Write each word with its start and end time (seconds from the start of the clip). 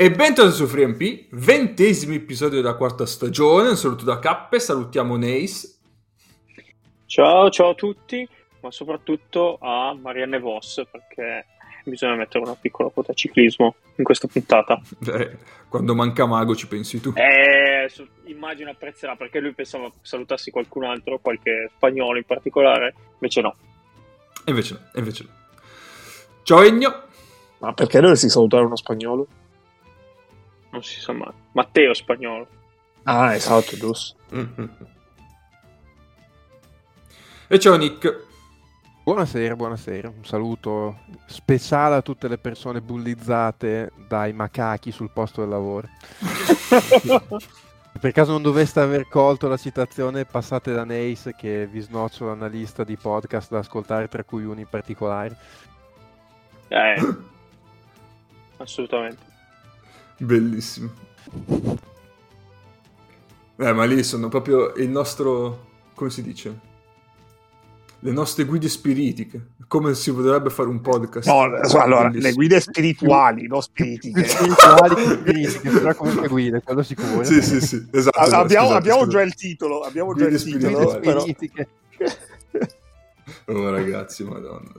E 0.00 0.12
bentornati 0.12 0.56
su 0.56 0.68
FreeMP, 0.68 1.26
ventesimo 1.30 2.14
episodio 2.14 2.62
della 2.62 2.76
quarta 2.76 3.04
stagione. 3.04 3.70
Un 3.70 3.76
saluto 3.76 4.04
da 4.04 4.20
Cappe, 4.20 4.60
salutiamo 4.60 5.16
Nace. 5.16 5.74
Ciao, 7.06 7.50
ciao 7.50 7.70
a 7.70 7.74
tutti, 7.74 8.24
ma 8.60 8.70
soprattutto 8.70 9.58
a 9.60 9.92
Marianne 10.00 10.38
Voss 10.38 10.84
perché 10.88 11.46
bisogna 11.82 12.14
mettere 12.14 12.44
una 12.44 12.54
piccola 12.54 12.90
quota 12.90 13.12
ciclismo 13.12 13.74
in 13.96 14.04
questa 14.04 14.28
puntata. 14.28 14.80
Eh, 15.04 15.36
quando 15.68 15.96
manca 15.96 16.26
Mago 16.26 16.54
ci 16.54 16.68
pensi 16.68 17.00
tu. 17.00 17.12
Eh, 17.16 17.90
immagino 18.26 18.70
apprezzerà 18.70 19.16
perché 19.16 19.40
lui 19.40 19.52
pensava 19.52 19.90
salutassi 20.00 20.52
qualcun 20.52 20.84
altro, 20.84 21.18
qualche 21.18 21.72
spagnolo 21.74 22.18
in 22.18 22.24
particolare, 22.24 22.94
invece 23.14 23.40
no. 23.40 23.56
Invece 24.44 24.74
no, 24.74 24.80
invece 24.94 25.24
no. 25.24 25.30
Ciao 26.44 26.62
Egno. 26.62 27.02
Ma 27.58 27.72
perché 27.72 27.98
dovresti 27.98 28.28
salutare 28.28 28.64
uno 28.64 28.76
spagnolo? 28.76 29.26
Non 30.70 30.82
si 30.82 31.00
sa 31.00 31.12
mai. 31.12 31.32
Matteo 31.52 31.94
spagnolo. 31.94 32.46
Ah, 33.04 33.34
esatto, 33.34 33.76
giusto. 33.76 34.16
E 37.48 37.58
ciao 37.58 37.76
Nick. 37.76 38.26
Buonasera, 39.04 39.56
buonasera. 39.56 40.12
Un 40.14 40.24
saluto 40.26 40.98
speciale 41.24 41.94
a 41.94 42.02
tutte 42.02 42.28
le 42.28 42.36
persone 42.36 42.82
bullizzate 42.82 43.92
dai 44.06 44.34
macachi 44.34 44.90
sul 44.90 45.10
posto 45.10 45.40
del 45.40 45.48
lavoro. 45.48 45.88
per 47.98 48.12
caso 48.12 48.32
non 48.32 48.42
doveste 48.42 48.80
aver 48.80 49.08
colto 49.08 49.48
la 49.48 49.56
citazione, 49.56 50.26
passate 50.26 50.74
da 50.74 50.84
Nace 50.84 51.34
che 51.34 51.66
vi 51.66 51.80
snocciola 51.80 52.32
una 52.32 52.48
lista 52.48 52.84
di 52.84 52.98
podcast 52.98 53.50
da 53.50 53.60
ascoltare, 53.60 54.08
tra 54.08 54.24
cui 54.24 54.44
uno 54.44 54.60
in 54.60 54.68
particolare. 54.68 55.34
Eh, 56.68 57.16
assolutamente. 58.58 59.27
Bellissimo. 60.18 60.90
Eh, 63.56 63.72
ma 63.72 63.84
lì 63.84 64.02
sono 64.02 64.28
proprio 64.28 64.74
il 64.74 64.88
nostro... 64.88 65.66
come 65.94 66.10
si 66.10 66.22
dice? 66.22 66.66
Le 68.00 68.12
nostre 68.12 68.44
guide 68.44 68.68
spiritiche. 68.68 69.54
Come 69.66 69.94
si 69.94 70.12
potrebbe 70.12 70.50
fare 70.50 70.68
un 70.68 70.80
podcast. 70.80 71.26
No, 71.26 71.40
allora, 71.80 72.08
le 72.08 72.32
guide 72.32 72.60
spirituali, 72.60 73.48
non 73.48 73.60
spiritiche. 73.60 74.24
spirituali 74.24 74.94
che 74.94 75.02
spiritiche, 75.02 75.70
però 75.70 75.94
comunque 75.94 76.28
guide, 76.28 76.62
quello 76.62 76.82
sicuro. 76.82 77.24
Sì, 77.24 77.42
sì, 77.42 77.60
sì, 77.60 77.86
esatto. 77.90 78.20
esatto 78.20 78.36
abbiamo, 78.36 78.66
scusate, 78.68 78.78
abbiamo 78.78 79.00
scusate. 79.02 79.10
già 79.10 79.22
il 79.22 79.34
titolo, 79.34 79.80
abbiamo 79.80 80.12
guide 80.12 80.36
già 80.36 80.36
il 80.36 80.42
titolo. 80.42 80.90
Spiritiche. 80.90 81.68
oh 83.46 83.70
ragazzi, 83.70 84.24
madonna. 84.24 84.72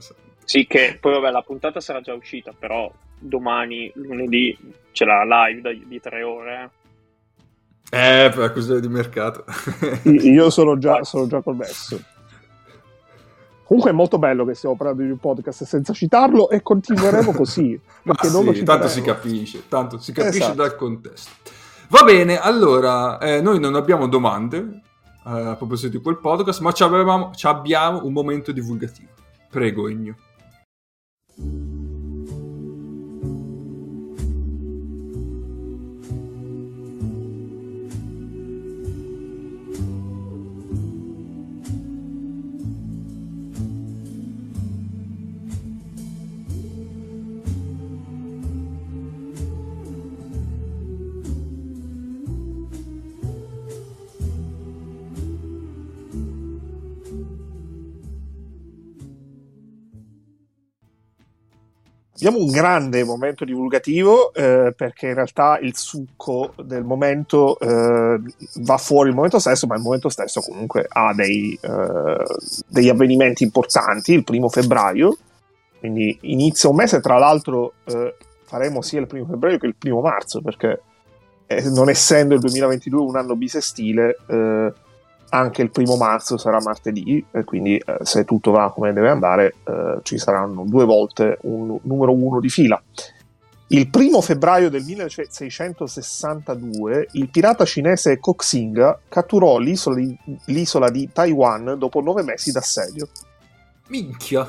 Sì, 0.50 0.66
che 0.66 0.98
poi 1.00 1.12
vabbè, 1.12 1.30
la 1.30 1.42
puntata 1.42 1.78
sarà 1.78 2.00
già 2.00 2.12
uscita, 2.12 2.52
però 2.58 2.90
domani, 3.16 3.88
lunedì, 3.94 4.58
c'è 4.90 5.04
la 5.04 5.22
live 5.22 5.82
di 5.86 6.00
tre 6.00 6.24
ore. 6.24 6.70
Eh, 7.88 8.32
per 8.34 8.52
così 8.52 8.80
di 8.80 8.88
mercato. 8.88 9.44
Io 10.10 10.50
sono 10.50 10.76
già, 10.76 11.04
sono 11.04 11.28
già 11.28 11.40
connesso. 11.40 12.02
Comunque 13.62 13.92
è 13.92 13.94
molto 13.94 14.18
bello 14.18 14.44
che 14.44 14.54
stiamo 14.54 14.74
parlando 14.74 15.04
di 15.04 15.10
un 15.10 15.18
podcast 15.18 15.62
senza 15.62 15.92
citarlo 15.92 16.50
e 16.50 16.62
continueremo 16.62 17.30
così. 17.30 17.80
Perché 18.02 18.26
sì, 18.26 18.34
non 18.34 18.44
lo 18.46 18.62
tanto 18.64 18.88
si 18.88 19.02
capisce, 19.02 19.68
tanto 19.68 19.98
si 20.00 20.10
capisce 20.10 20.38
esatto. 20.38 20.56
dal 20.56 20.74
contesto. 20.74 21.30
Va 21.90 22.02
bene, 22.02 22.40
allora, 22.40 23.18
eh, 23.18 23.40
noi 23.40 23.60
non 23.60 23.76
abbiamo 23.76 24.08
domande 24.08 24.56
eh, 25.24 25.30
a 25.30 25.54
proposito 25.54 25.96
di 25.96 26.02
quel 26.02 26.18
podcast, 26.18 26.58
ma 26.60 26.72
ci, 26.72 26.82
avevamo, 26.82 27.30
ci 27.36 27.46
abbiamo 27.46 28.04
un 28.04 28.12
momento 28.12 28.50
divulgativo. 28.50 29.10
Prego, 29.48 29.88
Igno. 29.88 30.16
Thank 31.36 31.48
you. 31.48 31.69
Abbiamo 62.22 62.44
un 62.44 62.50
grande 62.50 63.02
momento 63.02 63.46
divulgativo 63.46 64.34
eh, 64.34 64.74
perché 64.76 65.06
in 65.06 65.14
realtà 65.14 65.58
il 65.58 65.74
succo 65.74 66.52
del 66.62 66.84
momento 66.84 67.58
eh, 67.58 68.20
va 68.56 68.76
fuori 68.76 69.08
il 69.08 69.14
momento 69.14 69.38
stesso, 69.38 69.66
ma 69.66 69.76
il 69.76 69.80
momento 69.80 70.10
stesso 70.10 70.42
comunque 70.42 70.84
ha 70.86 71.14
dei, 71.14 71.58
eh, 71.58 72.24
degli 72.66 72.90
avvenimenti 72.90 73.42
importanti. 73.42 74.12
Il 74.12 74.24
primo 74.24 74.50
febbraio, 74.50 75.16
quindi 75.78 76.18
inizia 76.22 76.68
un 76.68 76.76
mese, 76.76 77.00
tra 77.00 77.16
l'altro 77.16 77.72
eh, 77.86 78.14
faremo 78.44 78.82
sia 78.82 79.00
il 79.00 79.06
primo 79.06 79.24
febbraio 79.24 79.56
che 79.56 79.66
il 79.66 79.76
primo 79.76 80.02
marzo 80.02 80.42
perché 80.42 80.82
eh, 81.46 81.70
non 81.70 81.88
essendo 81.88 82.34
il 82.34 82.40
2022 82.40 83.00
un 83.00 83.16
anno 83.16 83.34
bisestile 83.34 84.16
eh, 84.28 84.72
anche 85.30 85.62
il 85.62 85.70
primo 85.70 85.96
marzo 85.96 86.36
sarà 86.36 86.60
martedì 86.60 87.24
e 87.30 87.44
quindi 87.44 87.76
eh, 87.76 87.98
se 88.02 88.24
tutto 88.24 88.50
va 88.50 88.72
come 88.72 88.92
deve 88.92 89.10
andare 89.10 89.54
eh, 89.64 90.00
ci 90.02 90.18
saranno 90.18 90.64
due 90.66 90.84
volte 90.84 91.38
un 91.42 91.78
numero 91.82 92.12
uno 92.12 92.40
di 92.40 92.48
fila. 92.48 92.82
Il 93.72 93.88
primo 93.88 94.20
febbraio 94.20 94.68
del 94.68 94.82
1662 94.82 97.10
il 97.12 97.30
pirata 97.30 97.64
cinese 97.64 98.18
Koxinga 98.18 98.98
catturò 99.08 99.58
l'isola 99.58 99.94
di, 99.94 100.18
l'isola 100.46 100.90
di 100.90 101.08
Taiwan 101.12 101.76
dopo 101.78 102.00
nove 102.00 102.22
mesi 102.22 102.50
d'assedio. 102.50 103.08
Minchia! 103.86 104.44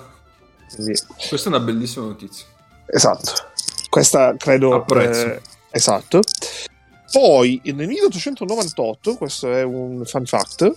Quindi, 0.74 1.00
Questa 1.30 1.50
è 1.50 1.54
una 1.54 1.60
bellissima 1.60 2.06
notizia. 2.06 2.48
Esatto. 2.88 3.34
Questa 3.90 4.34
credo... 4.38 4.74
Apprezzo. 4.74 5.26
Eh, 5.26 5.42
esatto. 5.70 6.22
Poi 7.12 7.62
nel 7.66 7.88
1898, 7.88 9.16
questo 9.16 9.52
è 9.54 9.64
un 9.64 10.04
fun 10.06 10.26
fact, 10.26 10.72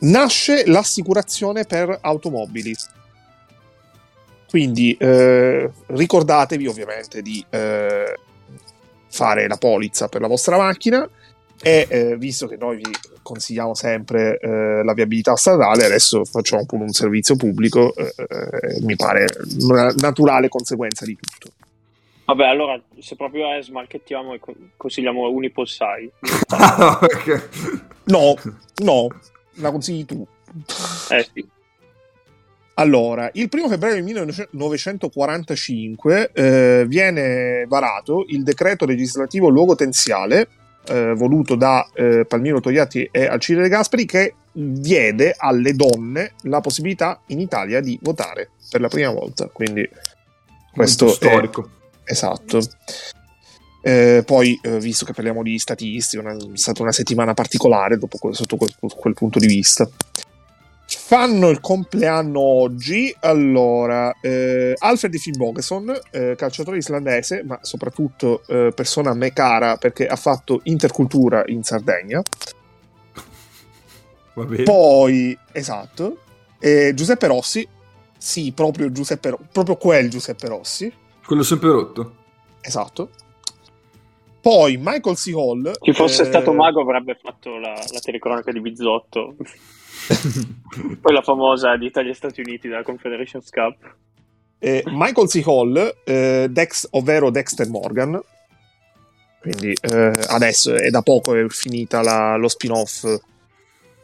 nasce 0.00 0.66
l'assicurazione 0.66 1.64
per 1.64 1.98
automobili. 2.00 2.74
Quindi 4.48 4.96
eh, 4.98 5.70
ricordatevi 5.86 6.66
ovviamente 6.66 7.20
di 7.20 7.44
eh, 7.50 8.18
fare 9.08 9.46
la 9.46 9.56
polizza 9.56 10.08
per 10.08 10.22
la 10.22 10.26
vostra 10.26 10.56
macchina 10.56 11.06
e 11.60 11.86
eh, 11.88 12.16
visto 12.16 12.46
che 12.46 12.56
noi 12.56 12.76
vi 12.76 12.90
consigliamo 13.20 13.74
sempre 13.74 14.38
eh, 14.38 14.82
la 14.82 14.94
viabilità 14.94 15.36
stradale, 15.36 15.84
adesso 15.84 16.24
facciamo 16.24 16.64
pure 16.64 16.84
un 16.84 16.92
servizio 16.92 17.36
pubblico, 17.36 17.94
eh, 17.94 18.14
eh, 18.16 18.80
mi 18.82 18.96
pare 18.96 19.26
una 19.60 19.92
naturale 19.98 20.48
conseguenza 20.48 21.04
di 21.04 21.16
tutto. 21.20 21.47
Vabbè, 22.28 22.46
allora 22.46 22.78
se 22.98 23.16
proprio 23.16 23.50
è 23.50 23.62
smarchettiamo 23.62 24.34
e 24.34 24.40
consigliamo 24.76 25.30
Unipol 25.30 25.66
6. 25.66 26.12
no, 28.04 28.34
no, 28.82 29.06
la 29.54 29.70
consigli 29.70 30.04
tu. 30.04 30.26
Eh 31.08 31.26
sì. 31.32 31.48
Allora, 32.74 33.30
il 33.32 33.48
primo 33.48 33.68
febbraio 33.68 34.04
1945 34.04 36.32
eh, 36.34 36.84
viene 36.86 37.64
varato 37.66 38.26
il 38.28 38.42
decreto 38.42 38.84
legislativo 38.84 39.48
luogotenziale 39.48 40.48
eh, 40.86 41.14
voluto 41.14 41.54
da 41.54 41.88
eh, 41.94 42.26
Palmiro 42.28 42.60
Togliatti 42.60 43.08
e 43.10 43.24
Alcide 43.24 43.62
De 43.62 43.70
Gasperi 43.70 44.04
che 44.04 44.34
diede 44.52 45.34
alle 45.34 45.72
donne 45.72 46.32
la 46.42 46.60
possibilità 46.60 47.22
in 47.28 47.40
Italia 47.40 47.80
di 47.80 47.98
votare 48.02 48.50
per 48.70 48.82
la 48.82 48.88
prima 48.88 49.12
volta. 49.12 49.46
Quindi 49.46 49.88
questo 50.74 51.06
è 51.06 51.12
storico. 51.12 51.76
Esatto. 52.08 52.60
Eh, 53.80 54.22
poi, 54.26 54.58
eh, 54.62 54.78
visto 54.80 55.04
che 55.04 55.12
parliamo 55.12 55.42
di 55.42 55.58
statistiche, 55.58 56.22
è 56.26 56.36
stata 56.54 56.82
una 56.82 56.92
settimana 56.92 57.34
particolare 57.34 57.98
quel, 57.98 58.34
sotto 58.34 58.56
quel, 58.56 58.74
quel, 58.78 59.14
punto 59.14 59.38
di 59.38 59.46
vista. 59.46 59.88
Fanno 60.86 61.48
il 61.48 61.60
compleanno 61.60 62.40
oggi, 62.40 63.14
allora, 63.20 64.14
eh, 64.20 64.74
Alfred 64.76 65.16
Finnbogason, 65.16 65.98
eh, 66.10 66.34
calciatore 66.36 66.78
islandese, 66.78 67.42
ma 67.44 67.58
soprattutto 67.62 68.42
eh, 68.46 68.72
persona 68.74 69.10
a 69.10 69.14
me 69.14 69.32
cara 69.32 69.76
perché 69.76 70.06
ha 70.06 70.16
fatto 70.16 70.60
intercultura 70.64 71.44
in 71.46 71.62
Sardegna. 71.62 72.22
Poi, 74.64 75.36
esatto, 75.52 76.18
Giuseppe 76.58 77.26
Rossi, 77.26 77.66
sì, 78.16 78.52
proprio 78.52 78.90
Giuseppe, 78.92 79.36
proprio 79.50 79.76
quel 79.76 80.08
Giuseppe 80.08 80.46
Rossi 80.46 80.92
quello 81.28 81.42
sempre 81.42 81.68
rotto. 81.68 82.14
Esatto. 82.62 83.10
Poi 84.40 84.78
Michael 84.80 85.14
C. 85.14 85.30
Hall. 85.34 85.78
Chi 85.78 85.92
fosse 85.92 86.22
eh... 86.22 86.24
stato 86.24 86.54
mago 86.54 86.80
avrebbe 86.80 87.18
fatto 87.22 87.58
la, 87.58 87.74
la 87.74 87.98
telecronaca 88.00 88.50
di 88.50 88.62
Bizzotto. 88.62 89.36
Poi 91.02 91.12
la 91.12 91.20
famosa 91.20 91.76
di 91.76 91.84
Italia 91.84 92.12
e 92.12 92.14
Stati 92.14 92.40
Uniti 92.40 92.66
della 92.66 92.82
Confederations 92.82 93.50
Cup. 93.50 93.76
Eh, 94.58 94.82
Michael 94.86 95.28
C. 95.28 95.42
Hall, 95.44 95.96
eh, 96.02 96.46
Dex, 96.48 96.88
ovvero 96.92 97.28
Dexter 97.28 97.68
Morgan. 97.68 98.18
quindi 99.42 99.76
eh, 99.82 100.12
adesso 100.28 100.74
è 100.74 100.88
da 100.88 101.02
poco 101.02 101.34
è 101.34 101.46
finita 101.48 102.00
la, 102.00 102.36
lo 102.36 102.48
spin-off 102.48 103.04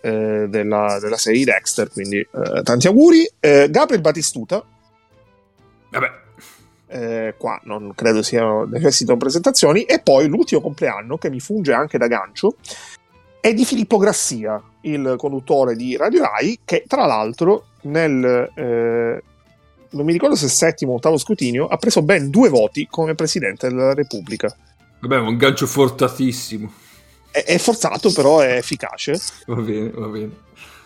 eh, 0.03 0.47
della, 0.47 0.99
della, 1.01 1.17
serie 1.17 1.45
Dexter, 1.45 1.89
quindi 1.91 2.19
eh, 2.19 2.63
tanti 2.63 2.87
auguri. 2.87 3.27
Eh, 3.41 3.69
Gabriel 3.71 4.03
Batistuta. 4.03 4.63
Vabbè. 5.89 6.24
Eh, 6.95 7.35
qua 7.37 7.61
non 7.65 7.93
credo 7.97 8.23
siano 8.23 8.65
necessitano 8.67 9.19
presentazioni. 9.19 9.83
E 9.83 9.99
poi 10.01 10.29
l'ultimo 10.29 10.61
compleanno, 10.61 11.19
che 11.19 11.29
mi 11.29 11.41
funge 11.41 11.73
anche 11.73 11.99
da 11.99 12.07
gancio, 12.07 12.55
è 13.41 13.53
di 13.53 13.65
Filippo 13.65 13.99
Grassia, 13.99 14.63
il 14.83 15.17
conduttore 15.19 15.75
di 15.75 15.97
Radio 15.97 16.23
Rai, 16.23 16.61
che 16.65 16.85
tra 16.87 17.05
l'altro 17.05 17.67
nel 17.83 18.49
eh, 18.55 19.23
non 19.91 20.05
mi 20.05 20.13
ricordo 20.13 20.37
se 20.37 20.49
settimo 20.49 20.93
o 20.93 20.97
ottavo 20.97 21.19
scrutinio, 21.19 21.67
ha 21.67 21.77
preso 21.77 22.03
ben 22.03 22.31
due 22.31 22.49
voti 22.49 22.87
come 22.89 23.15
Presidente 23.15 23.69
della 23.69 23.93
Repubblica. 23.93 24.55
Vabbè, 25.01 25.19
un 25.19 25.37
gancio 25.37 25.67
forzatissimo. 25.67 26.73
È, 27.31 27.43
è 27.45 27.59
forzato, 27.59 28.13
però 28.13 28.39
è 28.39 28.57
efficace. 28.57 29.19
Va 29.47 29.57
bene, 29.57 29.91
va 29.91 30.07
bene. 30.07 30.31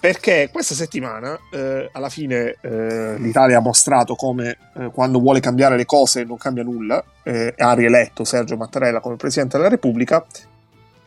Perché 0.01 0.49
questa 0.53 0.75
settimana, 0.75 1.37
eh, 1.51 1.89
alla 1.93 2.09
fine, 2.09 2.57
eh, 2.61 3.19
l'Italia 3.19 3.59
ha 3.59 3.61
mostrato 3.61 4.15
come 4.15 4.57
eh, 4.77 4.91
quando 4.93 5.19
vuole 5.19 5.41
cambiare 5.41 5.77
le 5.77 5.87
cose 5.87 6.23
non 6.23 6.37
cambia 6.37 6.63
nulla, 6.63 7.03
eh, 7.25 7.53
ha 7.57 7.73
rieletto 7.75 8.25
Sergio 8.25 8.57
Mattarella 8.57 9.01
come 9.01 9.17
Presidente 9.17 9.57
della 9.57 9.69
Repubblica, 9.69 10.25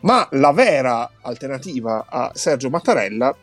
ma 0.00 0.26
la 0.32 0.52
vera 0.52 1.10
alternativa 1.22 2.04
a 2.06 2.32
Sergio 2.34 2.68
Mattarella 2.68 3.34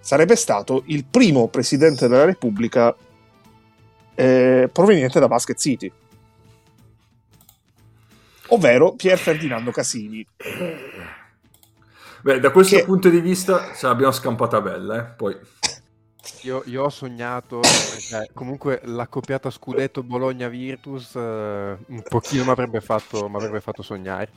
sarebbe 0.00 0.36
stato 0.36 0.84
il 0.86 1.04
primo 1.04 1.48
Presidente 1.48 2.08
della 2.08 2.24
Repubblica 2.24 2.94
eh, 4.14 4.70
proveniente 4.72 5.20
da 5.20 5.28
Basket 5.28 5.58
City 5.58 5.92
ovvero 8.48 8.92
Pier 8.92 9.18
Ferdinando 9.18 9.70
Casini. 9.70 10.26
Beh, 12.24 12.40
da 12.40 12.50
questo 12.50 12.76
che... 12.76 12.84
punto 12.84 13.10
di 13.10 13.20
vista 13.20 13.74
ce 13.74 13.86
l'abbiamo 13.86 14.10
scampata 14.10 14.62
bella, 14.62 14.98
eh? 14.98 15.04
poi... 15.14 15.36
Io, 16.44 16.62
io, 16.64 16.84
ho 16.84 16.88
sognato, 16.88 17.60
perché 17.60 18.30
comunque 18.32 18.80
l'accoppiata 18.84 19.50
scudetto 19.50 20.02
Bologna-Virtus 20.02 21.16
eh, 21.16 21.76
un 21.86 22.02
pochino 22.08 22.44
mi 22.44 22.50
avrebbe 22.50 22.80
fatto, 22.80 23.30
fatto 23.60 23.82
sognare. 23.82 24.30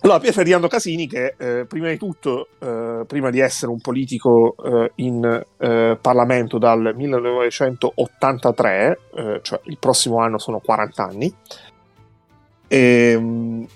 Allora, 0.00 0.18
Pier 0.18 0.32
Ferdinando 0.32 0.66
Casini, 0.66 1.06
che 1.06 1.36
eh, 1.38 1.64
prima 1.66 1.90
di 1.90 1.96
tutto, 1.96 2.48
eh, 2.58 3.04
prima 3.06 3.30
di 3.30 3.38
essere 3.38 3.70
un 3.70 3.80
politico 3.80 4.56
eh, 4.64 4.90
in 4.96 5.44
eh, 5.58 5.96
Parlamento 6.00 6.58
dal 6.58 6.92
1983, 6.92 8.98
eh, 9.14 9.38
cioè 9.42 9.60
il 9.64 9.78
prossimo 9.78 10.18
anno 10.18 10.38
sono 10.38 10.58
40 10.58 11.04
anni, 11.04 11.32
Ehm, 12.72 13.66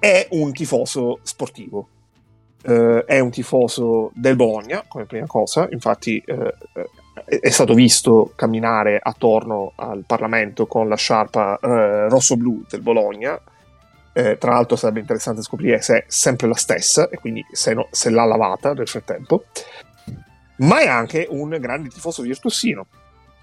è 0.00 0.26
un 0.30 0.52
tifoso 0.52 1.20
sportivo. 1.22 1.88
Eh, 2.62 3.04
è 3.06 3.20
un 3.20 3.30
tifoso 3.30 4.10
del 4.14 4.36
Bologna 4.36 4.84
come 4.86 5.06
prima 5.06 5.26
cosa, 5.26 5.66
infatti 5.70 6.22
eh, 6.26 6.54
è 7.24 7.48
stato 7.48 7.72
visto 7.74 8.32
camminare 8.34 8.98
attorno 9.00 9.72
al 9.76 10.04
Parlamento 10.06 10.66
con 10.66 10.88
la 10.88 10.96
sciarpa 10.96 11.58
eh, 11.60 12.08
rosso-blu 12.08 12.64
del 12.68 12.80
Bologna. 12.80 13.40
Eh, 14.12 14.36
tra 14.38 14.52
l'altro 14.52 14.76
sarebbe 14.76 14.98
interessante 15.00 15.40
scoprire 15.42 15.80
se 15.80 15.98
è 15.98 16.04
sempre 16.08 16.48
la 16.48 16.54
stessa 16.54 17.08
e 17.08 17.16
quindi 17.18 17.44
se, 17.52 17.74
no, 17.74 17.86
se 17.90 18.10
l'ha 18.10 18.24
lavata 18.24 18.72
nel 18.72 18.88
frattempo. 18.88 19.44
Ma 20.56 20.80
è 20.80 20.88
anche 20.88 21.26
un 21.30 21.56
grande 21.60 21.88
tifoso 21.88 22.22
virtuosino 22.22 22.86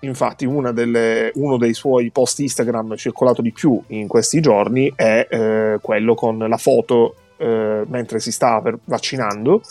Infatti, 0.02 0.46
delle, 0.74 1.32
uno 1.36 1.58
dei 1.58 1.74
suoi 1.74 2.12
post 2.12 2.40
Instagram 2.40 2.96
circolato 2.96 3.42
di 3.42 3.52
più 3.52 3.82
in 3.88 4.08
questi 4.08 4.42
giorni 4.42 4.94
è 4.96 5.28
eh, 5.30 5.80
quello 5.82 6.14
con 6.14 6.38
la 6.38 6.58
foto 6.58 7.16
eh, 7.38 7.84
mentre 7.88 8.20
si 8.20 8.32
stava 8.32 8.62
per, 8.62 8.78
vaccinando 8.84 9.62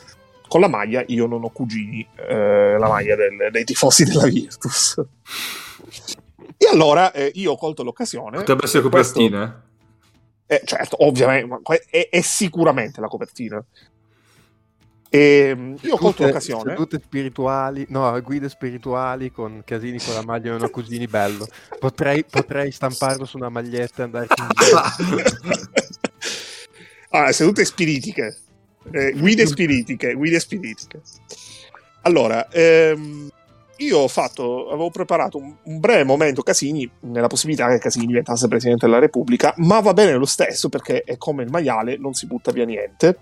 con 0.49 0.61
la 0.61 0.69
maglia 0.69 1.03
Io 1.09 1.27
non 1.27 1.43
ho 1.45 1.51
cugini, 1.51 2.07
eh, 2.29 2.77
la 2.79 2.89
maglia 2.89 3.17
del, 3.17 3.51
dei 3.51 3.65
tifosi 3.65 4.05
della 4.05 4.27
Virtus. 4.27 5.03
e 6.57 6.69
allora 6.71 7.13
eh, 7.13 7.31
io 7.35 7.53
ho 7.53 7.57
colto 7.57 7.83
l'occasione. 7.83 8.39
Potrebbe 8.39 8.65
essere 8.65 8.83
copertina? 8.83 9.63
Eh, 10.47 10.63
certo, 10.65 11.05
ovviamente, 11.05 11.61
è, 11.91 12.09
è 12.11 12.21
sicuramente 12.21 13.01
la 13.01 13.09
copertina. 13.09 13.63
E 15.09 15.19
ehm, 15.19 15.77
io 15.83 15.95
ho 15.95 15.99
colto 15.99 16.25
l'occasione. 16.25 16.73
Sedute 16.73 17.01
spirituali, 17.03 17.87
no, 17.91 18.21
guide 18.23 18.49
spirituali 18.49 19.31
con 19.31 19.63
casini 19.65 19.99
con 19.99 20.15
la 20.15 20.25
maglia 20.25 20.51
non 20.51 20.63
ho 20.63 20.71
cugini, 20.71 21.07
bello. 21.07 21.47
Potrei, 21.79 22.25
potrei 22.25 22.71
stamparlo 22.71 23.25
su 23.25 23.37
una 23.37 23.49
maglietta 23.49 24.03
e 24.03 24.05
andare 24.05 24.27
in 24.29 24.49
giro. 24.55 24.81
ah, 27.11 27.33
sedute 27.33 27.65
spiritiche. 27.65 28.37
Eh, 28.93 29.13
guide 29.13 29.47
spiritiche, 29.47 30.15
guide 30.15 30.41
spiritiche. 30.41 31.01
Allora, 32.03 32.49
ehm, 32.51 33.29
io 33.79 33.99
ho 33.99 34.09
fatto, 34.09 34.69
avevo 34.69 34.91
preparato 34.91 35.39
un, 35.39 35.55
un, 35.65 35.81
breve 35.81 36.05
momento 36.05 36.43
Casini, 36.43 36.89
nella 37.01 37.27
possibilità 37.27 37.69
che 37.69 37.79
Casini 37.79 38.07
diventasse 38.07 38.49
Presidente 38.49 38.87
della 38.87 39.01
Repubblica, 39.01 39.53
ma 39.59 39.81
va 39.81 39.93
bene 39.93 40.15
lo 40.15 40.25
stesso 40.25 40.69
perché 40.69 41.03
è 41.03 41.17
come 41.17 41.43
il 41.43 41.51
maiale, 41.51 41.97
non 41.97 42.15
si 42.15 42.27
butta 42.27 42.53
via 42.53 42.65
niente 42.65 43.19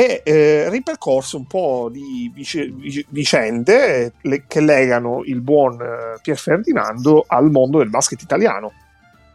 e 0.00 0.22
eh, 0.24 0.70
ripercorso 0.70 1.38
un 1.38 1.48
po' 1.48 1.88
di 1.90 2.30
vice, 2.32 2.72
vicende 3.08 4.12
le, 4.20 4.44
che 4.46 4.60
legano 4.60 5.22
il 5.24 5.40
buon 5.40 5.80
eh, 5.80 6.20
Pier 6.22 6.38
Ferdinando 6.38 7.24
al 7.26 7.50
mondo 7.50 7.78
del 7.78 7.90
basket 7.90 8.22
italiano, 8.22 8.70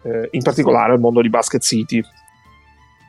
eh, 0.03 0.29
in 0.31 0.41
particolare 0.41 0.93
al 0.93 1.01
mondo 1.01 1.21
di 1.21 1.27
Basket 1.27 1.61
City. 1.61 2.01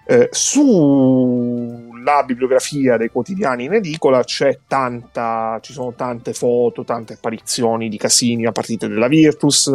Eh, 0.05 0.31
sulla 0.33 2.25
bibliografia 2.27 2.97
dei 2.97 3.09
quotidiani 3.09 3.67
in 3.67 3.75
edicola 3.75 4.25
c'è 4.25 4.59
tanta, 4.67 5.61
ci 5.63 5.73
sono 5.73 5.93
tante 5.93 6.33
foto, 6.33 6.83
tante 6.83 7.13
apparizioni 7.13 7.89
di 7.89 7.99
Casini 7.99 8.47
a 8.47 8.53
partite 8.53 8.89
della 8.89 9.07
Virtus, 9.07 9.69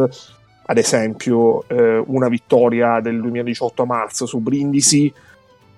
ad 0.66 0.78
esempio 0.78 1.66
eh, 1.70 2.04
una 2.08 2.28
vittoria 2.28 3.00
del 3.00 3.22
2018 3.22 3.84
a 3.84 3.86
marzo 3.86 4.26
su 4.26 4.40
Brindisi, 4.40 5.14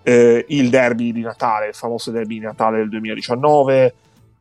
eh, 0.04 0.46
il 0.50 0.70
derby 0.70 1.12
di 1.12 1.22
Natale, 1.22 1.68
il 1.68 1.74
famoso 1.74 2.12
derby 2.12 2.40
di 2.40 2.46
Natale 2.46 2.78
del 2.78 2.90
2019, 2.90 3.94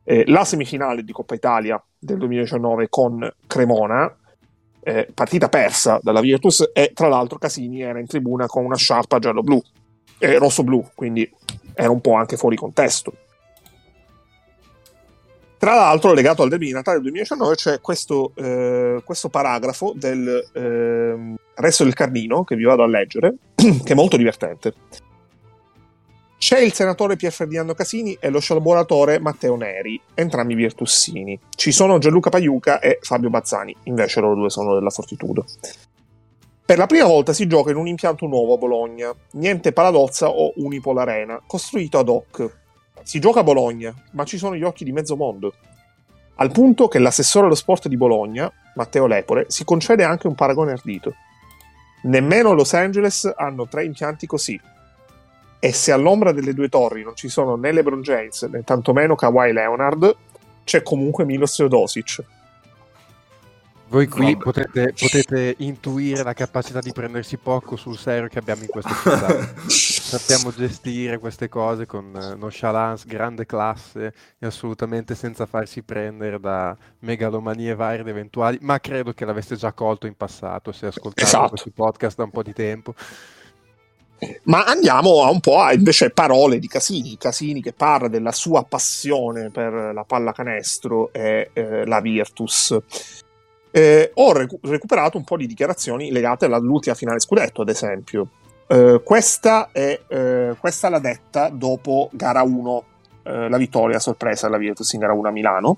eh, 0.03 0.23
la 0.27 0.45
semifinale 0.45 1.03
di 1.03 1.11
Coppa 1.11 1.35
Italia 1.35 1.81
del 1.97 2.17
2019 2.17 2.89
con 2.89 3.31
Cremona, 3.47 4.15
eh, 4.83 5.07
partita 5.13 5.47
persa 5.47 5.99
dalla 6.01 6.21
Virtus 6.21 6.71
e 6.73 6.91
tra 6.93 7.07
l'altro 7.07 7.37
Casini 7.37 7.81
era 7.81 7.99
in 7.99 8.07
tribuna 8.07 8.47
con 8.47 8.65
una 8.65 8.75
sciarpa 8.75 9.19
giallo-blu, 9.19 9.61
eh, 10.17 10.37
rosso-blu, 10.37 10.89
quindi 10.95 11.29
era 11.73 11.91
un 11.91 12.01
po' 12.01 12.13
anche 12.13 12.37
fuori 12.37 12.55
contesto. 12.55 13.13
Tra 15.61 15.75
l'altro, 15.75 16.13
legato 16.13 16.41
al 16.41 16.49
derby 16.49 16.65
di 16.65 16.71
Natale 16.71 16.99
del 16.99 17.11
2019, 17.11 17.53
c'è 17.53 17.81
questo, 17.81 18.31
eh, 18.33 18.99
questo 19.05 19.29
paragrafo 19.29 19.93
del 19.95 20.49
eh, 20.53 21.35
Resto 21.53 21.83
del 21.83 21.93
Carnino 21.93 22.43
che 22.43 22.55
vi 22.55 22.63
vado 22.63 22.81
a 22.81 22.87
leggere, 22.87 23.35
che 23.53 23.91
è 23.91 23.93
molto 23.93 24.17
divertente. 24.17 24.73
C'è 26.41 26.57
il 26.57 26.73
senatore 26.73 27.17
Pier 27.17 27.31
Ferdinando 27.31 27.75
Casini 27.75 28.17
e 28.19 28.31
lo 28.31 28.39
sciabolatore 28.39 29.19
Matteo 29.19 29.55
Neri, 29.55 30.01
entrambi 30.15 30.55
virtussini. 30.55 31.39
Ci 31.55 31.71
sono 31.71 31.99
Gianluca 31.99 32.31
Paiuca 32.31 32.79
e 32.79 32.97
Fabio 32.99 33.29
Bazzani, 33.29 33.75
invece 33.83 34.21
loro 34.21 34.33
due 34.33 34.49
sono 34.49 34.73
della 34.73 34.89
Fortitudo. 34.89 35.45
Per 36.65 36.77
la 36.79 36.87
prima 36.87 37.05
volta 37.05 37.31
si 37.31 37.45
gioca 37.45 37.69
in 37.69 37.77
un 37.77 37.85
impianto 37.85 38.25
nuovo 38.25 38.55
a 38.55 38.57
Bologna, 38.57 39.13
niente 39.33 39.71
Paladozza 39.71 40.29
o 40.29 40.53
Unipol 40.55 40.97
Arena, 40.97 41.39
costruito 41.45 41.99
ad 41.99 42.09
hoc. 42.09 42.49
Si 43.03 43.19
gioca 43.19 43.41
a 43.41 43.43
Bologna, 43.43 43.93
ma 44.13 44.25
ci 44.25 44.39
sono 44.39 44.55
gli 44.55 44.63
occhi 44.63 44.83
di 44.83 44.91
mezzo 44.91 45.15
mondo. 45.15 45.53
Al 46.37 46.49
punto 46.49 46.87
che 46.87 46.97
l'assessore 46.97 47.45
allo 47.45 47.53
sport 47.53 47.87
di 47.87 47.97
Bologna, 47.97 48.51
Matteo 48.73 49.05
Lepore, 49.05 49.45
si 49.49 49.63
concede 49.63 50.03
anche 50.03 50.25
un 50.25 50.33
paragone 50.33 50.71
ardito. 50.71 51.13
Nemmeno 52.01 52.53
Los 52.53 52.73
Angeles 52.73 53.31
hanno 53.37 53.67
tre 53.67 53.85
impianti 53.85 54.25
così, 54.25 54.59
e 55.63 55.73
se 55.73 55.91
all'ombra 55.91 56.31
delle 56.31 56.55
due 56.55 56.69
torri 56.69 57.03
non 57.03 57.15
ci 57.15 57.29
sono 57.29 57.55
né 57.55 57.71
LeBron 57.71 58.01
James 58.01 58.41
né 58.49 58.63
tantomeno 58.63 59.13
Kawhi 59.13 59.53
Leonard, 59.53 60.15
c'è 60.63 60.81
comunque 60.81 61.23
Milos 61.23 61.55
Teodosic. 61.55 62.23
Voi 63.87 64.07
qui 64.07 64.35
potete, 64.37 64.93
potete, 64.97 65.53
intuire 65.59 66.23
la 66.23 66.33
capacità 66.33 66.79
di 66.79 66.91
prendersi 66.93 67.37
poco 67.37 67.75
sul 67.75 67.97
serio 67.97 68.27
che 68.27 68.39
abbiamo 68.39 68.63
in 68.63 68.69
questa 68.69 68.89
città. 68.95 69.53
Sappiamo 69.67 70.51
gestire 70.51 71.19
queste 71.19 71.47
cose 71.47 71.85
con 71.85 72.11
eh, 72.15 72.35
nonchalance, 72.35 73.05
grande 73.05 73.45
classe 73.45 74.13
e 74.39 74.45
assolutamente 74.47 75.13
senza 75.13 75.45
farsi 75.45 75.83
prendere 75.83 76.39
da 76.39 76.75
megalomanie 76.99 77.75
varie 77.75 77.99
ed 77.99 78.07
eventuali, 78.07 78.57
ma 78.61 78.79
credo 78.79 79.13
che 79.13 79.25
l'aveste 79.25 79.57
già 79.57 79.73
colto 79.73 80.07
in 80.07 80.15
passato 80.15 80.71
se 80.71 80.87
ascoltate 80.87 81.23
esatto. 81.23 81.49
questi 81.49 81.69
podcast 81.69 82.17
da 82.17 82.23
un 82.23 82.31
po' 82.31 82.41
di 82.41 82.53
tempo. 82.53 82.95
Ma 84.43 84.63
andiamo 84.65 85.23
a 85.23 85.31
un 85.31 85.39
po' 85.39 85.59
a 85.59 85.73
invece 85.73 86.11
parole 86.11 86.59
di 86.59 86.67
Casini, 86.67 87.17
Casini 87.17 87.61
che 87.61 87.73
parla 87.73 88.07
della 88.07 88.31
sua 88.31 88.63
passione 88.63 89.49
per 89.49 89.73
la 89.93 90.03
pallacanestro 90.03 91.11
e 91.11 91.49
eh, 91.53 91.85
la 91.85 91.99
Virtus. 92.01 92.77
Eh, 93.71 94.11
ho 94.13 94.33
recu- 94.33 94.59
recuperato 94.63 95.17
un 95.17 95.23
po' 95.23 95.37
di 95.37 95.47
dichiarazioni 95.47 96.11
legate 96.11 96.45
all'ultima 96.45 96.93
finale 96.93 97.19
scudetto, 97.19 97.61
ad 97.61 97.69
esempio. 97.69 98.27
eh, 98.67 99.01
questa, 99.03 99.69
è, 99.71 99.99
eh, 100.07 100.55
questa 100.59 100.89
l'ha 100.89 100.99
detta 100.99 101.49
dopo 101.49 102.09
gara 102.13 102.43
1, 102.43 102.83
eh, 103.23 103.49
la 103.49 103.57
vittoria 103.57 103.99
sorpresa 103.99 104.45
della 104.45 104.59
Virtus 104.59 104.93
in 104.93 104.99
gara 104.99 105.13
1 105.13 105.27
a 105.27 105.31
Milano. 105.31 105.77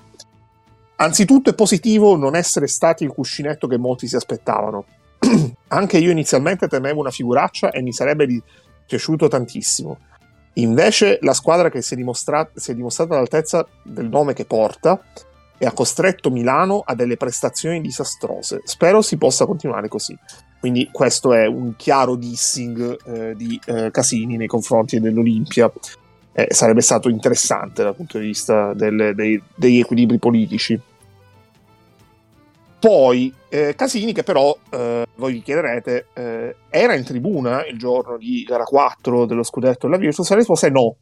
Anzitutto 0.98 1.50
è 1.50 1.56
positivo 1.56 2.16
non 2.18 2.36
essere 2.36 2.68
stati 2.68 3.04
il 3.04 3.12
cuscinetto 3.12 3.68
che 3.68 3.78
molti 3.78 4.08
si 4.08 4.16
aspettavano. 4.16 4.86
Anche 5.70 5.98
io 5.98 6.12
inizialmente 6.12 6.68
temevo 6.68 7.00
una 7.00 7.12
figuraccia 7.12 7.72
e 7.72 7.82
mi 7.82 7.94
sarebbe 7.94 8.42
piaciuto 8.86 9.27
tantissimo. 9.27 9.98
Invece 10.56 11.18
la 11.22 11.34
squadra 11.34 11.70
che 11.70 11.82
si 11.82 11.94
è, 11.94 11.98
dimostra- 11.98 12.50
si 12.53 12.72
è 12.72 12.75
dimostrata 12.75 13.13
all'altezza 13.15 13.65
del 13.84 14.08
nome 14.08 14.34
che 14.34 14.46
porta 14.46 15.01
e 15.58 15.65
ha 15.65 15.72
costretto 15.72 16.30
Milano 16.30 16.84
a 16.86 16.94
delle 16.94 17.18
prestazioni 17.18 17.82
disastrose. 17.82 18.62
Spero 18.65 19.01
si 19.01 19.18
possa 19.18 19.46
continuare 19.46 19.88
così. 19.88 20.18
Quindi 20.60 20.89
questo 20.92 21.34
è 21.34 21.46
un 21.46 21.75
chiaro 21.75 22.15
dissing 22.15 22.98
eh, 23.06 23.36
di 23.36 23.60
eh, 23.65 23.89
Casini 23.92 24.38
nei 24.38 24.48
confronti 24.48 25.00
dell'Olimpia. 25.00 25.72
Eh, 26.34 26.48
sarebbe 26.51 26.82
stato 26.82 27.10
interessante 27.10 27.84
dal 27.84 27.96
punto 27.96 28.18
di 28.18 28.27
vista 28.27 28.74
del, 28.74 29.13
dei, 29.15 29.42
degli 29.56 29.80
equilibri 29.80 30.20
politici. 30.20 30.80
Poi 32.84 33.34
eh, 33.48 33.75
Casini, 33.75 34.12
che 34.12 34.24
però 34.24 34.54
eh, 34.70 35.06
voi 35.16 35.32
vi 35.32 35.42
chiederete, 35.42 36.08
eh, 36.12 36.56
era 36.70 36.96
in 36.96 37.06
tribuna 37.06 37.66
il 37.66 37.78
giorno 37.78 38.18
di 38.18 38.44
gara 38.44 38.66
4 38.66 39.25
dello 39.25 39.44
scudetto 39.44 39.88
della 39.88 39.98
Virtus? 39.98 40.30
La 40.30 40.36
risposta 40.36 40.68
è 40.68 40.70
no. 40.70 40.98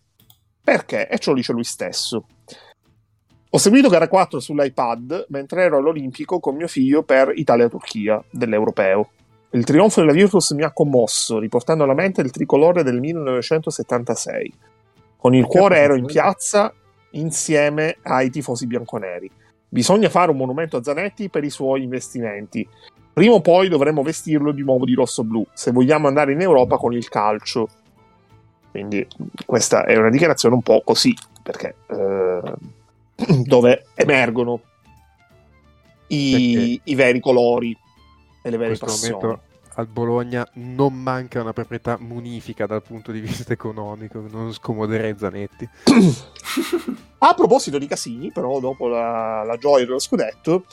Perché? 0.64 1.10
E 1.10 1.18
ce 1.18 1.32
lo 1.32 1.36
dice 1.38 1.54
lui 1.54 1.64
stesso. 1.64 2.28
Ho 3.50 3.58
seguito 3.58 3.90
gara 3.90 4.08
4 4.08 4.40
sull'iPad 4.40 5.26
mentre 5.30 5.64
ero 5.64 5.78
all'Olimpico 5.80 6.40
con 6.40 6.56
mio 6.56 6.68
figlio 6.68 7.02
per 7.02 7.32
Italia-Turchia 7.34 8.24
dell'Europeo. 8.30 9.10
Il 9.50 9.64
trionfo 9.64 10.02
della 10.02 10.14
Virtus 10.14 10.52
mi 10.52 10.62
ha 10.62 10.72
commosso, 10.72 11.40
riportando 11.40 11.84
alla 11.84 11.96
mente 11.96 12.22
il 12.22 12.30
tricolore 12.30 12.84
del 12.84 13.00
1976. 13.00 14.54
Con 15.18 15.34
il 15.34 15.48
cuore 15.48 15.80
ero 15.80 15.96
in 15.96 16.06
piazza 16.06 16.72
insieme 17.14 17.98
ai 18.04 18.30
tifosi 18.30 18.68
bianconeri. 18.68 19.32
Bisogna 19.74 20.10
fare 20.10 20.32
un 20.32 20.36
monumento 20.36 20.76
a 20.76 20.84
Zanetti 20.84 21.30
per 21.30 21.46
i 21.46 21.50
suoi 21.50 21.84
investimenti. 21.84 22.68
Prima 23.14 23.36
o 23.36 23.40
poi 23.40 23.70
dovremo 23.70 24.04
vestirlo 24.04 24.52
di 24.52 24.64
nuovo 24.64 24.84
di 24.84 24.94
rosso-blu, 24.94 25.46
se 25.54 25.72
vogliamo 25.72 26.10
andare 26.10 26.34
in 26.34 26.42
Europa 26.42 26.76
con 26.76 26.92
il 26.92 27.08
calcio. 27.08 27.70
Quindi 28.70 29.08
questa 29.46 29.86
è 29.86 29.96
una 29.96 30.10
dichiarazione 30.10 30.56
un 30.56 30.62
po' 30.62 30.82
così, 30.84 31.16
perché 31.42 31.76
eh, 31.88 32.42
dove 33.46 33.86
emergono 33.94 34.60
i, 36.08 36.78
i, 36.84 36.96
veri 36.96 37.22
colori 37.22 37.74
e 38.42 38.50
le 38.50 38.58
vere 38.58 38.76
passioni. 38.76 39.14
Momento 39.14 39.51
al 39.76 39.88
Bologna 39.88 40.48
non 40.54 40.94
manca 40.94 41.42
una 41.42 41.54
proprietà 41.54 41.98
munifica 42.00 42.66
dal 42.66 42.82
punto 42.82 43.12
di 43.12 43.20
vista 43.20 43.54
economico, 43.54 44.24
non 44.30 44.54
scomoderei 44.54 45.16
Zanetti. 45.18 45.70
A 47.24 47.34
proposito 47.36 47.78
di 47.78 47.88
Casini, 47.88 48.32
però, 48.32 48.60
dopo 48.60 48.88
la, 48.88 49.44
la 49.44 49.56
gioia 49.58 49.86
dello 49.86 50.00
scudetto, 50.00 50.66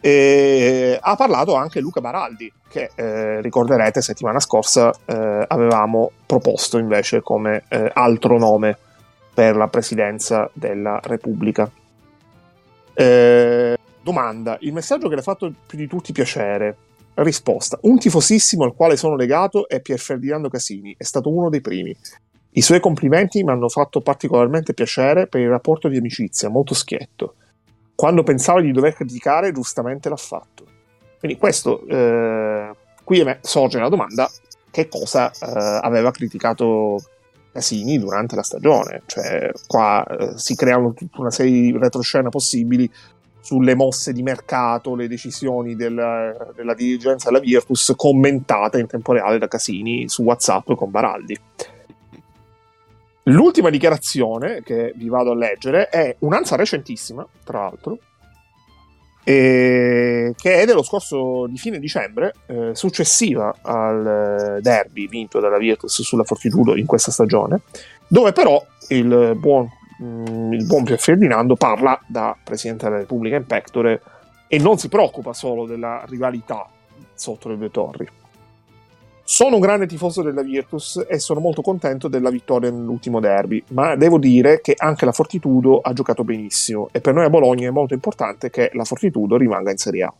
eh, 0.00 0.98
ha 1.00 1.16
parlato 1.16 1.54
anche 1.54 1.80
Luca 1.80 2.00
Baraldi, 2.00 2.50
che 2.68 2.90
eh, 2.94 3.40
ricorderete 3.40 4.00
settimana 4.00 4.40
scorsa 4.40 4.92
eh, 5.04 5.44
avevamo 5.46 6.12
proposto 6.24 6.78
invece 6.78 7.20
come 7.22 7.64
eh, 7.68 7.90
altro 7.92 8.38
nome 8.38 8.78
per 9.34 9.56
la 9.56 9.68
presidenza 9.68 10.48
della 10.52 11.00
Repubblica. 11.02 11.70
Eh, 12.94 13.76
domanda: 14.02 14.56
il 14.60 14.72
messaggio 14.72 15.08
che 15.08 15.14
le 15.14 15.20
ha 15.20 15.24
fatto 15.24 15.52
più 15.66 15.76
di 15.76 15.86
tutti 15.86 16.12
piacere. 16.12 16.76
Risposta: 17.14 17.78
Un 17.82 17.98
tifosissimo 17.98 18.64
al 18.64 18.74
quale 18.74 18.96
sono 18.96 19.16
legato 19.16 19.68
è 19.68 19.80
Pier 19.80 19.98
Ferdinando 19.98 20.48
Casini, 20.48 20.94
è 20.96 21.04
stato 21.04 21.30
uno 21.30 21.48
dei 21.48 21.60
primi. 21.60 21.94
I 22.52 22.62
suoi 22.62 22.80
complimenti 22.80 23.44
mi 23.44 23.50
hanno 23.50 23.68
fatto 23.68 24.00
particolarmente 24.00 24.74
piacere 24.74 25.28
per 25.28 25.40
il 25.40 25.48
rapporto 25.48 25.88
di 25.88 25.96
amicizia, 25.96 26.48
molto 26.48 26.74
schietto. 26.74 27.34
Quando 27.94 28.22
pensavo 28.22 28.60
di 28.60 28.72
dover 28.72 28.94
criticare, 28.94 29.52
giustamente 29.52 30.08
l'ha 30.08 30.16
fatto. 30.16 30.64
Quindi 31.18 31.38
questo, 31.38 31.86
eh, 31.86 32.70
qui 33.04 33.22
sorge 33.42 33.78
la 33.78 33.88
domanda, 33.88 34.28
che 34.70 34.88
cosa 34.88 35.30
eh, 35.30 35.80
aveva 35.82 36.10
criticato 36.10 36.98
Casini 37.52 37.98
durante 37.98 38.36
la 38.36 38.42
stagione? 38.42 39.02
Cioè, 39.06 39.50
qua 39.66 40.04
eh, 40.06 40.38
si 40.38 40.56
creano 40.56 40.94
tutta 40.94 41.20
una 41.20 41.30
serie 41.30 41.52
di 41.52 41.76
retroscena 41.78 42.30
possibili 42.30 42.90
sulle 43.40 43.74
mosse 43.74 44.12
di 44.12 44.22
mercato, 44.22 44.94
le 44.94 45.08
decisioni 45.08 45.74
della, 45.74 46.34
della 46.54 46.74
dirigenza 46.74 47.30
della 47.30 47.42
Virtus 47.42 47.92
commentate 47.96 48.78
in 48.78 48.86
tempo 48.86 49.12
reale 49.12 49.38
da 49.38 49.48
Casini 49.48 50.08
su 50.08 50.22
WhatsApp 50.22 50.72
con 50.74 50.90
Baraldi. 50.90 51.38
L'ultima 53.24 53.70
dichiarazione 53.70 54.62
che 54.62 54.92
vi 54.96 55.08
vado 55.08 55.32
a 55.32 55.36
leggere 55.36 55.88
è 55.88 56.16
un'ansia 56.20 56.56
recentissima, 56.56 57.26
tra 57.44 57.60
l'altro, 57.60 57.98
che 59.22 60.34
è 60.34 60.64
dello 60.64 60.82
scorso 60.82 61.46
di 61.46 61.56
fine 61.56 61.78
dicembre, 61.78 62.34
eh, 62.46 62.70
successiva 62.74 63.54
al 63.62 64.56
eh, 64.56 64.60
derby 64.60 65.06
vinto 65.06 65.38
dalla 65.38 65.58
Virtus 65.58 66.02
sulla 66.02 66.24
Fortitudo 66.24 66.74
in 66.74 66.86
questa 66.86 67.12
stagione, 67.12 67.60
dove 68.08 68.32
però 68.32 68.64
il 68.88 69.36
buon, 69.38 69.68
mm, 70.02 70.52
il 70.52 70.66
buon 70.66 70.84
Ferdinando 70.84 71.54
parla 71.56 72.00
da 72.06 72.36
Presidente 72.42 72.84
della 72.84 72.98
Repubblica 72.98 73.36
in 73.36 73.46
pectore 73.46 74.02
e 74.46 74.58
non 74.58 74.78
si 74.78 74.88
preoccupa 74.88 75.32
solo 75.32 75.66
della 75.66 76.04
rivalità 76.08 76.66
sotto 77.14 77.48
le 77.48 77.56
due 77.56 77.70
torri. 77.70 78.08
Sono 79.22 79.54
un 79.54 79.60
grande 79.60 79.86
tifoso 79.86 80.22
della 80.22 80.42
Virtus 80.42 81.04
e 81.08 81.20
sono 81.20 81.38
molto 81.38 81.62
contento 81.62 82.08
della 82.08 82.30
vittoria 82.30 82.68
nell'ultimo 82.68 83.20
derby, 83.20 83.62
ma 83.68 83.94
devo 83.94 84.18
dire 84.18 84.60
che 84.60 84.74
anche 84.76 85.04
la 85.04 85.12
Fortitudo 85.12 85.78
ha 85.78 85.92
giocato 85.92 86.24
benissimo 86.24 86.88
e 86.90 87.00
per 87.00 87.14
noi 87.14 87.26
a 87.26 87.30
Bologna 87.30 87.68
è 87.68 87.70
molto 87.70 87.94
importante 87.94 88.50
che 88.50 88.70
la 88.72 88.82
Fortitudo 88.82 89.36
rimanga 89.36 89.70
in 89.70 89.76
Serie 89.76 90.02
A. 90.02 90.12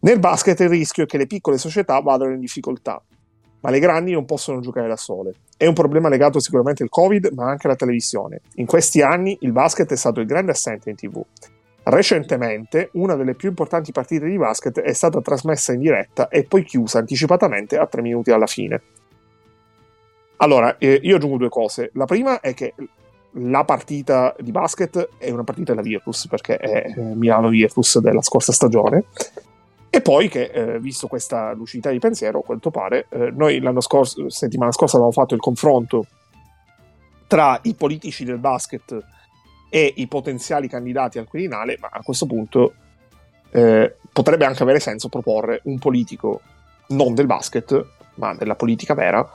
Nel 0.00 0.20
basket 0.20 0.58
il 0.60 0.70
rischio 0.70 1.02
è 1.02 1.06
che 1.06 1.18
le 1.18 1.26
piccole 1.26 1.58
società 1.58 2.00
vadano 2.00 2.32
in 2.32 2.40
difficoltà, 2.40 2.98
ma 3.60 3.70
le 3.70 3.78
grandi 3.78 4.12
non 4.12 4.24
possono 4.24 4.60
giocare 4.60 4.88
da 4.88 4.96
sole. 4.96 5.34
È 5.56 5.66
un 5.66 5.74
problema 5.74 6.08
legato 6.08 6.40
sicuramente 6.40 6.82
al 6.82 6.88
Covid, 6.88 7.30
ma 7.34 7.48
anche 7.48 7.66
alla 7.66 7.76
televisione. 7.76 8.40
In 8.54 8.66
questi 8.66 9.02
anni 9.02 9.36
il 9.40 9.52
basket 9.52 9.90
è 9.92 9.96
stato 9.96 10.20
il 10.20 10.26
grande 10.26 10.52
assente 10.52 10.90
in 10.90 10.96
TV 10.96 11.22
Recentemente, 11.88 12.90
una 12.94 13.14
delle 13.14 13.34
più 13.34 13.48
importanti 13.48 13.92
partite 13.92 14.26
di 14.26 14.36
basket 14.36 14.80
è 14.80 14.92
stata 14.92 15.22
trasmessa 15.22 15.72
in 15.72 15.80
diretta 15.80 16.28
e 16.28 16.44
poi 16.44 16.62
chiusa 16.62 16.98
anticipatamente 16.98 17.78
a 17.78 17.86
tre 17.86 18.02
minuti 18.02 18.30
alla 18.30 18.46
fine. 18.46 18.82
Allora, 20.36 20.76
eh, 20.76 21.00
io 21.02 21.16
aggiungo 21.16 21.38
due 21.38 21.48
cose. 21.48 21.90
La 21.94 22.04
prima 22.04 22.40
è 22.40 22.52
che 22.52 22.74
la 23.32 23.64
partita 23.64 24.34
di 24.38 24.50
basket 24.50 25.08
è 25.16 25.30
una 25.30 25.44
partita 25.44 25.72
della 25.72 25.82
Virtus, 25.82 26.26
perché 26.28 26.56
è 26.58 26.92
eh, 26.94 27.00
Milano 27.00 27.48
Virtus 27.48 28.00
della 28.00 28.22
scorsa 28.22 28.52
stagione. 28.52 29.04
E 29.90 30.00
poi 30.02 30.28
che, 30.28 30.50
eh, 30.52 30.78
visto 30.80 31.06
questa 31.06 31.52
lucidità 31.52 31.90
di 31.90 31.98
pensiero, 31.98 32.40
a 32.40 32.42
quanto 32.42 32.70
pare, 32.70 33.06
eh, 33.10 33.30
noi 33.30 33.58
l'anno 33.60 33.80
scorso, 33.80 34.28
settimana 34.28 34.72
scorsa 34.72 34.96
avevamo 34.96 35.14
fatto 35.14 35.34
il 35.34 35.40
confronto 35.40 36.06
tra 37.26 37.58
i 37.62 37.74
politici 37.74 38.24
del 38.24 38.38
basket 38.38 39.04
e 39.70 39.92
i 39.96 40.06
potenziali 40.06 40.68
candidati 40.68 41.18
al 41.18 41.26
Quirinale, 41.26 41.78
ma 41.80 41.88
a 41.90 42.02
questo 42.02 42.26
punto 42.26 42.74
eh, 43.50 43.96
potrebbe 44.12 44.44
anche 44.44 44.62
avere 44.62 44.80
senso 44.80 45.08
proporre 45.08 45.60
un 45.64 45.78
politico 45.78 46.40
non 46.88 47.14
del 47.14 47.26
basket, 47.26 47.86
ma 48.14 48.34
della 48.34 48.56
politica 48.56 48.94
vera, 48.94 49.26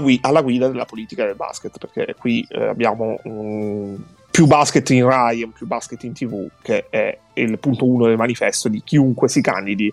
gui- 0.00 0.18
alla 0.22 0.42
guida 0.42 0.68
della 0.68 0.84
politica 0.84 1.24
del 1.24 1.36
basket, 1.36 1.78
perché 1.78 2.14
qui 2.18 2.46
eh, 2.48 2.66
abbiamo 2.66 3.18
um, 3.24 4.04
più 4.32 4.46
basket 4.46 4.88
in 4.90 5.04
Rai 5.04 5.42
e 5.42 5.48
più 5.48 5.66
basket 5.66 6.02
in 6.04 6.14
TV, 6.14 6.48
che 6.62 6.86
è 6.88 7.18
il 7.34 7.58
punto 7.58 7.84
uno 7.84 8.06
del 8.06 8.16
manifesto 8.16 8.70
di 8.70 8.82
chiunque 8.82 9.28
si 9.28 9.42
candidi 9.42 9.92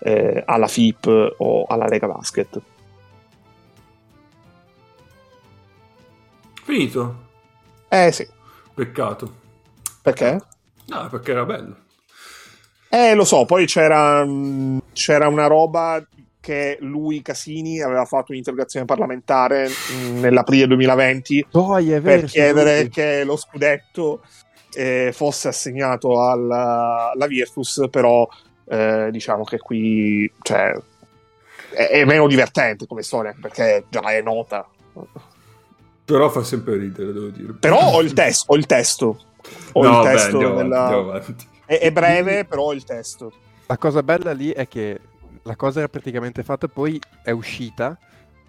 eh, 0.00 0.42
alla 0.44 0.68
FIP 0.68 1.34
o 1.38 1.64
alla 1.64 1.86
Lega 1.86 2.06
Basket. 2.06 2.60
Finito? 6.62 7.28
Eh 7.88 8.12
sì. 8.12 8.28
Peccato. 8.74 9.34
Perché? 10.02 10.38
No, 10.86 11.08
perché 11.08 11.30
era 11.30 11.46
bello. 11.46 11.76
Eh, 12.90 13.14
lo 13.14 13.24
so, 13.24 13.46
poi 13.46 13.64
c'era, 13.64 14.26
c'era 14.92 15.26
una 15.28 15.46
roba 15.46 16.04
che 16.50 16.78
lui, 16.80 17.22
Casini, 17.22 17.80
aveva 17.80 18.04
fatto 18.04 18.32
un'interrogazione 18.32 18.84
parlamentare 18.84 19.68
nell'aprile 20.14 20.66
2020 20.66 21.46
oh, 21.52 21.76
per 22.00 22.24
chiedere 22.24 22.88
che 22.88 23.22
lo 23.22 23.36
scudetto 23.36 24.22
eh, 24.74 25.12
fosse 25.14 25.46
assegnato 25.46 26.20
alla, 26.20 27.12
alla 27.14 27.26
Virtus, 27.28 27.86
però 27.88 28.28
eh, 28.64 29.10
diciamo 29.12 29.44
che 29.44 29.58
qui 29.58 30.28
cioè, 30.42 30.72
è, 31.70 31.86
è, 31.86 32.04
meno 32.04 32.26
divertente 32.26 32.84
come 32.88 33.02
storia 33.02 33.32
perché 33.40 33.84
già 33.88 34.00
è 34.00 34.20
nota. 34.20 34.68
Però 36.04 36.28
fa 36.30 36.42
sempre 36.42 36.78
ridere, 36.78 37.12
devo 37.12 37.28
dire. 37.28 37.52
Però 37.60 37.92
ho 37.92 38.00
il, 38.00 38.12
tes- 38.12 38.42
ho 38.48 38.56
il 38.56 38.66
testo. 38.66 39.20
Ho 39.74 39.84
no, 39.84 40.02
il 40.02 40.08
testo 40.08 40.36
beh, 40.36 40.54
della... 40.56 40.86
avanti, 40.88 41.46
è, 41.64 41.78
è, 41.78 41.92
breve, 41.92 42.44
però 42.44 42.64
ho 42.64 42.72
il 42.72 42.82
testo. 42.82 43.32
La 43.66 43.78
cosa 43.78 44.02
bella 44.02 44.32
lì 44.32 44.50
è 44.50 44.66
che 44.66 44.98
la 45.42 45.56
cosa 45.56 45.80
era 45.80 45.88
praticamente 45.88 46.42
fatta, 46.42 46.68
poi 46.68 47.00
è 47.22 47.30
uscita 47.30 47.98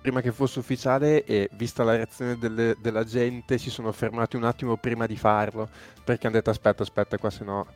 prima 0.01 0.21
che 0.21 0.31
fosse 0.31 0.59
ufficiale 0.59 1.23
e 1.25 1.49
vista 1.53 1.83
la 1.83 1.95
reazione 1.95 2.37
delle, 2.37 2.75
della 2.81 3.03
gente 3.03 3.57
si 3.57 3.69
sono 3.69 3.91
fermati 3.91 4.35
un 4.35 4.43
attimo 4.45 4.75
prima 4.77 5.05
di 5.05 5.15
farlo 5.15 5.69
perché 6.03 6.25
hanno 6.25 6.37
detto 6.37 6.49
aspetta 6.49 6.81
aspetta 6.81 7.19
qua 7.19 7.29
se 7.29 7.43
no 7.43 7.67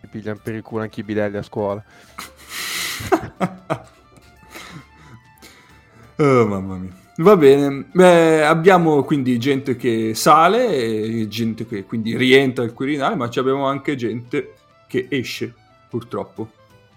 mi 0.00 0.08
pigliano 0.08 0.38
per 0.40 0.54
il 0.54 0.62
culo 0.62 0.82
anche 0.82 1.00
i 1.00 1.02
bidelli 1.02 1.36
a 1.36 1.42
scuola 1.42 1.84
oh 6.16 6.46
mamma 6.46 6.76
mia 6.76 7.02
Va 7.16 7.36
bene, 7.36 7.86
Beh, 7.92 8.44
abbiamo 8.44 9.04
quindi 9.04 9.38
gente 9.38 9.76
che 9.76 10.14
sale, 10.16 11.28
gente 11.28 11.64
che 11.64 11.84
quindi 11.84 12.16
rientra 12.16 12.64
al 12.64 12.72
Quirinale, 12.72 13.14
ma 13.14 13.26
abbiamo 13.26 13.66
anche 13.66 13.94
gente 13.94 14.54
che 14.88 15.06
esce, 15.08 15.54
purtroppo. 15.88 16.50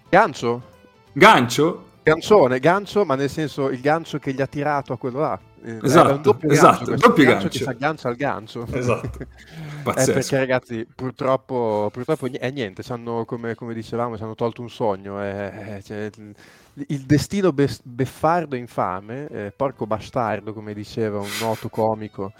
Gancio? 0.10 0.77
Gancio? 1.18 1.86
Ganzone, 2.04 2.60
gancio, 2.60 3.04
ma 3.04 3.16
nel 3.16 3.30
senso 3.30 3.70
il 3.70 3.82
gancio 3.82 4.20
che 4.20 4.34
gli 4.34 4.42
ha 4.42 4.46
tirato 4.46 4.94
a 4.94 4.98
quello 5.00 5.20
là. 5.22 5.40
Eh, 5.64 5.80
esatto, 5.82 6.14
un 6.14 6.22
doppio 6.22 6.50
esatto, 6.52 6.86
gancio, 6.86 7.08
doppio 7.08 7.24
gancio. 7.24 7.42
gancio. 7.42 7.48
che 7.48 7.58
si 7.58 7.70
aggancia 7.70 8.08
al 8.08 8.16
gancio. 8.16 8.68
Esatto. 8.72 9.18
Pazzesco. 9.82 10.12
Eh, 10.12 10.14
perché 10.14 10.38
ragazzi, 10.38 10.88
purtroppo, 10.96 11.90
purtroppo 11.92 12.28
è 12.32 12.52
niente, 12.52 12.84
hanno, 12.90 13.26
come, 13.26 13.56
come, 13.56 13.74
dicevamo, 13.74 14.16
ci 14.16 14.22
hanno 14.22 14.36
tolto 14.36 14.62
un 14.62 14.70
sogno. 14.70 15.22
Eh, 15.24 15.82
cioè, 15.84 16.12
il 16.76 17.02
destino 17.02 17.52
be- 17.52 17.78
beffardo 17.82 18.56
e 18.56 18.60
infame, 18.60 19.28
eh, 19.28 19.54
porco 19.56 19.88
bastardo, 19.88 20.54
come 20.54 20.76
diceva 20.76 21.18
un 21.18 21.32
noto 21.42 21.68
comico, 21.68 22.32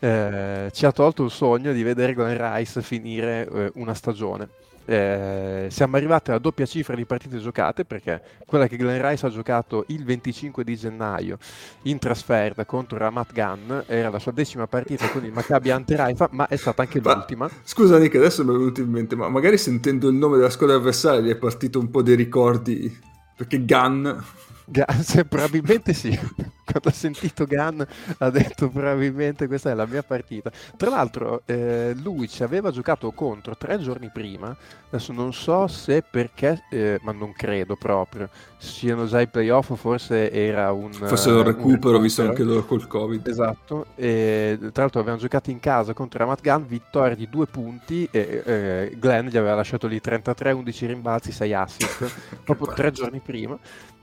eh, 0.00 0.68
ci 0.72 0.84
ha 0.84 0.90
tolto 0.90 1.22
il 1.22 1.30
sogno 1.30 1.72
di 1.72 1.84
vedere 1.84 2.12
Glenn 2.12 2.36
Rice 2.36 2.82
finire 2.82 3.48
eh, 3.48 3.70
una 3.76 3.94
stagione. 3.94 4.48
Eh, 4.88 5.66
siamo 5.68 5.96
arrivati 5.96 6.30
alla 6.30 6.38
doppia 6.38 6.64
cifra 6.64 6.94
di 6.94 7.04
partite 7.04 7.38
giocate 7.38 7.84
perché 7.84 8.22
quella 8.46 8.68
che 8.68 8.76
Glenn 8.76 9.04
Rice 9.04 9.26
ha 9.26 9.30
giocato 9.30 9.84
il 9.88 10.04
25 10.04 10.62
di 10.62 10.76
gennaio 10.76 11.38
in 11.82 11.98
trasferta 11.98 12.64
contro 12.64 12.96
Ramat 12.96 13.32
Gan 13.32 13.82
era 13.88 14.10
la 14.10 14.20
sua 14.20 14.30
decima 14.30 14.68
partita 14.68 15.08
con 15.08 15.24
il 15.24 15.32
Maccabi 15.32 15.70
Anteraifa 15.72 16.28
ma 16.30 16.46
è 16.46 16.54
stata 16.54 16.82
anche 16.82 17.00
ma, 17.00 17.14
l'ultima. 17.14 17.50
scusa 17.64 17.98
Nick 17.98 18.14
adesso 18.14 18.44
mi 18.44 18.54
è 18.54 18.56
venuto 18.56 18.80
in 18.80 18.88
mente 18.88 19.16
ma 19.16 19.28
magari 19.28 19.58
sentendo 19.58 20.08
il 20.08 20.14
nome 20.14 20.36
della 20.36 20.50
squadra 20.50 20.76
avversaria 20.76 21.20
gli 21.20 21.30
è 21.30 21.36
partito 21.36 21.80
un 21.80 21.90
po' 21.90 22.02
dei 22.02 22.14
ricordi 22.14 22.96
perché 23.36 23.64
Gun... 23.64 24.24
Gun 24.66 25.26
probabilmente 25.28 25.92
sì. 25.92 26.10
Quando 26.66 26.88
ha 26.88 26.92
sentito 26.92 27.46
Gun 27.46 27.86
ha 28.18 28.30
detto 28.30 28.68
probabilmente 28.68 29.46
questa 29.46 29.70
è 29.70 29.74
la 29.74 29.86
mia 29.86 30.02
partita. 30.02 30.50
Tra 30.76 30.90
l'altro 30.90 31.42
eh, 31.46 31.94
lui 32.02 32.28
ci 32.28 32.42
aveva 32.42 32.72
giocato 32.72 33.12
contro 33.12 33.56
tre 33.56 33.78
giorni 33.78 34.10
prima, 34.12 34.54
adesso 34.88 35.12
non 35.12 35.32
so 35.32 35.68
se 35.68 36.02
perché, 36.02 36.64
eh, 36.70 36.98
ma 37.02 37.12
non 37.12 37.32
credo 37.32 37.76
proprio, 37.76 38.28
siano 38.58 39.06
già 39.06 39.20
i 39.20 39.28
playoff 39.28 39.74
forse 39.76 40.32
era 40.32 40.72
un... 40.72 40.92
Forse 40.92 41.30
un 41.30 41.44
recupero, 41.44 41.96
un 41.96 42.02
visto 42.02 42.22
anche 42.22 42.42
loro 42.42 42.64
col 42.64 42.88
Covid. 42.88 43.26
Esatto, 43.28 43.86
e, 43.94 44.58
tra 44.72 44.82
l'altro 44.82 45.00
avevano 45.00 45.22
giocato 45.22 45.50
in 45.50 45.60
casa 45.60 45.92
contro 45.92 46.18
Ramat 46.18 46.40
Gun, 46.42 46.66
vittoria 46.66 47.14
di 47.14 47.28
due 47.28 47.46
punti 47.46 48.08
e 48.10 48.42
eh, 48.44 48.96
Glenn 48.98 49.28
gli 49.28 49.36
aveva 49.36 49.54
lasciato 49.54 49.86
lì 49.86 50.00
33, 50.00 50.50
11 50.50 50.86
rimbalzi, 50.86 51.30
6 51.30 51.54
assist, 51.54 52.10
proprio 52.42 52.74
tre 52.74 52.90
giorni 52.90 53.20
prima. 53.20 53.56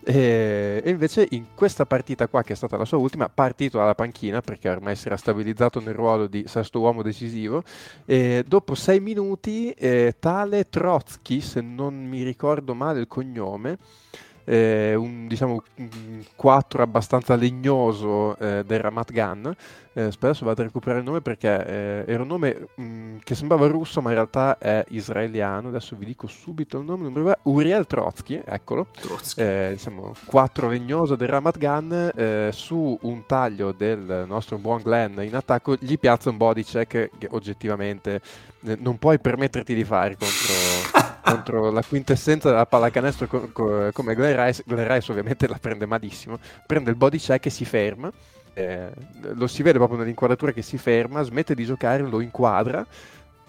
E, 0.06 0.82
invece 0.86 1.28
in 1.32 1.48
questa 1.56 1.86
partita 1.86 2.28
qua, 2.28 2.44
che 2.44 2.54
è 2.54 2.56
stata 2.56 2.78
la 2.78 2.86
sua 2.86 2.98
ultima, 2.98 3.30
partito 3.30 3.78
dalla 3.78 3.96
panchina 3.96 4.42
perché 4.42 4.70
ormai 4.70 4.96
si 4.96 5.08
era 5.08 5.18
stabilizzato 5.18 5.80
nel 5.80 5.94
ruolo 5.94 6.28
di 6.28 6.44
sesto 6.48 6.80
uomo 6.80 7.02
decisivo. 7.02 7.64
Dopo 8.46 8.76
sei 8.76 9.00
minuti, 9.00 9.72
eh, 9.72 10.16
tale 10.20 10.70
Trotsky, 10.70 11.42
se 11.42 11.62
non 11.62 11.96
mi 12.06 12.24
ricordo 12.24 12.74
male 12.74 13.00
il 13.00 13.08
cognome, 13.08 13.78
eh, 14.46 14.96
un, 14.96 15.28
diciamo, 15.28 15.64
un 15.76 16.24
4 16.36 16.84
abbastanza 16.84 17.36
legnoso 17.36 18.38
eh, 18.38 18.64
del 18.66 18.80
Ramat 18.80 19.12
Gan. 19.12 19.56
Eh, 19.96 20.12
spesso 20.12 20.44
vado 20.44 20.62
a 20.62 20.66
recuperare 20.66 21.00
il 21.02 21.06
nome 21.06 21.22
perché 21.22 21.66
eh, 21.66 22.04
era 22.08 22.24
un 22.24 22.28
nome 22.28 22.68
mh, 22.76 22.84
mm, 22.84 23.18
che 23.24 23.36
sembrava 23.36 23.68
russo, 23.68 24.02
ma 24.02 24.10
in 24.10 24.16
realtà 24.16 24.58
è 24.58 24.84
israeliano. 24.90 25.68
Adesso 25.68 25.96
vi 25.96 26.06
dico 26.06 26.26
subito 26.28 26.80
il 26.80 26.86
nome: 26.86 27.36
Uriel 27.44 27.86
Trotsky, 27.86 28.42
eccolo. 28.44 28.88
Trotsky. 29.00 29.42
Eh, 29.42 29.70
diciamo, 29.74 30.14
4 30.26 30.68
legnoso 30.68 31.16
del 31.16 31.28
Ramat 31.28 31.58
Gan. 31.60 32.12
Eh, 32.16 32.50
su 32.52 32.98
un 33.02 33.26
taglio 33.28 33.72
del 33.72 34.26
nostro 34.28 34.58
buon 34.58 34.82
Glenn 34.82 35.22
in 35.22 35.36
attacco, 35.36 35.76
gli 35.80 36.00
piazza 36.00 36.30
un 36.32 36.38
body 36.38 36.64
check 36.64 37.10
che 37.18 37.28
oggettivamente 37.30 38.22
non 38.80 38.98
puoi 38.98 39.20
permetterti 39.20 39.76
di 39.76 39.84
fare 39.84 40.18
contro. 40.18 41.12
contro 41.24 41.72
la 41.72 41.82
quintessenza 41.82 42.50
della 42.50 42.66
pallacanestro 42.66 43.28
co- 43.28 43.50
co- 43.54 43.90
come 43.94 44.14
Glenn 44.16 44.36
Rice. 44.36 44.64
Glenn 44.66 44.88
Rice 44.88 45.12
ovviamente 45.12 45.48
la 45.48 45.58
prende 45.60 45.86
malissimo, 45.86 46.38
prende 46.66 46.90
il 46.90 46.96
body 46.96 47.18
check 47.18 47.46
e 47.46 47.50
si 47.50 47.66
ferma. 47.66 48.12
Eh, 48.54 48.92
lo 49.34 49.48
si 49.48 49.64
vede 49.64 49.78
proprio 49.78 50.00
nell'inquadratura 50.00 50.52
che 50.52 50.62
si 50.62 50.78
ferma, 50.78 51.24
smette 51.24 51.56
di 51.56 51.66
giocare, 51.66 52.04
lo 52.04 52.22
inquadra, 52.22 52.86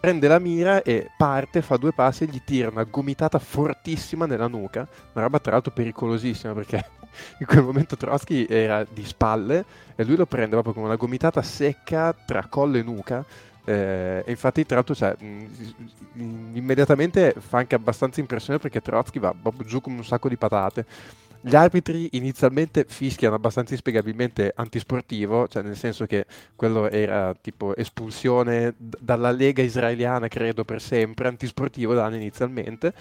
prende 0.01 0.29
la 0.29 0.39
mira 0.39 0.83
e 0.83 1.11
parte, 1.17 1.63
fa 1.63 1.77
due 1.77 1.93
passi 1.93 2.25
e 2.25 2.27
gli 2.27 2.43
tira 2.45 2.69
una 2.69 2.85
gomitata 2.85 3.39
fortissima 3.39 4.27
nella 4.27 4.49
nuca, 4.49 4.87
una 5.13 5.25
roba 5.25 5.39
tra 5.39 5.53
l'altro 5.53 5.73
pericolosissima 5.73 6.53
perché 6.53 6.85
in 7.41 7.47
quel 7.47 7.63
momento 7.63 7.97
Trotsky 7.97 8.47
era 8.49 8.85
di 8.89 9.05
spalle 9.05 9.65
e 9.95 10.05
lui 10.05 10.17
lo 10.17 10.27
prende 10.27 10.51
proprio 10.51 10.75
come 10.75 10.87
una 10.87 10.97
gomitata 10.97 11.43
secca 11.43 12.15
tra 12.15 12.47
collo 12.49 12.77
e 12.77 12.83
nuca 12.83 13.25
eh, 13.67 14.23
infatti, 14.27 14.67
tra 14.67 14.77
l'altro, 14.77 14.95
cioè, 14.95 15.17
mh, 15.19 16.57
immediatamente 16.57 17.35
fa 17.39 17.59
anche 17.59 17.75
abbastanza 17.75 18.21
impressione 18.21 18.59
perché 18.59 18.81
Trotsky 18.83 19.19
va 19.19 19.35
proprio 19.41 19.67
giù 19.67 19.81
come 19.81 19.97
un 19.97 20.05
sacco 20.05 20.29
di 20.29 20.37
patate. 20.37 20.85
Gli 21.47 21.57
arbitri 21.57 22.09
inizialmente 22.13 22.87
fischiano 22.89 23.35
abbastanza 23.35 23.75
inspiegabilmente 23.75 24.51
antisportivo, 24.57 25.47
cioè 25.47 25.63
nel 25.63 25.77
senso 25.77 26.07
che 26.07 26.25
quello 26.57 26.89
era 26.89 27.35
tipo 27.39 27.77
espulsione 27.77 28.75
d- 28.79 28.97
dalla 28.99 29.31
lega 29.31 29.61
israeliana, 29.61 30.27
credo 30.29 30.65
per 30.65 30.81
sempre, 30.81 31.29
antisportivo 31.29 31.93
danno 31.93 32.17
inizialmente. 32.17 32.95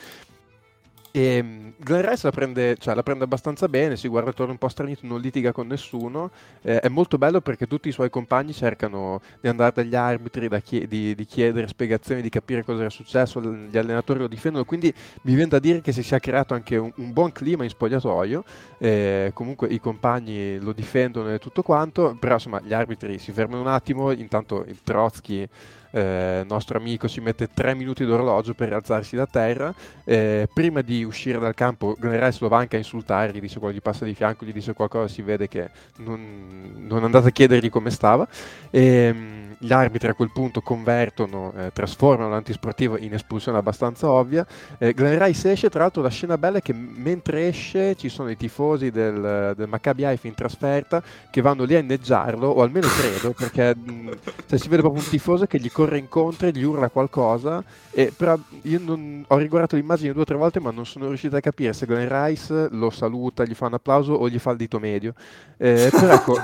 E 1.15 1.36
ehm, 1.36 1.73
Glenn 1.78 2.02
Rice 2.10 2.21
la 2.23 2.32
prende, 2.32 2.76
cioè, 2.80 2.95
la 2.95 3.04
prende, 3.04 3.23
abbastanza 3.26 3.67
bene, 3.67 3.95
si 3.97 4.08
guarda 4.08 4.32
attorno 4.32 4.54
un 4.54 4.58
po' 4.58 4.67
stranito, 4.67 5.02
non 5.06 5.21
litiga 5.21 5.52
con 5.52 5.67
nessuno. 5.67 6.32
Eh, 6.63 6.80
è 6.80 6.88
molto 6.88 7.19
bello 7.19 7.39
perché 7.39 7.67
tutti 7.67 7.88
i 7.88 7.91
suoi 7.91 8.10
compagni 8.10 8.52
cercano 8.52 9.21
di 9.39 9.47
andare 9.47 9.73
dagli 9.76 9.93
arbitri, 9.93 10.49
chie- 10.63 10.88
di, 10.88 11.13
di, 11.13 11.26
chiedere 11.26 11.67
spiegazioni, 11.67 12.23
di 12.23 12.30
capire 12.30 12.63
cosa 12.63 12.80
era 12.80 12.89
successo, 12.89 13.39
gli 13.39 13.78
allenatori 13.78 14.17
lo 14.21 14.28
difendono, 14.28 14.65
quindi 14.65 14.91
mi 15.21 15.36
viene 15.36 15.49
da 15.49 15.60
dire 15.60 15.82
che 15.82 15.91
si 15.91 16.02
sia 16.02 16.17
creato 16.17 16.56
anche 16.56 16.78
un, 16.78 16.91
un 16.95 17.13
buon 17.13 17.32
clima 17.32 17.63
in 17.63 17.69
spogliatoio. 17.69 18.43
Eh, 18.80 19.30
comunque 19.36 19.67
i 19.67 19.80
compagni 19.80 20.58
lo 20.58 20.73
difendono 20.73 21.32
e 21.32 21.38
tutto 21.38 21.62
quanto, 21.62 22.17
però 22.19 22.34
insomma 22.34 22.60
gli 22.60 22.73
arbitri 22.73 23.19
si 23.19 23.32
fermano 23.32 23.62
un 23.62 23.67
attimo, 23.67 24.10
intanto 24.12 24.63
il 24.65 24.82
Trotsky 24.82 25.47
eh, 25.93 26.43
nostro 26.47 26.79
amico 26.79 27.08
si 27.08 27.21
mette 27.21 27.49
tre 27.53 27.75
minuti 27.75 28.03
d'orologio 28.03 28.56
per 28.56 28.73
alzarsi 28.73 29.15
da 29.15 29.27
terra. 29.27 29.73
Eh, 30.03 30.47
prima 30.51 30.82
di 30.82 31.03
uscire 31.03 31.38
dal 31.38 31.53
campo, 31.53 31.95
Glenn 31.99 32.32
lo 32.39 32.47
va 32.47 32.58
anche 32.58 32.77
a 32.77 32.79
insultare, 32.79 33.32
gli 33.32 33.39
dice 33.39 33.60
quello 33.60 33.75
gli 33.75 33.82
passa 33.82 34.03
di 34.03 34.15
fianco, 34.15 34.43
gli 34.43 34.51
dice 34.51 34.73
qualcosa, 34.73 35.08
si 35.08 35.21
vede 35.21 35.47
che 35.47 35.69
non, 35.97 36.73
non 36.88 37.03
andate 37.03 37.27
a 37.27 37.32
chiedergli 37.32 37.69
come 37.69 37.91
stava. 37.91 38.27
E, 38.71 38.82
ehm, 38.84 39.56
gli 39.60 39.71
arbitri 39.71 40.10
a 40.10 40.13
quel 40.13 40.32
punto 40.32 40.62
convertono, 40.62 41.53
eh, 41.56 41.71
trasformano 41.71 42.29
l'antisportivo 42.29 42.97
in 42.97 43.13
espulsione 43.13 43.58
abbastanza 43.58 44.10
ovvia. 44.10 44.45
Eh, 44.77 44.93
Glenn 44.93 45.21
Rice 45.23 45.51
esce, 45.51 45.69
tra 45.69 45.82
l'altro 45.82 46.01
la 46.01 46.10
scena 46.10 46.38
bella 46.38 46.58
è 46.58 46.62
che 46.62 46.73
mentre 46.73 47.47
esce 47.47 47.95
ci 47.95 48.10
sono 48.10 48.29
i 48.29 48.36
tifosi 48.36 48.91
del, 48.91 49.53
del 49.56 49.67
Maccabi 49.67 50.06
Haifa 50.06 50.27
in 50.27 50.34
trasferta 50.34 51.01
che 51.29 51.41
vanno 51.41 51.63
lì 51.63 51.75
a 51.75 51.79
inneggiarlo, 51.79 52.47
o 52.47 52.62
almeno 52.62 52.88
credo, 52.88 53.32
perché 53.32 53.75
mh, 53.75 54.10
cioè, 54.47 54.60
si 54.60 54.67
vede 54.67 54.82
proprio 54.82 55.01
un 55.01 55.10
tifoso 55.10 55.45
che 55.45 55.60
gli 55.60 55.71
corre 55.71 55.83
incontro 55.91 56.48
e 56.48 56.52
gli 56.52 56.63
urla 56.63 56.89
qualcosa, 56.89 57.63
e, 57.91 58.13
però 58.15 58.38
io 58.63 58.80
non, 58.80 59.24
ho 59.28 59.38
riguardato 59.38 59.76
l'immagine 59.76 60.13
due 60.13 60.22
o 60.22 60.26
tre 60.26 60.36
volte 60.36 60.60
ma 60.60 60.72
non 60.72 60.86
sono 60.86 61.08
riuscito 61.08 61.36
a 61.36 61.39
capire 61.39 61.74
se 61.74 61.86
Glenn 61.86 62.08
Rice 62.10 62.69
lo 62.72 62.89
saluta, 62.89 63.43
gli 63.43 63.54
fa 63.54 63.67
un 63.67 63.74
applauso 63.74 64.13
o 64.13 64.30
gli 64.30 64.39
fa 64.39 64.52
il 64.52 64.58
dito 64.58 64.80
medio. 64.80 65.13
Eh, 65.58 65.89
però 65.91 66.13
ecco... 66.13 66.38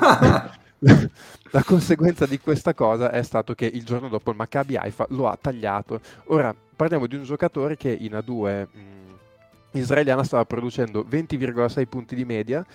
La 1.52 1.64
conseguenza 1.64 2.26
di 2.26 2.40
questa 2.40 2.74
cosa 2.74 3.12
è 3.12 3.22
stato 3.24 3.54
che 3.54 3.66
il 3.66 3.84
giorno 3.84 4.08
dopo 4.08 4.30
il 4.30 4.38
Maccabi 4.38 4.78
Haifa 4.78 5.06
lo 5.10 5.28
ha 5.28 5.38
tagliato. 5.40 6.00
Ora 6.28 6.56
parliamo 6.76 7.06
di 7.06 7.16
un 7.16 7.24
giocatore 7.24 7.76
che 7.76 7.90
in 7.90 8.14
A2 8.14 8.68
mh, 8.72 9.78
israeliana 9.78 10.24
stava 10.24 10.46
producendo 10.46 11.06
20,6 11.10 11.86
punti 11.88 12.16
di 12.16 12.24
media, 12.24 12.66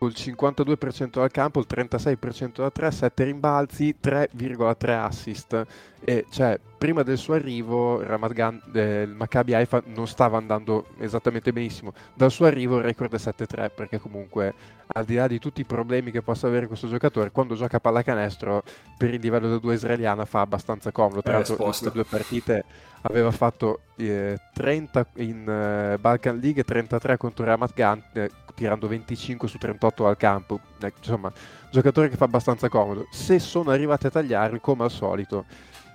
il 0.00 0.14
52% 0.14 1.08
dal 1.08 1.30
campo, 1.30 1.60
il 1.60 1.66
36% 1.68 2.56
da 2.56 2.70
3, 2.70 2.90
7 2.90 3.24
rimbalzi, 3.24 3.96
3,3 4.02 4.90
assist. 4.90 5.66
E 6.04 6.26
cioè, 6.30 6.58
prima 6.78 7.02
del 7.02 7.18
suo 7.18 7.34
arrivo, 7.34 8.02
Ramadan, 8.02 8.60
eh, 8.74 9.02
il 9.02 9.14
Maccabi 9.14 9.54
Haifa 9.54 9.82
non 9.86 10.06
stava 10.06 10.36
andando 10.36 10.86
esattamente 10.98 11.52
benissimo. 11.52 11.92
Dal 12.14 12.30
suo 12.30 12.46
arrivo 12.46 12.76
il 12.78 12.84
record 12.84 13.12
è 13.12 13.18
7-3, 13.18 13.70
perché 13.74 13.98
comunque, 13.98 14.54
al 14.88 15.04
di 15.04 15.14
là 15.14 15.26
di 15.26 15.38
tutti 15.38 15.62
i 15.62 15.64
problemi 15.64 16.10
che 16.10 16.22
possa 16.22 16.46
avere 16.46 16.66
questo 16.66 16.88
giocatore, 16.88 17.30
quando 17.30 17.54
gioca 17.54 17.78
a 17.78 17.80
pallacanestro, 17.80 18.62
per 18.96 19.14
il 19.14 19.20
livello 19.20 19.48
del 19.48 19.60
2 19.60 19.74
israeliana 19.74 20.24
fa 20.24 20.40
abbastanza 20.40 20.92
comodo. 20.92 21.22
Tra 21.22 21.32
l'altro, 21.32 21.56
le 21.56 21.90
due 21.90 22.04
partite 22.04 22.64
aveva 23.02 23.30
fatto 23.30 23.80
eh, 23.96 24.38
30 24.52 25.06
in 25.16 25.48
eh, 25.48 25.98
Balkan 25.98 26.38
League 26.38 26.60
e 26.60 26.64
33 26.64 27.16
contro 27.16 27.44
Ramat 27.44 27.72
Gan, 27.74 28.02
eh, 28.12 28.30
tirando 28.54 28.88
25 28.88 29.48
su 29.48 29.58
38 29.58 30.06
al 30.06 30.16
campo. 30.16 30.60
Eh, 30.80 30.92
insomma, 30.98 31.32
giocatore 31.70 32.08
che 32.08 32.16
fa 32.16 32.24
abbastanza 32.24 32.68
comodo. 32.68 33.06
Se 33.10 33.38
sono 33.38 33.70
arrivati 33.70 34.06
a 34.06 34.10
tagliarli, 34.10 34.60
come 34.60 34.84
al 34.84 34.90
solito, 34.90 35.44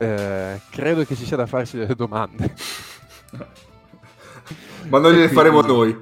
eh, 0.01 0.59
credo 0.71 1.05
che 1.05 1.15
ci 1.15 1.25
sia 1.25 1.37
da 1.37 1.45
farsi 1.45 1.77
delle 1.77 1.93
domande. 1.93 2.53
Ma 4.89 4.97
non 4.97 5.11
gliele 5.11 5.29
faremo 5.29 5.61
noi. 5.61 5.95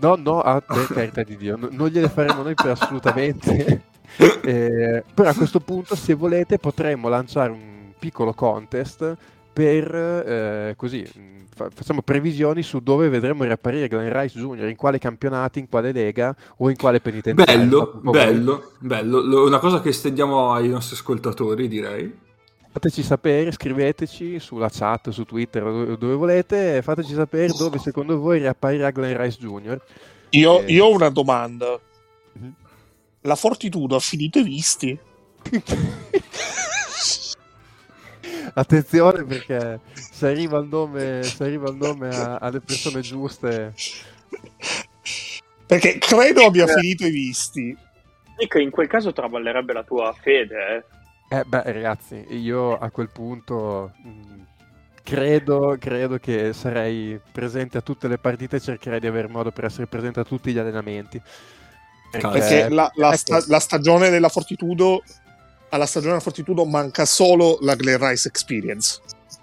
No, 0.00 0.16
no, 0.16 0.40
a 0.40 0.60
per 0.60 0.86
carità 0.88 1.22
di 1.22 1.36
Dio, 1.36 1.56
no, 1.56 1.68
non 1.70 1.88
gliele 1.88 2.08
faremo 2.08 2.42
noi 2.42 2.54
per 2.54 2.70
assolutamente. 2.70 3.82
eh, 4.42 5.04
però 5.14 5.28
a 5.30 5.34
questo 5.34 5.60
punto, 5.60 5.94
se 5.94 6.14
volete, 6.14 6.58
potremmo 6.58 7.08
lanciare 7.08 7.52
un 7.52 7.92
piccolo 7.96 8.32
contest 8.32 9.16
per 9.52 9.94
eh, 9.94 10.74
così 10.76 11.04
fa- 11.54 11.68
facciamo 11.72 12.02
previsioni 12.02 12.62
su 12.62 12.80
dove 12.80 13.08
vedremo 13.08 13.44
riapparire 13.44 13.86
Glenn 13.86 14.12
Rice 14.12 14.38
Jr., 14.38 14.68
in 14.68 14.76
quale 14.76 14.98
campionati, 14.98 15.60
in 15.60 15.68
quale 15.68 15.92
lega 15.92 16.34
o 16.56 16.70
in 16.70 16.76
quale 16.76 17.00
penitenziario. 17.00 17.56
Bello, 17.56 18.00
bello, 18.02 18.72
bello. 18.80 19.44
Una 19.46 19.58
cosa 19.58 19.80
che 19.80 19.90
estendiamo 19.90 20.52
ai 20.52 20.68
nostri 20.68 20.96
ascoltatori, 20.96 21.68
direi. 21.68 22.26
Fateci 22.70 23.02
sapere, 23.02 23.50
scriveteci 23.50 24.38
sulla 24.38 24.68
chat, 24.68 25.08
su 25.10 25.24
Twitter, 25.24 25.62
dove, 25.96 26.14
volete, 26.14 26.82
fateci 26.82 27.14
sapere 27.14 27.48
dove 27.48 27.78
secondo 27.78 28.18
voi 28.18 28.38
riapparirà 28.38 28.90
Glenn 28.90 29.16
Rice 29.16 29.38
Jr. 29.38 29.80
Io, 30.30 30.60
eh... 30.60 30.72
io 30.72 30.84
ho 30.84 30.92
una 30.92 31.08
domanda. 31.08 31.80
Mm-hmm. 32.38 32.50
La 33.22 33.34
Fortitudo 33.34 33.96
ha 33.96 34.00
finito 34.00 34.38
i 34.38 34.42
visti? 34.42 34.98
Attenzione 38.54 39.24
perché 39.24 39.80
se 39.92 40.28
arriva 40.28 40.58
il 40.58 40.68
nome, 40.68 41.22
se 41.22 41.44
arriva 41.44 41.70
il 41.70 41.76
nome 41.76 42.08
a, 42.08 42.36
alle 42.36 42.60
persone 42.60 43.00
giuste. 43.00 43.74
Perché 45.66 45.98
credo 45.98 46.44
abbia 46.44 46.66
finito 46.66 47.06
i 47.06 47.10
visti. 47.10 47.76
Dico, 48.36 48.58
in 48.58 48.70
quel 48.70 48.86
caso 48.88 49.12
traballerebbe 49.12 49.72
la 49.72 49.82
tua 49.82 50.12
fede. 50.12 50.76
Eh, 50.76 50.84
eh 51.28 51.44
beh, 51.44 51.72
ragazzi, 51.72 52.26
io 52.30 52.78
a 52.78 52.90
quel 52.90 53.10
punto 53.10 53.92
mh, 54.02 54.08
mm, 54.08 54.40
credo, 55.02 55.76
credo 55.78 56.18
che 56.18 56.52
sarei 56.52 57.20
presente 57.32 57.78
a 57.78 57.82
tutte 57.82 58.08
le 58.08 58.18
partite 58.18 58.56
e 58.56 58.60
cercherei 58.60 59.00
di 59.00 59.06
avere 59.06 59.28
modo 59.28 59.50
per 59.50 59.64
essere 59.64 59.86
presente 59.86 60.20
a 60.20 60.24
tutti 60.24 60.52
gli 60.52 60.58
allenamenti. 60.58 61.20
Perché, 62.10 62.28
perché 62.28 62.68
la, 62.70 62.90
la, 62.94 63.12
sta, 63.16 63.42
la, 63.48 63.60
stagione 63.60 64.08
della 64.08 64.30
Fortitudo 64.30 65.02
alla 65.70 65.86
stagione 65.86 66.12
della 66.12 66.24
Fortitudo 66.24 66.64
manca 66.64 67.04
solo 67.04 67.58
la 67.60 67.74
Glen 67.74 67.98
Rice 67.98 68.28
Experience. 68.28 69.00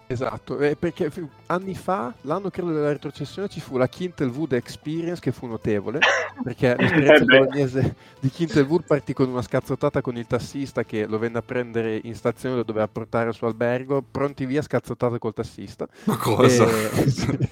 Esatto, 0.07 0.59
eh, 0.59 0.75
perché 0.75 1.11
anni 1.47 1.73
fa, 1.73 2.13
l'anno 2.21 2.49
credo 2.49 2.71
della 2.71 2.91
retrocessione, 2.91 3.47
ci 3.47 3.59
fu 3.59 3.77
la 3.77 3.87
Kintelwood 3.87 4.53
Experience 4.53 5.19
che 5.19 5.31
fu 5.31 5.47
notevole, 5.47 5.99
perché 6.43 6.75
l'esperienza 6.79 7.23
eh 7.23 7.25
bolognese 7.25 7.95
di 8.19 8.29
Kintelwood 8.29 8.85
partì 8.85 9.13
con 9.13 9.29
una 9.29 9.41
scazzottata 9.41 10.01
con 10.01 10.15
il 10.17 10.27
tassista 10.27 10.83
che 10.83 11.07
lo 11.07 11.17
venne 11.17 11.39
a 11.39 11.41
prendere 11.41 11.99
in 12.03 12.13
stazione, 12.13 12.55
lo 12.55 12.63
doveva 12.63 12.87
portare 12.87 13.27
al 13.27 13.33
suo 13.33 13.47
albergo, 13.47 14.03
pronti 14.09 14.45
via, 14.45 14.61
scazzottata 14.61 15.17
col 15.17 15.33
tassista. 15.33 15.87
Ma 16.03 16.17
cosa? 16.17 16.67
E, 16.67 17.49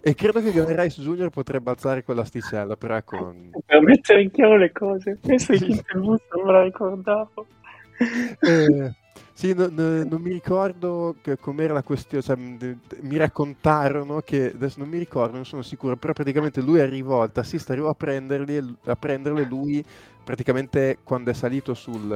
e 0.02 0.14
credo 0.14 0.40
che 0.40 0.50
Glenn 0.50 0.74
Rice 0.74 1.02
Jr. 1.02 1.28
potrebbe 1.28 1.70
alzare 1.70 2.02
quell'asticella, 2.02 2.76
però 2.76 2.96
ecco... 2.96 3.34
Per 3.66 3.80
mettere 3.82 4.22
in 4.22 4.30
chiaro 4.30 4.56
le 4.56 4.72
cose, 4.72 5.18
questo 5.22 5.52
è 5.52 5.58
Kintelwood, 5.58 6.20
non 6.34 6.46
me 6.46 6.52
la 6.52 6.62
ricordavo 6.62 7.46
eh, 8.40 8.92
sì, 9.42 9.54
no, 9.54 9.66
no, 9.72 10.04
non 10.04 10.20
mi 10.20 10.30
ricordo 10.30 11.16
com'era 11.40 11.72
la 11.72 11.82
questione, 11.82 12.22
cioè, 12.22 12.36
mi 12.36 13.16
raccontarono 13.16 14.20
che, 14.20 14.52
adesso 14.54 14.78
non 14.78 14.88
mi 14.88 14.98
ricordo, 14.98 15.34
non 15.34 15.44
sono 15.44 15.62
sicuro, 15.62 15.96
però 15.96 16.12
praticamente 16.12 16.60
lui 16.60 16.78
arrivò, 16.78 17.24
il 17.24 17.32
tassista 17.32 17.72
arrivò 17.72 17.88
a, 17.88 17.94
prenderli, 17.94 18.76
a 18.84 18.94
prenderle, 18.94 19.44
lui 19.44 19.84
praticamente 20.22 20.98
quando 21.02 21.32
è 21.32 21.34
salito 21.34 21.74
sul, 21.74 22.08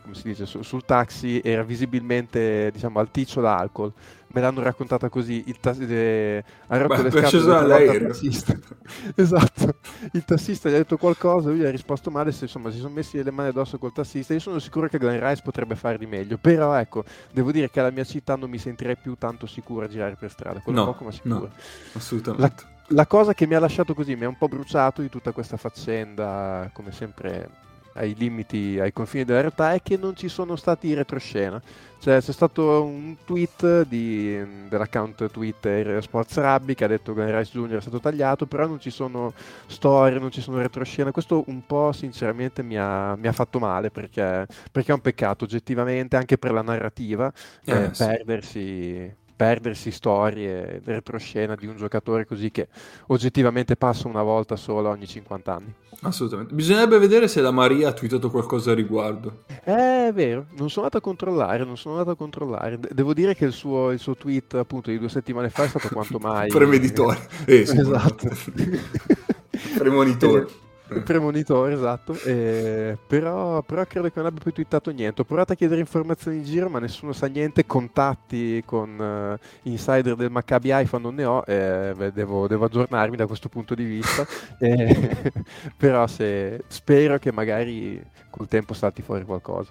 come 0.00 0.14
si 0.14 0.22
dice, 0.22 0.46
sul, 0.46 0.64
sul 0.64 0.84
taxi 0.84 1.40
era 1.42 1.64
visibilmente 1.64 2.70
diciamo, 2.70 3.00
alticcio 3.00 3.40
d'alcol 3.40 3.92
me 4.34 4.40
l'hanno 4.40 4.62
raccontata 4.62 5.08
così, 5.08 5.44
il 5.46 5.58
tas- 5.60 5.78
eh, 5.78 6.42
ha 6.66 6.76
rotto 6.76 6.96
Beh, 6.96 7.02
le 7.02 7.10
scatole 7.10 8.06
tassista. 8.08 8.58
esatto, 9.14 9.76
il 10.12 10.24
tassista 10.24 10.68
gli 10.68 10.74
ha 10.74 10.78
detto 10.78 10.96
qualcosa, 10.96 11.50
lui 11.50 11.60
gli 11.60 11.64
ha 11.64 11.70
risposto 11.70 12.10
male, 12.10 12.32
se, 12.32 12.44
insomma 12.44 12.70
si 12.72 12.78
sono 12.78 12.92
messi 12.92 13.22
le 13.22 13.30
mani 13.30 13.50
addosso 13.50 13.78
col 13.78 13.92
tassista, 13.92 14.32
io 14.32 14.40
sono 14.40 14.58
sicuro 14.58 14.88
che 14.88 14.98
Glenn 14.98 15.24
Rice 15.24 15.42
potrebbe 15.42 15.76
fare 15.76 15.98
di 15.98 16.06
meglio, 16.06 16.36
però 16.44 16.74
ecco, 16.74 17.04
devo 17.32 17.50
dire 17.52 17.70
che 17.70 17.80
alla 17.80 17.90
mia 17.90 18.04
città 18.04 18.36
non 18.36 18.50
mi 18.50 18.58
sentirei 18.58 18.98
più 18.98 19.14
tanto 19.14 19.46
sicuro 19.46 19.86
a 19.86 19.88
girare 19.88 20.14
per 20.14 20.30
strada, 20.30 20.60
quello 20.60 20.80
no, 20.80 20.84
poco 20.84 21.04
ma 21.04 21.10
sicuro. 21.10 21.38
No, 21.38 21.50
assolutamente. 21.94 22.64
La, 22.86 22.94
la 22.96 23.06
cosa 23.06 23.32
che 23.32 23.46
mi 23.46 23.54
ha 23.54 23.60
lasciato 23.60 23.94
così, 23.94 24.14
mi 24.14 24.26
ha 24.26 24.28
un 24.28 24.36
po' 24.36 24.48
bruciato 24.48 25.00
di 25.00 25.08
tutta 25.08 25.32
questa 25.32 25.56
faccenda, 25.56 26.68
come 26.74 26.92
sempre 26.92 27.48
ai 27.94 28.14
limiti, 28.14 28.78
ai 28.80 28.92
confini 28.92 29.24
della 29.24 29.40
realtà, 29.40 29.72
è 29.72 29.82
che 29.82 29.96
non 29.96 30.14
ci 30.16 30.28
sono 30.28 30.56
stati 30.56 30.94
retroscena. 30.94 31.60
Cioè, 31.98 32.20
c'è 32.20 32.32
stato 32.32 32.84
un 32.84 33.16
tweet 33.24 33.86
di, 33.86 34.38
dell'account 34.68 35.30
Twitter 35.30 36.02
Sports 36.02 36.36
Rabbi 36.36 36.74
che 36.74 36.84
ha 36.84 36.86
detto 36.86 37.14
che 37.14 37.34
Rice 37.34 37.58
Jr. 37.58 37.78
è 37.78 37.80
stato 37.80 37.98
tagliato, 37.98 38.44
però 38.44 38.66
non 38.66 38.78
ci 38.78 38.90
sono 38.90 39.32
storie, 39.66 40.18
non 40.18 40.30
ci 40.30 40.42
sono 40.42 40.58
retroscena. 40.58 41.12
Questo 41.12 41.44
un 41.46 41.64
po' 41.64 41.92
sinceramente 41.92 42.62
mi 42.62 42.76
ha, 42.76 43.16
mi 43.16 43.26
ha 43.26 43.32
fatto 43.32 43.58
male 43.58 43.90
perché, 43.90 44.46
perché, 44.70 44.90
è 44.90 44.94
un 44.94 45.00
peccato 45.00 45.44
oggettivamente 45.44 46.16
anche 46.16 46.36
per 46.36 46.52
la 46.52 46.60
narrativa 46.60 47.32
eh, 47.64 47.84
eh, 47.84 47.90
perdersi 47.96 49.22
perdersi 49.34 49.90
storie, 49.90 50.80
retroscena 50.84 51.54
di 51.54 51.66
un 51.66 51.76
giocatore 51.76 52.24
così 52.26 52.50
che 52.50 52.68
oggettivamente 53.08 53.76
passa 53.76 54.08
una 54.08 54.22
volta 54.22 54.56
sola 54.56 54.90
ogni 54.90 55.06
50 55.06 55.54
anni. 55.54 55.74
Assolutamente. 56.02 56.54
Bisognerebbe 56.54 56.98
vedere 56.98 57.28
se 57.28 57.40
la 57.40 57.50
Maria 57.50 57.88
ha 57.88 57.92
twittato 57.92 58.30
qualcosa 58.30 58.72
a 58.72 58.74
riguardo. 58.74 59.44
Eh, 59.64 60.08
è 60.08 60.12
vero, 60.12 60.46
non 60.56 60.68
sono 60.68 60.86
andato 60.86 60.98
a 60.98 61.00
controllare, 61.00 61.64
non 61.64 61.76
sono 61.76 61.94
andato 61.94 62.12
a 62.12 62.16
controllare. 62.16 62.78
devo 62.78 63.14
dire 63.14 63.34
che 63.34 63.46
il 63.46 63.52
suo, 63.52 63.90
il 63.90 63.98
suo, 63.98 64.14
tweet 64.14 64.54
appunto 64.54 64.90
di 64.90 64.98
due 64.98 65.08
settimane 65.08 65.50
fa 65.50 65.64
è 65.64 65.68
stato 65.68 65.88
quanto 65.88 66.18
mai... 66.20 66.48
Premeditore. 66.48 67.18
Eh, 67.46 67.60
esatto. 67.60 68.28
Premonitore. 69.78 70.62
Premonitore, 71.02 71.74
esatto. 71.74 72.14
Eh, 72.24 72.96
però, 73.06 73.62
però, 73.62 73.84
credo 73.86 74.08
che 74.08 74.14
non 74.16 74.26
abbia 74.26 74.42
più 74.42 74.52
twittato 74.52 74.90
niente. 74.90 75.22
Ho 75.22 75.24
provato 75.24 75.52
a 75.52 75.56
chiedere 75.56 75.80
informazioni 75.80 76.38
in 76.38 76.44
giro, 76.44 76.68
ma 76.68 76.78
nessuno 76.78 77.12
sa 77.12 77.26
niente. 77.26 77.66
Contatti 77.66 78.62
con 78.66 78.98
uh, 78.98 79.68
insider 79.68 80.14
del 80.14 80.30
Maccabi 80.30 80.70
iPhone 80.72 81.02
non 81.02 81.14
ne 81.14 81.24
ho. 81.24 81.42
Eh, 81.46 82.10
devo, 82.12 82.46
devo, 82.46 82.66
aggiornarmi 82.66 83.16
da 83.16 83.26
questo 83.26 83.48
punto 83.48 83.74
di 83.74 83.84
vista. 83.84 84.26
eh, 84.58 85.32
però 85.76 86.06
se, 86.06 86.64
spero 86.68 87.18
che 87.18 87.32
magari 87.32 88.02
col 88.30 88.48
tempo 88.48 88.74
salti 88.74 89.02
fuori 89.02 89.24
qualcosa. 89.24 89.70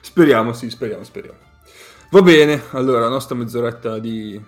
Speriamo, 0.00 0.52
sì, 0.52 0.70
speriamo, 0.70 1.02
speriamo. 1.02 1.38
Va 2.10 2.22
bene, 2.22 2.60
allora 2.72 3.00
la 3.00 3.08
nostra 3.08 3.36
mezz'oretta 3.36 3.98
di 3.98 4.40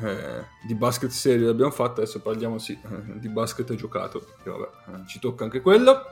eh, 0.00 0.44
di 0.66 0.74
basket 0.74 1.10
serio 1.10 1.46
l'abbiamo 1.46 1.70
fatta, 1.70 2.02
adesso 2.02 2.20
parliamo 2.20 2.58
sì, 2.58 2.72
eh, 2.72 3.18
di 3.18 3.28
basket 3.28 3.74
giocato, 3.74 4.24
che 4.42 4.50
vabbè, 4.50 4.68
eh, 4.88 5.06
ci 5.06 5.18
tocca 5.18 5.44
anche 5.44 5.60
quello. 5.60 6.02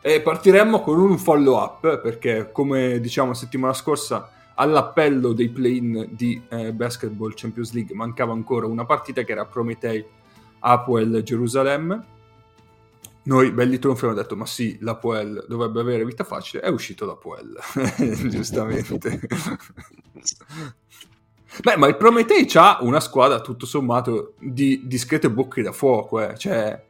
E 0.00 0.20
partiremmo 0.20 0.80
con 0.80 0.98
un 0.98 1.18
follow 1.18 1.60
up, 1.60 2.00
perché 2.00 2.50
come 2.52 3.00
diciamo 3.00 3.34
settimana 3.34 3.72
scorsa 3.72 4.30
all'appello 4.54 5.32
dei 5.32 5.48
play-in 5.48 6.08
di 6.10 6.40
eh, 6.48 6.72
Basketball 6.72 7.32
Champions 7.34 7.72
League 7.72 7.94
mancava 7.94 8.32
ancora 8.32 8.66
una 8.66 8.84
partita 8.84 9.22
che 9.22 9.32
era 9.32 9.44
Prometei 9.44 10.04
Apoel 10.60 11.22
Gerusalemme. 11.22 12.16
Noi, 13.24 13.52
belli 13.52 13.78
tronfi, 13.78 14.04
abbiamo 14.04 14.22
detto, 14.22 14.36
ma 14.36 14.46
sì, 14.46 14.78
l'Apoel 14.80 15.44
dovrebbe 15.46 15.80
avere 15.80 16.04
vita 16.04 16.24
facile, 16.24 16.62
è 16.62 16.68
uscito 16.68 17.04
l'Apoel, 17.04 17.58
giustamente. 18.30 19.20
Beh, 21.62 21.76
ma 21.76 21.88
il 21.88 21.96
Prometei 21.96 22.46
ha 22.54 22.78
una 22.82 23.00
squadra 23.00 23.40
tutto 23.40 23.66
sommato 23.66 24.34
di 24.38 24.82
discrete 24.84 25.30
bocche 25.30 25.62
da 25.62 25.72
fuoco, 25.72 26.20
eh. 26.20 26.36
cioè 26.36 26.80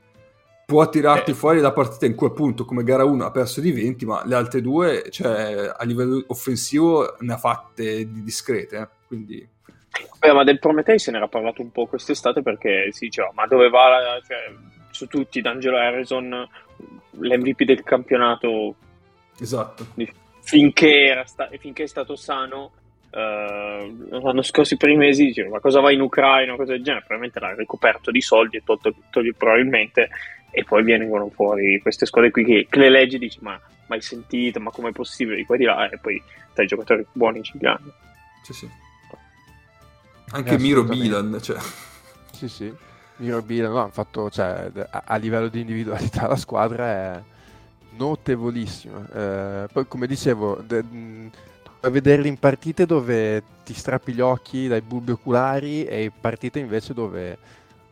può 0.66 0.86
tirarti 0.86 1.30
eh. 1.30 1.34
fuori 1.34 1.60
la 1.60 1.72
partita 1.72 2.04
in 2.04 2.14
quel 2.14 2.32
punto 2.32 2.66
come 2.66 2.82
gara 2.82 3.04
1 3.04 3.24
ha 3.24 3.30
perso 3.30 3.60
di 3.60 3.72
20, 3.72 4.04
ma 4.04 4.22
le 4.26 4.34
altre 4.34 4.60
due, 4.60 5.06
cioè, 5.10 5.72
a 5.74 5.84
livello 5.84 6.22
offensivo 6.26 7.16
ne 7.20 7.32
ha 7.32 7.38
fatte 7.38 8.10
di 8.10 8.22
discrete, 8.22 8.76
eh. 8.76 8.88
quindi... 9.06 9.48
Beh, 10.18 10.32
ma 10.32 10.44
del 10.44 10.58
Prometei 10.58 10.98
se 10.98 11.10
ne 11.10 11.16
era 11.16 11.28
parlato 11.28 11.62
un 11.62 11.70
po' 11.70 11.86
quest'estate 11.86 12.42
perché 12.42 12.88
si 12.92 13.06
diceva, 13.06 13.30
ma 13.32 13.46
dove 13.46 13.70
va, 13.70 14.20
cioè, 14.26 14.54
su 14.90 15.06
tutti, 15.06 15.40
D'Angelo 15.40 15.78
Harrison, 15.78 16.46
l'MVP 17.12 17.62
del 17.62 17.82
campionato, 17.82 18.74
esatto. 19.38 19.86
finché, 20.40 21.22
sta- 21.24 21.48
finché 21.58 21.84
è 21.84 21.86
stato 21.86 22.16
sano 22.16 22.72
eh, 23.10 23.94
l'anno 24.10 24.42
scorso, 24.42 24.74
i 24.74 24.76
primi 24.76 24.96
mesi, 24.96 25.26
dicevano 25.26 25.54
ma 25.54 25.60
cosa 25.60 25.80
va 25.80 25.90
in 25.90 26.00
Ucraina, 26.00 26.56
cosa 26.56 26.72
del 26.72 26.82
genere, 26.82 27.04
probabilmente 27.06 27.40
l'ha 27.40 27.54
ricoperto 27.54 28.10
di 28.10 28.20
soldi 28.20 28.56
e 28.58 28.62
tolto, 28.64 28.94
tolto 29.10 29.34
probabilmente, 29.36 30.08
e 30.50 30.64
poi 30.64 30.82
vengono 30.82 31.28
fuori 31.28 31.78
queste 31.80 32.06
squadre 32.06 32.30
qui 32.30 32.44
che, 32.44 32.66
che 32.68 32.78
le 32.78 32.90
leggi 32.90 33.16
e 33.16 33.18
dici 33.18 33.38
ma 33.42 33.60
mai 33.88 34.00
sentito, 34.00 34.60
ma 34.60 34.70
com'è 34.70 34.92
possibile 34.92 35.36
di 35.36 35.44
qua 35.44 35.54
e 35.54 35.58
di 35.58 35.64
là, 35.64 35.88
e 35.88 35.98
poi 35.98 36.22
dai 36.54 36.66
giocatori 36.66 37.04
buoni 37.12 37.42
ci 37.42 37.58
hanno. 37.62 37.92
Sì, 38.42 38.52
sì. 38.52 38.70
Anche 40.30 40.54
eh, 40.54 40.58
Miro 40.58 40.84
Bilan, 40.84 41.38
cioè. 41.40 41.58
Sì, 42.32 42.48
sì. 42.48 42.72
Miro 43.16 43.42
Bilan, 43.42 43.72
no, 43.72 43.80
hanno 43.80 43.90
fatto, 43.90 44.30
cioè, 44.30 44.70
a, 44.90 45.02
a, 45.06 45.16
livello 45.16 45.48
di 45.48 45.60
individualità 45.60 46.26
la 46.26 46.36
squadra 46.36 46.86
è 46.86 47.22
notevolissima. 47.96 49.08
Eh, 49.12 49.66
poi, 49.72 49.86
come 49.88 50.06
dicevo, 50.06 50.62
de, 50.64 50.84
a 51.80 51.90
vederli 51.90 52.28
in 52.28 52.38
partite 52.38 52.86
dove 52.86 53.42
ti 53.64 53.74
strappi 53.74 54.12
gli 54.12 54.20
occhi 54.20 54.66
dai 54.66 54.80
bulbi 54.80 55.12
oculari 55.12 55.84
e 55.84 56.10
partite 56.18 56.58
invece 56.58 56.92
dove, 56.94 57.38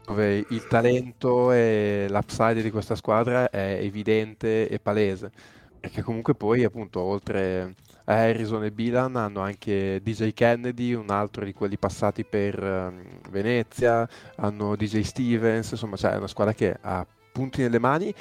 dove 0.04 0.44
il 0.48 0.66
talento 0.66 1.52
e 1.52 2.06
l'upside 2.08 2.62
di 2.62 2.70
questa 2.70 2.96
squadra 2.96 3.50
è 3.50 3.78
evidente 3.80 4.68
e 4.68 4.78
palese. 4.78 5.30
Perché 5.78 6.02
comunque 6.02 6.34
poi, 6.34 6.64
appunto, 6.64 7.00
oltre 7.00 7.74
a 8.04 8.14
Harrison 8.14 8.64
e 8.64 8.72
Bilan, 8.72 9.14
hanno 9.14 9.40
anche 9.40 10.00
DJ 10.02 10.32
Kennedy, 10.32 10.94
un 10.94 11.10
altro 11.10 11.44
di 11.44 11.52
quelli 11.52 11.76
passati 11.76 12.24
per 12.24 12.60
um, 12.60 13.02
Venezia, 13.30 14.08
hanno 14.36 14.74
DJ 14.74 15.02
Stevens, 15.02 15.70
insomma, 15.70 15.96
cioè 15.96 16.12
è 16.12 16.16
una 16.16 16.26
squadra 16.26 16.54
che 16.54 16.76
ha 16.80 17.06
punti 17.30 17.62
nelle 17.62 17.78
mani. 17.78 18.12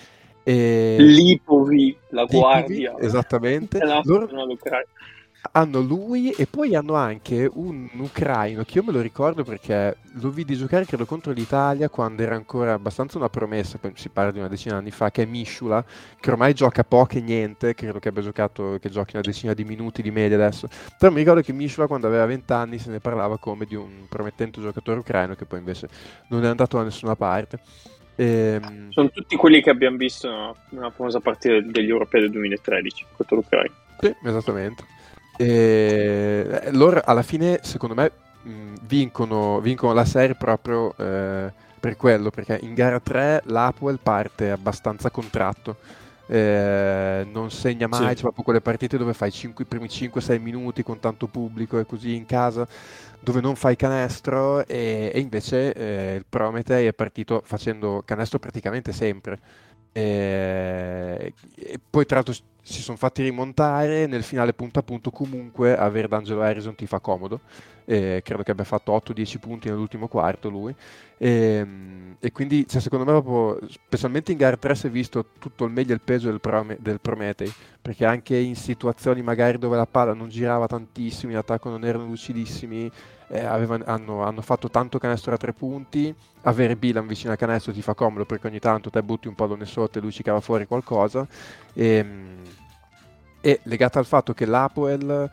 E... 0.43 0.97
Lipovi, 0.99 1.97
la 2.09 2.25
guardia. 2.25 2.95
Esattamente. 2.99 3.79
Loro 4.03 4.27
hanno 5.51 5.79
lui 5.79 6.31
e 6.31 6.47
poi 6.47 6.75
hanno 6.75 6.95
anche 6.95 7.49
un 7.53 7.87
ucraino 7.97 8.63
che 8.63 8.77
io 8.77 8.83
me 8.83 8.91
lo 8.91 9.01
ricordo 9.01 9.43
perché 9.43 9.97
lo 10.13 10.29
vidi 10.29 10.55
giocare 10.55 10.85
credo 10.85 11.05
contro 11.05 11.31
l'Italia 11.31 11.89
quando 11.89 12.23
era 12.23 12.35
ancora 12.35 12.73
abbastanza 12.73 13.17
una 13.17 13.29
promessa, 13.29 13.79
si 13.93 14.09
parla 14.09 14.31
di 14.31 14.39
una 14.39 14.47
decina 14.47 14.75
di 14.75 14.81
anni 14.81 14.91
fa, 14.91 15.11
che 15.11 15.23
è 15.23 15.25
Mishula, 15.25 15.83
che 16.19 16.31
ormai 16.31 16.53
gioca 16.53 16.83
poco 16.83 17.17
e 17.17 17.21
niente, 17.21 17.73
credo 17.73 17.99
che 17.99 18.09
abbia 18.09 18.21
giocato, 18.21 18.77
che 18.79 18.89
giochi 18.89 19.15
una 19.15 19.23
decina 19.23 19.53
di 19.53 19.63
minuti 19.63 20.01
di 20.01 20.11
media 20.11 20.37
adesso, 20.37 20.67
però 20.97 21.11
mi 21.11 21.19
ricordo 21.19 21.41
che 21.41 21.53
Mishula 21.53 21.87
quando 21.87 22.07
aveva 22.07 22.25
20 22.25 22.53
anni 22.53 22.79
se 22.79 22.89
ne 22.89 22.99
parlava 22.99 23.37
come 23.37 23.65
di 23.65 23.75
un 23.75 24.05
promettente 24.09 24.61
giocatore 24.61 24.99
ucraino 24.99 25.35
che 25.35 25.45
poi 25.45 25.59
invece 25.59 25.89
non 26.29 26.43
è 26.43 26.47
andato 26.47 26.77
da 26.77 26.83
nessuna 26.83 27.15
parte. 27.15 27.59
E... 28.15 28.59
Ehm, 28.61 28.91
Sono 28.91 29.09
tutti 29.09 29.35
quelli 29.35 29.61
che 29.61 29.69
abbiamo 29.69 29.97
visto 29.97 30.55
nella 30.69 30.91
famosa 30.91 31.19
partita 31.19 31.59
degli 31.59 31.89
europei 31.89 32.21
del 32.21 32.31
2013 32.31 33.05
contro 33.15 33.35
l'Ucraina. 33.35 33.73
Sì, 33.99 34.13
esattamente. 34.23 34.94
E 35.37 36.69
loro 36.71 37.01
alla 37.03 37.23
fine, 37.23 37.59
secondo 37.63 37.95
me, 37.95 38.11
vincono, 38.83 39.59
vincono 39.59 39.93
la 39.93 40.05
serie 40.05 40.35
proprio 40.35 40.93
eh, 40.97 41.51
per 41.79 41.97
quello, 41.97 42.29
perché 42.29 42.59
in 42.61 42.73
gara 42.73 42.99
3 42.99 43.43
l'Apuel 43.45 43.99
parte 44.01 44.51
abbastanza 44.51 45.09
contratto. 45.09 45.77
Eh, 46.27 47.27
non 47.31 47.51
segna 47.51 47.87
mai, 47.87 48.09
sì. 48.09 48.15
c'è 48.15 48.21
proprio 48.21 48.43
quelle 48.43 48.61
partite 48.61 48.97
dove 48.97 49.13
fai 49.13 49.31
5, 49.31 49.63
i 49.63 49.67
primi 49.67 49.85
5-6 49.85 50.41
minuti 50.41 50.81
con 50.81 50.99
tanto 50.99 51.27
pubblico 51.27 51.77
e 51.77 51.85
così 51.85 52.15
in 52.15 52.25
casa, 52.25 52.67
dove 53.19 53.41
non 53.41 53.55
fai 53.55 53.75
canestro 53.75 54.65
e, 54.65 55.11
e 55.13 55.19
invece 55.19 55.73
eh, 55.73 56.15
il 56.15 56.25
Prometei 56.27 56.87
è 56.87 56.93
partito 56.93 57.41
facendo 57.45 58.01
canestro 58.05 58.39
praticamente 58.39 58.91
sempre. 58.91 59.39
E, 59.97 61.33
e 61.55 61.79
poi 61.89 62.05
tra 62.05 62.15
l'altro 62.15 62.33
si 62.61 62.81
sono 62.81 62.97
fatti 62.97 63.23
rimontare 63.23 64.07
nel 64.07 64.23
finale 64.23 64.51
punto 64.51 64.79
a 64.79 64.83
punto 64.83 65.09
comunque 65.09 65.77
avere 65.77 66.09
D'Angelo 66.09 66.41
Harrison 66.41 66.75
ti 66.75 66.85
fa 66.85 66.99
comodo. 66.99 67.39
Eh, 67.85 68.21
credo 68.21 68.43
che 68.43 68.51
abbia 68.51 68.65
fatto 68.65 68.91
8-10 68.91 69.39
punti 69.39 69.69
nell'ultimo 69.69 70.09
quarto 70.09 70.49
lui. 70.49 70.75
E, 71.17 71.29
ehm, 71.29 72.15
e 72.19 72.31
quindi 72.33 72.67
cioè, 72.67 72.81
secondo 72.81 73.05
me 73.05 73.21
proprio 73.21 73.65
specialmente 73.69 74.33
in 74.33 74.37
gara 74.37 74.57
3 74.57 74.75
si 74.75 74.87
è 74.87 74.89
visto 74.89 75.27
tutto 75.39 75.63
il 75.63 75.71
meglio 75.71 75.91
e 75.91 75.95
il 75.95 76.01
peso 76.01 76.27
del, 76.29 76.41
Prome, 76.41 76.75
del 76.81 76.99
Prometei. 76.99 77.53
Perché 77.81 78.03
anche 78.03 78.35
in 78.35 78.55
situazioni 78.55 79.21
magari 79.21 79.57
dove 79.57 79.77
la 79.77 79.85
palla 79.85 80.13
non 80.13 80.27
girava 80.27 80.67
tantissimo 80.67 81.31
in 81.31 81.37
attacco 81.37 81.69
non 81.69 81.85
erano 81.85 82.05
lucidissimi 82.07 82.91
eh, 83.27 83.43
avevano, 83.43 83.83
hanno, 83.87 84.23
hanno, 84.23 84.41
fatto 84.41 84.69
tanto 84.69 84.97
canestro 84.99 85.33
a 85.33 85.37
tre 85.37 85.53
punti. 85.53 86.13
Avere 86.43 86.75
Bilan 86.75 87.07
vicino 87.07 87.31
al 87.31 87.37
canestro 87.37 87.73
ti 87.73 87.81
fa 87.81 87.93
comodo 87.93 88.25
perché 88.25 88.47
ogni 88.47 88.59
tanto 88.59 88.89
te 88.89 89.01
butti 89.01 89.27
un 89.27 89.35
pallone 89.35 89.65
sotto 89.65 89.97
e 89.97 90.01
lui 90.01 90.11
ci 90.11 90.23
cava 90.23 90.39
fuori 90.41 90.67
qualcosa. 90.67 91.27
E, 91.73 91.85
ehm, 91.85 92.41
e 93.41 93.59
legato 93.63 93.99
al 93.99 94.05
fatto 94.05 94.33
che 94.33 94.45
l'Apoel 94.45 95.29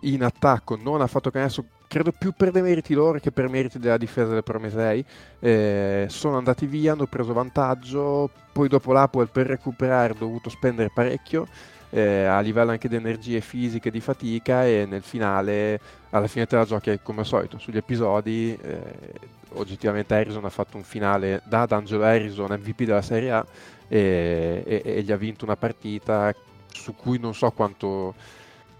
in 0.00 0.22
attacco 0.22 0.76
non 0.76 1.00
ha 1.00 1.06
fatto 1.06 1.30
canestro 1.30 1.64
credo 1.88 2.12
più 2.12 2.32
per 2.36 2.50
demeriti 2.50 2.92
loro 2.92 3.18
che 3.18 3.30
per 3.30 3.48
meriti 3.48 3.78
della 3.78 3.96
difesa 3.96 4.32
del 4.32 4.42
Prometei. 4.42 5.04
Eh, 5.38 6.06
sono 6.08 6.36
andati 6.36 6.66
via, 6.66 6.92
hanno 6.92 7.06
preso 7.06 7.32
vantaggio, 7.32 8.30
poi 8.52 8.68
dopo 8.68 8.92
l'Apoel 8.92 9.30
per 9.30 9.46
recuperare 9.46 10.12
ha 10.12 10.16
dovuto 10.18 10.50
spendere 10.50 10.90
parecchio 10.92 11.46
eh, 11.90 12.24
a 12.24 12.40
livello 12.40 12.70
anche 12.70 12.88
di 12.88 12.96
energie 12.96 13.40
fisiche, 13.40 13.90
di 13.90 14.00
fatica 14.00 14.66
e 14.66 14.86
nel 14.88 15.02
finale, 15.02 15.80
alla 16.10 16.26
fine 16.26 16.46
te 16.46 16.56
la 16.56 16.64
giochi 16.64 16.98
come 17.02 17.20
al 17.20 17.26
solito, 17.26 17.58
sugli 17.58 17.76
episodi, 17.76 18.56
eh, 18.60 19.34
oggettivamente 19.50 20.14
Harrison 20.14 20.44
ha 20.44 20.50
fatto 20.50 20.76
un 20.76 20.82
finale 20.82 21.42
da 21.44 21.66
D'Angelo 21.66 22.04
Harrison 22.04 22.50
MVP 22.50 22.82
della 22.82 23.02
Serie 23.02 23.30
A 23.30 23.46
e, 23.88 24.62
e, 24.66 24.82
e 24.84 25.02
gli 25.02 25.12
ha 25.12 25.16
vinto 25.16 25.44
una 25.44 25.56
partita 25.56 26.34
su 26.68 26.94
cui 26.94 27.18
non 27.18 27.34
so 27.34 27.50
quanto 27.50 28.14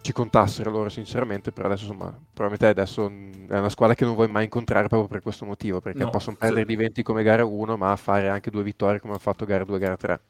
ci 0.06 0.12
contassero 0.12 0.70
loro 0.70 0.88
sinceramente, 0.88 1.50
però 1.50 1.66
adesso 1.66 1.86
insomma, 1.86 2.16
probabilmente 2.32 2.66
adesso 2.66 3.10
è 3.48 3.58
una 3.58 3.68
squadra 3.68 3.96
che 3.96 4.04
non 4.04 4.14
vuoi 4.14 4.28
mai 4.28 4.44
incontrare 4.44 4.86
proprio 4.86 5.08
per 5.08 5.20
questo 5.20 5.44
motivo, 5.44 5.80
perché 5.80 6.04
no, 6.04 6.10
possono 6.10 6.36
perdere 6.36 6.60
sì. 6.60 6.66
di 6.66 6.76
20 6.76 7.02
come 7.02 7.24
gara 7.24 7.44
1, 7.44 7.76
ma 7.76 7.96
fare 7.96 8.28
anche 8.28 8.50
due 8.50 8.62
vittorie 8.62 9.00
come 9.00 9.14
hanno 9.14 9.20
fatto 9.20 9.44
gara 9.44 9.64
2 9.64 9.76
e 9.76 9.78
gara 9.80 9.96
3. 9.96 10.20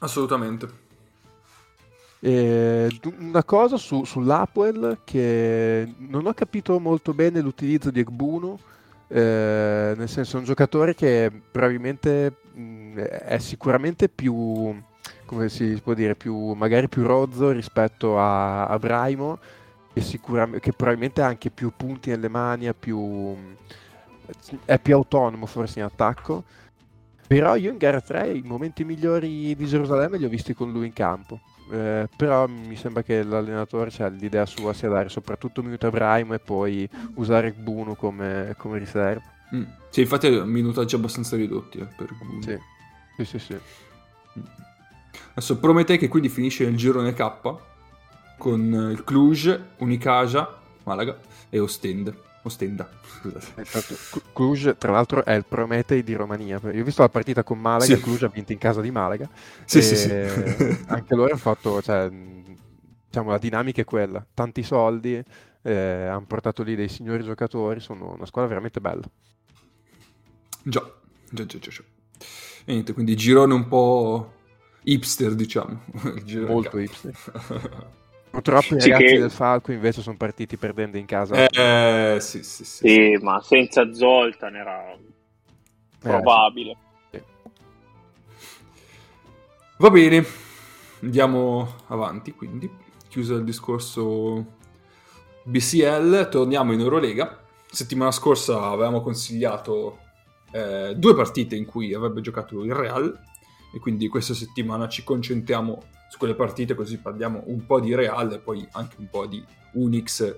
Assolutamente. 0.00 0.83
Eh, 2.26 2.88
una 3.18 3.44
cosa 3.44 3.76
su, 3.76 4.02
sull'Apwell 4.04 5.00
che 5.04 5.86
non 5.98 6.24
ho 6.24 6.32
capito 6.32 6.80
molto 6.80 7.12
bene 7.12 7.42
l'utilizzo 7.42 7.90
di 7.90 8.00
Egbuno, 8.00 8.58
eh, 9.08 9.92
nel 9.94 10.08
senso 10.08 10.36
è 10.36 10.38
un 10.38 10.46
giocatore 10.46 10.94
che 10.94 11.30
probabilmente 11.50 12.34
mh, 12.54 12.98
è 12.98 13.36
sicuramente 13.38 14.08
più, 14.08 14.74
come 15.26 15.50
si 15.50 15.78
può 15.82 15.92
dire, 15.92 16.14
più, 16.14 16.54
magari 16.54 16.88
più 16.88 17.02
rozzo 17.02 17.50
rispetto 17.50 18.18
a, 18.18 18.68
a 18.68 18.78
Braimo, 18.78 19.38
che, 19.92 20.02
che 20.60 20.72
probabilmente 20.72 21.20
ha 21.20 21.26
anche 21.26 21.50
più 21.50 21.72
punti 21.76 22.08
nelle 22.08 22.30
mani, 22.30 22.72
più, 22.72 23.36
è 24.64 24.78
più 24.78 24.94
autonomo 24.94 25.44
forse 25.44 25.80
in 25.80 25.84
attacco. 25.84 26.44
Però 27.26 27.54
io 27.56 27.70
in 27.70 27.76
gara 27.76 28.00
3 28.00 28.32
i 28.32 28.42
momenti 28.42 28.82
migliori 28.82 29.54
di 29.54 29.66
Gerusalemme 29.66 30.16
li 30.16 30.24
ho 30.24 30.28
visti 30.30 30.54
con 30.54 30.72
lui 30.72 30.86
in 30.86 30.94
campo. 30.94 31.40
Eh, 31.70 32.08
però 32.16 32.46
mi 32.46 32.76
sembra 32.76 33.02
che 33.02 33.22
l'allenatore, 33.22 33.90
cioè, 33.90 34.10
l'idea 34.10 34.46
sua 34.46 34.72
sia 34.72 34.88
dare 34.88 35.08
soprattutto 35.08 35.62
minuto 35.62 35.86
a 35.86 35.90
Brahim 35.90 36.34
e 36.34 36.38
poi 36.38 36.88
usare 37.14 37.52
Buno 37.52 37.94
come, 37.94 38.54
come 38.58 38.78
riserva. 38.78 39.22
Mm. 39.54 39.64
Sì, 39.90 40.02
infatti 40.02 40.28
minutaggi 40.30 40.94
abbastanza 40.94 41.36
ridotti 41.36 41.78
eh, 41.78 41.86
per 41.96 42.14
Buno. 42.16 42.42
Sì, 42.42 42.58
sì, 43.16 43.24
sì. 43.24 43.38
sì. 43.38 43.54
Mm. 44.38 44.42
Adesso 45.30 45.58
Prometei 45.58 45.98
che 45.98 46.08
quindi 46.08 46.28
finisce 46.28 46.64
il 46.64 46.76
girone 46.76 47.12
K 47.12 47.32
con 48.38 48.90
il 48.90 49.04
Cluj, 49.04 49.58
Unicaja, 49.78 50.60
Malaga 50.84 51.18
e 51.48 51.58
Ostend. 51.58 52.14
Ostenda. 52.46 52.86
Esatto. 53.56 54.20
Cluj, 54.34 54.76
tra 54.76 54.92
l'altro, 54.92 55.24
è 55.24 55.32
il 55.32 55.46
Prometei 55.46 56.02
di 56.02 56.12
Romania. 56.12 56.60
Io 56.72 56.82
ho 56.82 56.84
visto 56.84 57.00
la 57.00 57.08
partita 57.08 57.42
con 57.42 57.58
Malaga, 57.58 57.96
sì. 57.96 58.00
Cluj 58.02 58.22
ha 58.24 58.28
vinto 58.28 58.52
in 58.52 58.58
casa 58.58 58.82
di 58.82 58.90
Malaga. 58.90 59.28
Sì, 59.64 59.80
sì, 59.80 59.96
sì. 59.96 60.10
anche 60.86 61.14
loro 61.14 61.30
hanno 61.30 61.38
fatto, 61.38 61.80
cioè, 61.80 62.10
diciamo, 63.06 63.30
la 63.30 63.38
dinamica 63.38 63.80
è 63.80 63.84
quella. 63.84 64.24
Tanti 64.34 64.62
soldi, 64.62 65.22
eh, 65.62 65.72
hanno 65.72 66.26
portato 66.26 66.62
lì 66.62 66.74
dei 66.74 66.88
signori 66.88 67.24
giocatori, 67.24 67.80
sono 67.80 68.12
una 68.12 68.26
squadra 68.26 68.50
veramente 68.50 68.78
bella. 68.78 69.08
Già, 70.62 70.92
già, 71.30 71.46
già, 71.46 71.58
già. 71.58 71.70
già. 71.70 71.82
E 72.66 72.72
niente, 72.72 72.92
quindi 72.92 73.16
girone 73.16 73.54
un 73.54 73.68
po' 73.68 74.34
hipster, 74.82 75.34
diciamo. 75.34 75.80
Molto 76.46 76.78
hipster. 76.78 77.92
Purtroppo 78.34 78.74
i 78.74 78.80
sì, 78.80 78.90
ragazzi 78.90 79.12
che... 79.12 79.20
del 79.20 79.30
Falco 79.30 79.70
invece 79.70 80.02
sono 80.02 80.16
partiti 80.16 80.56
perdendo 80.56 80.96
in 80.96 81.06
casa. 81.06 81.46
Eh, 81.46 82.16
sì, 82.20 82.42
sì, 82.42 82.64
sì, 82.64 82.88
sì, 82.88 83.18
ma 83.22 83.40
senza 83.40 83.92
Zoltan 83.92 84.56
era 84.56 84.92
eh, 84.92 84.98
probabile. 86.00 86.76
Sì. 87.12 87.22
Va 89.78 89.90
bene, 89.90 90.24
andiamo 91.00 91.76
avanti 91.86 92.32
quindi. 92.32 92.68
Chiuso 93.08 93.36
il 93.36 93.44
discorso 93.44 94.44
BCL, 95.44 96.28
torniamo 96.28 96.72
in 96.72 96.80
Eurolega. 96.80 97.40
Settimana 97.70 98.10
scorsa 98.10 98.64
avevamo 98.64 99.00
consigliato 99.00 100.00
eh, 100.50 100.94
due 100.96 101.14
partite 101.14 101.54
in 101.54 101.66
cui 101.66 101.94
avrebbe 101.94 102.20
giocato 102.20 102.64
il 102.64 102.74
Real 102.74 103.16
e 103.72 103.78
quindi 103.78 104.08
questa 104.08 104.34
settimana 104.34 104.88
ci 104.88 105.04
concentriamo 105.04 105.82
su 106.08 106.18
quelle 106.18 106.34
partite 106.34 106.74
così 106.74 106.98
parliamo 106.98 107.42
un 107.46 107.66
po' 107.66 107.80
di 107.80 107.94
Real 107.94 108.32
e 108.32 108.38
poi 108.38 108.66
anche 108.72 108.96
un 108.98 109.08
po' 109.08 109.26
di 109.26 109.44
Unix 109.72 110.36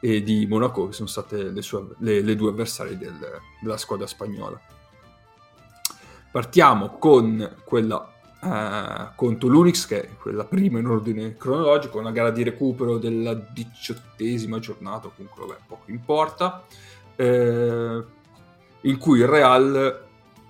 e 0.00 0.22
di 0.22 0.46
Monaco, 0.46 0.88
che 0.88 0.92
sono 0.92 1.08
state 1.08 1.50
le, 1.50 1.62
sue, 1.62 1.86
le, 1.98 2.20
le 2.20 2.36
due 2.36 2.50
avversarie 2.50 2.96
del, 2.96 3.18
della 3.60 3.76
squadra 3.76 4.06
spagnola. 4.06 4.60
Partiamo 6.30 6.98
con 6.98 7.56
quella 7.64 8.14
eh, 8.44 9.12
contro 9.14 9.48
l'Unix, 9.48 9.86
che 9.86 10.02
è 10.02 10.16
quella 10.16 10.44
prima 10.44 10.78
in 10.78 10.86
ordine 10.86 11.36
cronologico, 11.36 11.98
una 11.98 12.10
gara 12.10 12.30
di 12.30 12.42
recupero 12.42 12.98
della 12.98 13.32
diciottesima 13.34 14.58
giornata, 14.58 15.08
comunque 15.08 15.46
vabbè, 15.46 15.60
poco 15.66 15.90
importa, 15.90 16.64
eh, 17.16 18.04
in 18.82 18.98
cui 18.98 19.20
il 19.20 19.26
Real, 19.26 20.06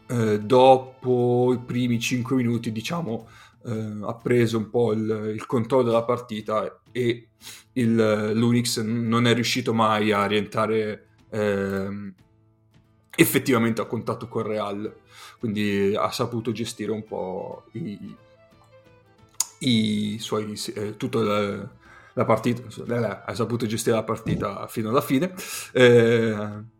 eh, 0.06 0.40
dopo 0.40 1.52
i 1.52 1.58
primi 1.58 2.00
5 2.00 2.34
minuti, 2.34 2.72
diciamo, 2.72 3.28
eh, 3.66 3.98
ha 4.02 4.14
preso 4.14 4.58
un 4.58 4.70
po' 4.70 4.92
il, 4.92 5.32
il 5.34 5.46
controllo 5.46 5.84
della 5.84 6.04
partita 6.04 6.80
e 6.92 7.28
il, 7.72 8.32
l'Unix 8.34 8.80
non 8.80 9.26
è 9.26 9.34
riuscito 9.34 9.72
mai 9.72 10.12
a 10.12 10.26
rientrare 10.26 11.08
ehm, 11.30 12.14
effettivamente 13.16 13.80
a 13.80 13.86
contatto 13.86 14.28
con 14.28 14.42
Real, 14.42 14.94
quindi 15.38 15.94
ha 15.96 16.10
saputo 16.10 16.52
gestire 16.52 16.90
un 16.90 17.04
po' 17.04 17.64
i, 17.72 18.16
i 19.58 20.18
suoi, 20.18 20.60
eh, 20.74 20.96
tutta 20.96 21.20
la, 21.20 21.68
la 22.12 22.24
partita, 22.24 22.62
eh, 22.62 23.20
ha 23.24 23.34
saputo 23.34 23.66
gestire 23.66 23.96
la 23.96 24.02
partita 24.02 24.66
fino 24.68 24.90
alla 24.90 25.00
fine. 25.00 25.32
Eh, 25.72 26.72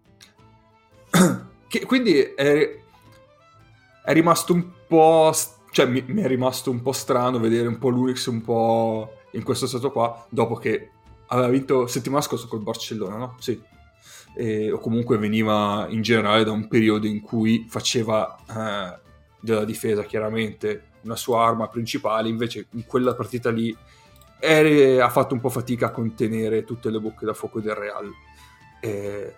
che, 1.69 1.87
quindi 1.87 2.21
è, 2.21 2.81
è 4.05 4.13
rimasto 4.13 4.53
un 4.53 4.71
po' 4.87 5.33
cioè 5.75 5.87
mi, 5.87 6.05
mi, 6.07 6.23
è 6.23 6.29
rimasto 6.29 6.71
un 6.71 6.83
po' 6.83 6.93
strano 6.93 7.41
vedere 7.41 7.67
un 7.67 7.79
po' 7.79 7.89
l'Urix 7.89 8.27
un 8.27 8.43
po' 8.43 9.23
in 9.33 9.43
questo 9.43 9.67
stato 9.67 9.91
qua, 9.91 10.25
dopo 10.29 10.55
che 10.55 10.91
aveva 11.27 11.49
vinto 11.49 11.89
settimana 11.89 12.23
scorsa 12.23 12.47
col 12.47 12.63
Barcellona, 12.63 13.17
no? 13.17 13.35
Sì. 13.41 13.61
E, 14.37 14.71
o 14.71 14.79
comunque 14.79 15.19
veniva 15.19 15.87
in 15.89 16.01
generale 16.01 16.45
da 16.45 16.53
un 16.53 16.69
periodo 16.69 17.09
in 17.09 17.21
cui 17.21 17.67
faceva 17.69 18.37
eh, 18.49 19.01
della 19.41 19.65
difesa 19.65 20.05
chiaramente 20.05 20.91
una 21.01 21.17
sua 21.17 21.45
arma 21.45 21.67
principale, 21.67 22.29
invece 22.29 22.69
in 22.71 22.87
quella 22.87 23.17
partita 23.17 23.51
lì 23.51 23.77
è, 24.39 24.99
ha 25.01 25.09
fatto 25.09 25.35
un 25.35 25.41
po' 25.41 25.49
fatica 25.49 25.87
a 25.87 25.91
contenere 25.91 26.63
tutte 26.63 26.89
le 26.89 27.01
bocche 27.01 27.27
da 27.27 27.35
fuoco 27.35 27.61
del 27.61 27.75
Real. 27.75 28.09
E, 28.81 29.35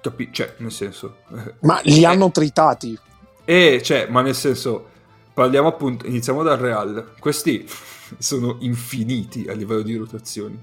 capi- 0.00 0.32
cioè, 0.32 0.54
nel 0.60 0.72
senso... 0.72 1.18
Ma 1.60 1.78
li 1.84 2.00
eh, 2.00 2.06
hanno 2.06 2.30
tritati 2.30 2.98
e 3.50 3.80
cioè, 3.82 4.06
ma 4.10 4.20
nel 4.20 4.34
senso, 4.34 4.90
parliamo 5.32 5.68
appunto, 5.68 6.06
iniziamo 6.06 6.42
dal 6.42 6.58
Real. 6.58 7.14
Questi 7.18 7.66
sono 8.18 8.58
infiniti 8.60 9.46
a 9.48 9.54
livello 9.54 9.80
di 9.80 9.96
rotazioni. 9.96 10.62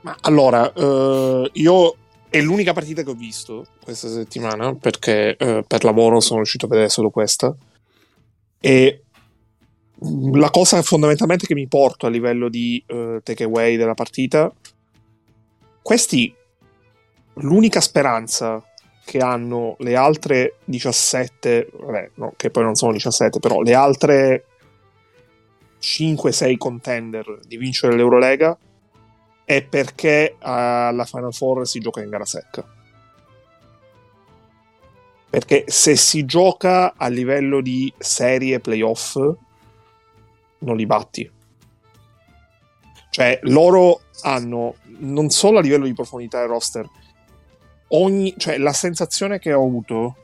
Ma 0.00 0.16
allora, 0.22 0.72
uh, 0.74 1.46
io 1.52 1.96
è 2.30 2.40
l'unica 2.40 2.72
partita 2.72 3.02
che 3.02 3.10
ho 3.10 3.14
visto 3.14 3.66
questa 3.84 4.08
settimana 4.08 4.74
perché 4.76 5.36
uh, 5.38 5.62
per 5.66 5.84
lavoro 5.84 6.20
sono 6.20 6.38
riuscito 6.38 6.64
a 6.64 6.68
vedere 6.70 6.88
solo 6.88 7.10
questa. 7.10 7.54
E 8.60 9.02
la 10.32 10.48
cosa 10.48 10.80
fondamentalmente 10.80 11.44
che 11.44 11.52
mi 11.52 11.68
porto 11.68 12.06
a 12.06 12.08
livello 12.08 12.48
di 12.48 12.82
uh, 12.88 13.20
takeaway 13.22 13.76
della 13.76 13.92
partita, 13.92 14.50
questi 15.82 16.34
l'unica 17.34 17.82
speranza 17.82 18.62
che 19.08 19.20
hanno 19.20 19.74
le 19.78 19.96
altre 19.96 20.56
17, 20.66 21.70
vabbè, 21.72 22.10
no, 22.16 22.34
che 22.36 22.50
poi 22.50 22.62
non 22.62 22.74
sono 22.74 22.92
17, 22.92 23.38
però 23.38 23.62
le 23.62 23.72
altre 23.72 24.44
5-6 25.80 26.58
contender 26.58 27.38
di 27.46 27.56
vincere 27.56 27.96
l'Eurolega 27.96 28.54
è 29.46 29.64
perché 29.64 30.36
alla 30.40 31.06
Final 31.06 31.32
Four 31.32 31.66
si 31.66 31.80
gioca 31.80 32.02
in 32.02 32.10
gara 32.10 32.26
secca. 32.26 32.62
Perché 35.30 35.64
se 35.68 35.96
si 35.96 36.26
gioca 36.26 36.92
a 36.94 37.08
livello 37.08 37.62
di 37.62 37.90
serie 37.96 38.60
playoff, 38.60 39.16
non 40.58 40.76
li 40.76 40.84
batti. 40.84 41.30
Cioè, 43.08 43.38
loro 43.44 44.02
hanno 44.20 44.74
non 44.98 45.30
solo 45.30 45.60
a 45.60 45.62
livello 45.62 45.86
di 45.86 45.94
profondità 45.94 46.40
del 46.40 46.48
roster, 46.48 46.86
ogni, 47.88 48.34
cioè, 48.36 48.58
la 48.58 48.72
sensazione 48.72 49.38
che 49.38 49.52
ho 49.52 49.64
avuto 49.64 50.16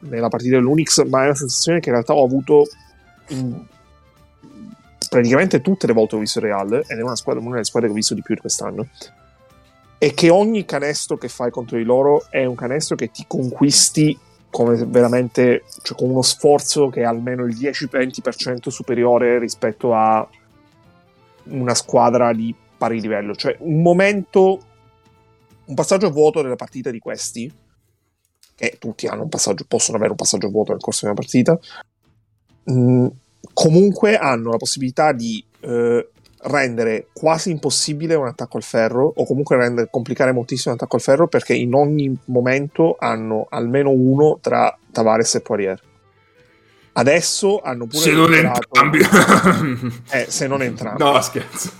nella 0.00 0.28
partita 0.28 0.56
dell'Unix, 0.56 1.04
ma 1.06 1.22
è 1.22 1.24
una 1.26 1.34
sensazione 1.34 1.80
che 1.80 1.88
in 1.88 1.94
realtà 1.94 2.14
ho 2.14 2.24
avuto 2.24 2.66
in 3.28 3.66
praticamente 5.10 5.60
tutte 5.60 5.88
le 5.88 5.92
volte 5.92 6.10
che 6.10 6.16
ho 6.16 6.20
visto 6.20 6.38
Real, 6.38 6.72
ed 6.72 6.98
è 6.98 7.02
una, 7.02 7.16
squadra, 7.16 7.42
una 7.42 7.54
delle 7.54 7.64
squadre 7.64 7.88
che 7.88 7.94
ho 7.94 7.98
visto 7.98 8.14
di 8.14 8.22
più 8.22 8.36
quest'anno, 8.36 8.86
è 9.98 10.14
che 10.14 10.30
ogni 10.30 10.64
canestro 10.64 11.18
che 11.18 11.28
fai 11.28 11.50
contro 11.50 11.76
di 11.76 11.82
loro 11.82 12.24
è 12.30 12.44
un 12.44 12.54
canestro 12.54 12.94
che 12.94 13.10
ti 13.10 13.24
conquisti 13.26 14.16
come 14.48 14.76
veramente, 14.86 15.64
cioè 15.82 15.96
con 15.96 16.10
uno 16.10 16.22
sforzo 16.22 16.88
che 16.88 17.00
è 17.00 17.04
almeno 17.04 17.44
il 17.44 17.56
10-20% 17.56 18.68
superiore 18.68 19.38
rispetto 19.38 19.94
a 19.94 20.26
una 21.44 21.74
squadra 21.74 22.32
di 22.32 22.54
pari 22.78 23.00
livello. 23.00 23.34
Cioè 23.34 23.56
un 23.60 23.82
momento 23.82 24.60
un 25.70 25.76
passaggio 25.76 26.10
vuoto 26.10 26.42
nella 26.42 26.56
partita 26.56 26.90
di 26.90 26.98
questi, 26.98 27.50
che 28.54 28.76
tutti 28.78 29.06
hanno 29.06 29.22
un 29.22 29.28
passaggio, 29.28 29.64
possono 29.66 29.96
avere 29.96 30.10
un 30.10 30.16
passaggio 30.16 30.50
vuoto 30.50 30.72
nel 30.72 30.80
corso 30.80 31.06
di 31.06 31.12
una 31.12 31.14
partita, 31.14 31.58
mh, 32.64 32.72
mm, 32.72 33.06
comunque 33.54 34.16
hanno 34.16 34.50
la 34.50 34.56
possibilità 34.56 35.12
di 35.12 35.42
eh, 35.60 36.08
rendere 36.42 37.06
quasi 37.12 37.50
impossibile 37.50 38.14
un 38.14 38.26
attacco 38.26 38.56
al 38.56 38.62
ferro 38.62 39.12
o 39.14 39.24
comunque 39.24 39.56
rendere, 39.56 39.88
complicare 39.90 40.32
moltissimo 40.32 40.74
un 40.74 40.78
attacco 40.80 40.96
al 40.96 41.02
ferro 41.02 41.28
perché 41.28 41.54
in 41.54 41.72
ogni 41.74 42.14
momento 42.26 42.96
hanno 42.98 43.46
almeno 43.48 43.90
uno 43.90 44.38
tra 44.40 44.76
Tavares 44.90 45.36
e 45.36 45.40
Poirier. 45.40 45.82
Adesso 46.92 47.60
hanno 47.60 47.86
pure 47.86 48.02
se 48.02 48.12
non 48.12 48.34
entrambi. 48.34 48.98
Eh, 50.10 50.26
se 50.28 50.46
non 50.48 50.62
entrambi. 50.62 51.02
No 51.02 51.20
scherzo 51.20 51.70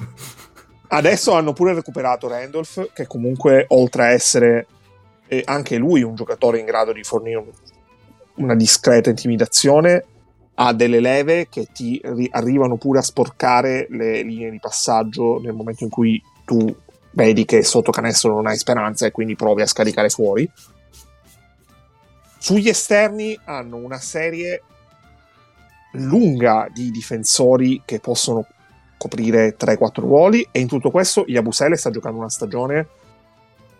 Adesso 0.92 1.32
hanno 1.34 1.52
pure 1.52 1.72
recuperato 1.72 2.26
Randolph, 2.26 2.92
che 2.92 3.06
comunque, 3.06 3.64
oltre 3.68 4.02
a 4.02 4.10
essere 4.10 4.66
eh, 5.28 5.42
anche 5.44 5.76
lui 5.76 6.02
un 6.02 6.16
giocatore 6.16 6.58
in 6.58 6.64
grado 6.64 6.92
di 6.92 7.04
fornire 7.04 7.44
una 8.34 8.56
discreta 8.56 9.08
intimidazione, 9.08 10.04
ha 10.54 10.72
delle 10.72 10.98
leve 10.98 11.48
che 11.48 11.68
ti 11.72 12.00
ri- 12.02 12.28
arrivano 12.32 12.76
pure 12.76 12.98
a 12.98 13.02
sporcare 13.02 13.86
le 13.90 14.22
linee 14.22 14.50
di 14.50 14.58
passaggio 14.58 15.38
nel 15.40 15.52
momento 15.52 15.84
in 15.84 15.90
cui 15.90 16.20
tu 16.44 16.74
vedi 17.12 17.44
che 17.44 17.62
sotto 17.62 17.92
canestro 17.92 18.34
non 18.34 18.48
hai 18.48 18.56
speranza 18.56 19.06
e 19.06 19.12
quindi 19.12 19.36
provi 19.36 19.62
a 19.62 19.66
scaricare 19.66 20.08
fuori. 20.08 20.50
Sugli 22.36 22.68
esterni 22.68 23.38
hanno 23.44 23.76
una 23.76 23.98
serie 23.98 24.62
lunga 25.92 26.66
di 26.72 26.90
difensori 26.90 27.82
che 27.84 28.00
possono 28.00 28.44
coprire 29.00 29.56
3-4 29.58 30.00
ruoli 30.00 30.46
e 30.52 30.60
in 30.60 30.68
tutto 30.68 30.90
questo 30.90 31.24
Yabusele 31.26 31.74
sta 31.74 31.88
giocando 31.88 32.18
una 32.18 32.28
stagione 32.28 32.86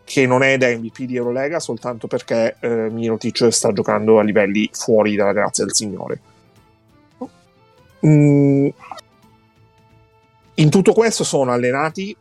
che 0.02 0.26
non 0.26 0.42
è 0.42 0.56
da 0.56 0.68
MVP 0.68 1.02
di 1.02 1.16
Eurolega 1.16 1.60
soltanto 1.60 2.06
perché 2.06 2.56
eh, 2.58 2.88
Mirotic 2.88 3.52
sta 3.52 3.70
giocando 3.74 4.18
a 4.18 4.22
livelli 4.22 4.70
fuori 4.72 5.16
dalla 5.16 5.34
grazia 5.34 5.64
del 5.64 5.74
Signore. 5.74 6.20
Mm. 8.06 8.68
In 10.54 10.70
tutto 10.70 10.94
questo 10.94 11.22
sono 11.22 11.52
allenati 11.52 12.16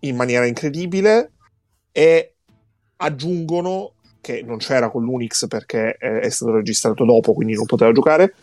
in 0.00 0.14
maniera 0.14 0.44
incredibile 0.44 1.30
e 1.92 2.34
aggiungono 2.96 3.92
che 4.20 4.42
non 4.42 4.58
c'era 4.58 4.90
con 4.90 5.02
l'Unix 5.02 5.48
perché 5.48 5.94
è 5.94 6.28
stato 6.28 6.52
registrato 6.52 7.06
dopo 7.06 7.32
quindi 7.32 7.54
non 7.54 7.64
poteva 7.64 7.90
giocare 7.92 8.34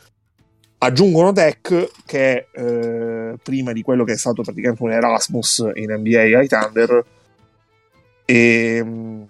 aggiungono 0.83 1.31
deck 1.31 1.91
che 2.05 2.47
eh, 2.51 3.35
prima 3.41 3.71
di 3.71 3.83
quello 3.83 4.03
che 4.03 4.13
è 4.13 4.17
stato 4.17 4.41
praticamente 4.41 4.81
un 4.81 4.91
Erasmus 4.91 5.71
in 5.75 5.91
NBA 5.91 6.37
ai 6.37 6.47
Thunder 6.47 7.05
e, 8.25 8.81
mm, 8.83 9.21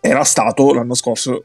era 0.00 0.24
stato 0.24 0.74
l'anno 0.74 0.94
scorso 0.94 1.44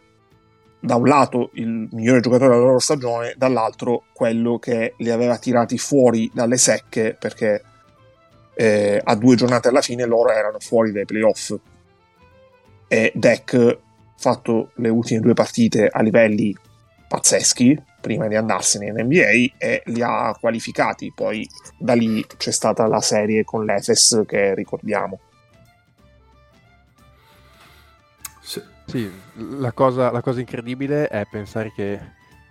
da 0.79 0.95
un 0.95 1.07
lato 1.07 1.51
il 1.53 1.87
migliore 1.91 2.19
giocatore 2.19 2.49
della 2.49 2.65
loro 2.65 2.79
stagione 2.79 3.33
dall'altro 3.37 4.03
quello 4.13 4.59
che 4.59 4.93
li 4.97 5.09
aveva 5.09 5.37
tirati 5.37 5.77
fuori 5.77 6.29
dalle 6.33 6.57
secche 6.57 7.15
perché 7.17 7.63
eh, 8.55 9.01
a 9.01 9.15
due 9.15 9.35
giornate 9.35 9.69
alla 9.69 9.81
fine 9.81 10.05
loro 10.05 10.31
erano 10.31 10.59
fuori 10.59 10.91
dai 10.91 11.05
playoff. 11.05 11.55
E 12.87 13.11
Deck 13.13 13.77
fatto 14.17 14.71
le 14.75 14.89
ultime 14.89 15.19
due 15.19 15.33
partite 15.33 15.87
a 15.87 16.01
livelli 16.01 16.55
pazzeschi 17.07 17.79
prima 18.07 18.27
di 18.27 18.35
andarsene 18.35 18.87
in 18.87 19.05
NBA 19.05 19.55
e 19.57 19.81
li 19.85 20.01
ha 20.01 20.35
qualificati. 20.39 21.11
Poi 21.13 21.47
da 21.77 21.93
lì 21.93 22.25
c'è 22.37 22.51
stata 22.51 22.87
la 22.87 23.01
serie 23.01 23.43
con 23.43 23.65
l'Efes 23.65 24.23
che 24.25 24.55
ricordiamo. 24.55 25.19
Sì, 28.41 28.61
sì 28.85 29.11
la, 29.57 29.73
cosa, 29.73 30.09
la 30.09 30.21
cosa 30.21 30.39
incredibile 30.39 31.09
è 31.09 31.27
pensare 31.29 31.73
che 31.75 31.99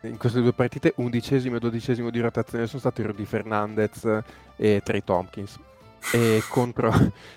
in 0.02 0.18
queste 0.18 0.42
due 0.42 0.52
partite 0.52 0.92
undicesimo 0.96 1.56
e 1.56 1.58
dodicesimo 1.58 2.10
di 2.10 2.20
rotazione 2.20 2.66
sono 2.66 2.80
stati 2.80 3.02
Rudy 3.02 3.24
Fernandez 3.24 4.22
e 4.56 4.82
Trey 4.84 5.02
Tompkins. 5.02 5.58
e 6.12 6.42
contro, 6.50 6.92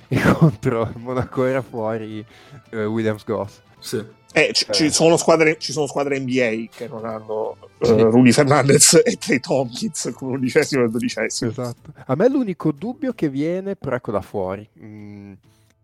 e 0.10 0.22
contro 0.34 0.92
Monaco 0.96 1.46
era 1.46 1.62
fuori 1.62 2.24
eh, 2.72 2.86
Williams 2.86 3.24
Goss. 3.24 3.62
Sì. 3.80 4.06
Eh, 4.32 4.52
c- 4.52 4.70
ci, 4.72 4.92
sono 4.92 5.18
squadre, 5.18 5.58
ci, 5.58 5.72
sono 5.72 5.88
squadre, 5.88 6.20
NBA 6.20 6.70
che 6.70 6.88
non 6.88 7.06
hanno 7.06 7.58
uh, 7.80 7.86
sì. 7.86 8.02
Rudy 8.02 8.32
Fernandez 8.32 9.02
e 9.04 9.18
Trey 9.18 9.40
Tompkins 9.40 10.12
come 10.14 10.34
undicesimo 10.34 10.84
e 10.84 10.90
dodicesimo. 10.90 11.52
Esatto. 11.52 11.94
A 12.06 12.16
me 12.16 12.30
l'unico 12.30 12.72
dubbio 12.72 13.14
che 13.14 13.30
viene, 13.30 13.76
però 13.76 13.96
ecco 13.96 14.12
da 14.12 14.22
fuori. 14.22 14.68
Mm, 14.82 15.34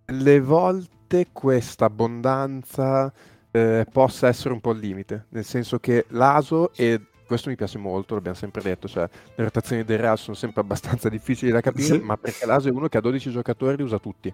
le 0.06 0.40
volte 0.40 1.28
questa 1.32 1.86
abbondanza 1.86 3.12
eh, 3.52 3.86
possa 3.92 4.28
essere 4.28 4.54
un 4.54 4.62
po' 4.62 4.72
il 4.72 4.80
limite, 4.80 5.26
nel 5.30 5.46
senso 5.46 5.80
che 5.80 6.06
l'ASO 6.10 6.72
e 6.76 7.02
questo 7.26 7.50
mi 7.50 7.56
piace 7.56 7.78
molto, 7.78 8.14
l'abbiamo 8.14 8.38
sempre 8.38 8.62
detto, 8.62 8.88
cioè 8.88 9.10
le 9.36 9.44
rotazioni 9.44 9.84
del 9.84 9.98
Real 9.98 10.18
sono 10.18 10.36
sempre 10.36 10.62
abbastanza 10.62 11.10
difficili 11.10 11.52
da 11.52 11.62
capire, 11.62 11.98
sì. 11.98 12.00
ma 12.00 12.18
perché 12.18 12.46
l'Aso 12.46 12.70
è 12.70 12.72
uno 12.72 12.88
che 12.88 12.98
ha 12.98 13.02
12 13.02 13.32
giocatori 13.32 13.76
li 13.76 13.84
usa 13.84 14.00
tutti. 14.00 14.34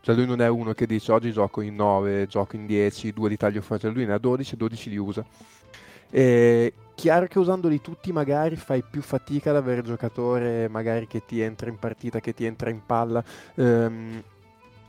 Cioè 0.00 0.14
lui 0.14 0.26
non 0.26 0.40
è 0.40 0.48
uno 0.48 0.72
che 0.72 0.86
dice 0.86 1.12
oggi 1.12 1.32
gioco 1.32 1.60
in 1.60 1.76
9, 1.76 2.26
gioco 2.26 2.56
in 2.56 2.66
10, 2.66 3.12
due 3.12 3.28
li 3.28 3.36
taglio 3.36 3.62
fuori, 3.62 3.82
cioè 3.82 3.92
lui 3.92 4.04
ne 4.04 4.14
ha 4.14 4.18
12 4.18 4.56
12 4.56 4.90
li 4.90 4.96
usa. 4.96 5.24
E 6.14 6.74
chiaro 6.94 7.26
che 7.26 7.38
usandoli 7.38 7.80
tutti 7.80 8.12
magari 8.12 8.54
fai 8.56 8.84
più 8.88 9.00
fatica 9.00 9.50
ad 9.50 9.56
avere 9.56 9.82
giocatore 9.82 10.68
magari 10.68 11.06
che 11.06 11.24
ti 11.24 11.40
entra 11.40 11.70
in 11.70 11.78
partita, 11.78 12.20
che 12.20 12.34
ti 12.34 12.44
entra 12.44 12.70
in 12.70 12.84
palla. 12.84 13.24
Um, 13.54 14.22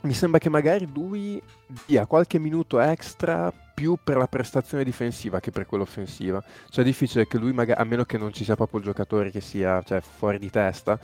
mi 0.01 0.13
sembra 0.13 0.37
che 0.37 0.49
magari 0.49 0.87
lui 0.93 1.41
dia 1.85 2.05
qualche 2.05 2.37
minuto 2.37 2.79
extra 2.81 3.53
più 3.73 3.97
per 4.03 4.17
la 4.17 4.27
prestazione 4.27 4.83
difensiva 4.83 5.39
che 5.39 5.51
per 5.51 5.65
quella 5.65 5.83
offensiva. 5.83 6.43
Cioè 6.69 6.83
è 6.83 6.87
difficile 6.87 7.25
che 7.25 7.37
lui, 7.37 7.53
magari, 7.53 7.79
a 7.79 7.85
meno 7.85 8.03
che 8.03 8.17
non 8.17 8.33
ci 8.33 8.43
sia 8.43 8.55
proprio 8.55 8.79
il 8.79 8.85
giocatore 8.85 9.31
che 9.31 9.39
sia 9.39 9.81
cioè, 9.83 10.01
fuori 10.01 10.39
di 10.39 10.49
testa, 10.49 10.99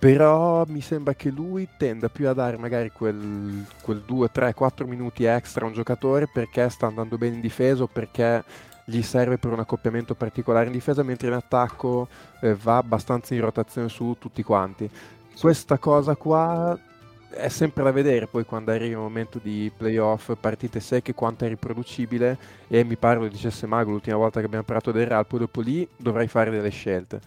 però 0.00 0.64
mi 0.66 0.80
sembra 0.80 1.14
che 1.14 1.30
lui 1.30 1.68
tenda 1.76 2.08
più 2.08 2.26
a 2.26 2.32
dare 2.32 2.56
magari 2.56 2.90
quel, 2.90 3.66
quel 3.82 4.02
2, 4.04 4.30
3, 4.32 4.54
4 4.54 4.86
minuti 4.86 5.24
extra 5.24 5.64
a 5.64 5.68
un 5.68 5.74
giocatore 5.74 6.26
perché 6.26 6.68
sta 6.70 6.86
andando 6.86 7.18
bene 7.18 7.34
in 7.36 7.40
difesa 7.40 7.82
o 7.82 7.86
perché 7.86 8.42
gli 8.90 9.02
serve 9.02 9.38
per 9.38 9.52
un 9.52 9.60
accoppiamento 9.60 10.14
particolare 10.14 10.66
in 10.66 10.72
difesa, 10.72 11.02
mentre 11.02 11.28
in 11.28 11.34
attacco 11.34 12.08
eh, 12.40 12.54
va 12.54 12.78
abbastanza 12.78 13.34
in 13.34 13.40
rotazione 13.40 13.88
su 13.88 14.16
tutti 14.18 14.42
quanti. 14.42 14.90
Questa 15.38 15.78
cosa 15.78 16.16
qua 16.16 16.78
è 17.30 17.48
sempre 17.48 17.84
da 17.84 17.92
vedere 17.92 18.26
poi 18.26 18.44
quando 18.44 18.72
arriva 18.72 18.96
il 18.96 19.00
momento 19.00 19.38
di 19.40 19.70
playoff, 19.74 20.32
partite 20.38 20.80
secche, 20.80 21.14
quanto 21.14 21.44
è 21.44 21.48
riproducibile 21.48 22.36
e 22.66 22.82
mi 22.82 22.96
pare 22.96 23.20
lo 23.20 23.28
dicesse 23.28 23.66
Mago 23.66 23.92
l'ultima 23.92 24.16
volta 24.16 24.40
che 24.40 24.46
abbiamo 24.46 24.64
parlato 24.64 24.90
del 24.90 25.06
Real, 25.06 25.26
poi 25.26 25.38
dopo 25.38 25.60
lì 25.60 25.88
dovrai 25.96 26.26
fare 26.26 26.50
delle 26.50 26.70
scelte. 26.70 27.20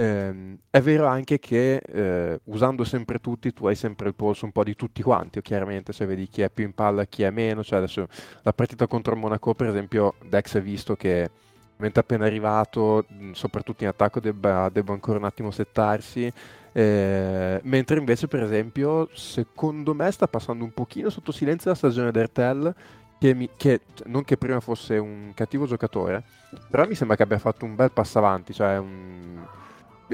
Eh, 0.00 0.56
è 0.70 0.80
vero 0.80 1.04
anche 1.04 1.38
che 1.38 1.76
eh, 1.76 2.40
usando 2.44 2.84
sempre 2.84 3.18
tutti 3.18 3.52
tu 3.52 3.66
hai 3.66 3.74
sempre 3.74 4.08
il 4.08 4.14
polso 4.14 4.46
un 4.46 4.52
po' 4.52 4.64
di 4.64 4.74
tutti 4.74 5.02
quanti, 5.02 5.42
chiaramente 5.42 5.92
se 5.92 6.06
vedi 6.06 6.26
chi 6.26 6.40
è 6.40 6.48
più 6.48 6.64
in 6.64 6.72
palla, 6.72 7.04
chi 7.04 7.22
è 7.22 7.28
meno, 7.28 7.62
cioè 7.62 7.80
adesso 7.80 8.08
la 8.40 8.54
partita 8.54 8.86
contro 8.86 9.12
il 9.12 9.20
Monaco 9.20 9.52
per 9.52 9.68
esempio 9.68 10.14
Dex 10.26 10.54
ha 10.54 10.60
visto 10.60 10.96
che 10.96 11.30
mentre 11.76 12.00
appena 12.00 12.24
arrivato, 12.24 13.04
soprattutto 13.32 13.82
in 13.82 13.90
attacco, 13.90 14.20
debba, 14.20 14.70
debba 14.70 14.94
ancora 14.94 15.18
un 15.18 15.24
attimo 15.24 15.50
settarsi 15.50 16.32
eh, 16.72 17.60
mentre 17.62 17.98
invece, 17.98 18.26
per 18.26 18.42
esempio, 18.42 19.08
secondo 19.12 19.92
me 19.92 20.10
sta 20.10 20.28
passando 20.28 20.64
un 20.64 20.72
pochino 20.72 21.10
sotto 21.10 21.30
silenzio 21.30 21.70
la 21.70 21.76
stagione 21.76 22.10
d'Ertel, 22.10 22.74
che, 23.18 23.34
mi, 23.34 23.50
che 23.54 23.82
non 24.06 24.24
che 24.24 24.38
prima 24.38 24.60
fosse 24.60 24.96
un 24.96 25.32
cattivo 25.34 25.66
giocatore, 25.66 26.24
però 26.70 26.86
mi 26.86 26.94
sembra 26.94 27.16
che 27.16 27.22
abbia 27.24 27.38
fatto 27.38 27.66
un 27.66 27.74
bel 27.74 27.92
passo 27.92 28.18
avanti, 28.18 28.54
cioè 28.54 28.78
un, 28.78 29.46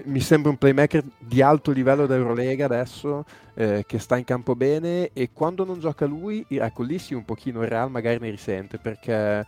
mi 0.04 0.20
sembra 0.20 0.50
un 0.50 0.56
playmaker 0.56 1.02
di 1.18 1.42
alto 1.42 1.72
livello 1.72 2.06
d'Eurolega 2.06 2.64
adesso, 2.66 3.24
eh, 3.54 3.84
che 3.86 3.98
sta 3.98 4.16
in 4.16 4.24
campo 4.24 4.54
bene 4.54 5.10
e 5.12 5.30
quando 5.32 5.64
non 5.64 5.80
gioca 5.80 6.06
lui, 6.06 6.44
ecco 6.48 6.82
lì 6.82 6.98
sì 6.98 7.14
un 7.14 7.24
pochino 7.24 7.62
il 7.62 7.68
Real 7.68 7.90
magari 7.90 8.18
ne 8.20 8.30
risente, 8.30 8.78
perché 8.78 9.46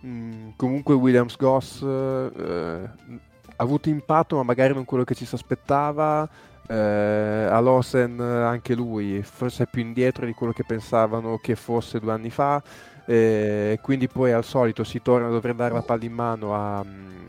mh, 0.00 0.08
mm, 0.08 0.48
comunque 0.56 0.94
Williams 0.94 1.36
Goss 1.36 1.82
eh, 1.82 2.30
ha 2.34 3.62
avuto 3.62 3.88
impatto 3.88 4.36
ma 4.36 4.42
magari 4.42 4.74
non 4.74 4.84
quello 4.84 5.04
che 5.04 5.14
ci 5.14 5.24
si 5.24 5.34
aspettava, 5.34 6.28
eh, 6.68 7.48
Alosen 7.50 8.20
anche 8.20 8.74
lui 8.74 9.22
forse 9.22 9.64
è 9.64 9.66
più 9.66 9.80
indietro 9.80 10.26
di 10.26 10.32
quello 10.34 10.52
che 10.52 10.64
pensavano 10.64 11.38
che 11.38 11.56
fosse 11.56 11.98
due 11.98 12.12
anni 12.12 12.28
fa 12.28 12.62
eh, 13.06 13.78
quindi 13.80 14.06
poi 14.06 14.32
al 14.32 14.44
solito 14.44 14.84
si 14.84 15.00
torna 15.00 15.28
a 15.28 15.30
dover 15.30 15.54
dare 15.54 15.72
la 15.72 15.80
palla 15.80 16.04
in 16.04 16.12
mano 16.12 16.54
a, 16.54 16.84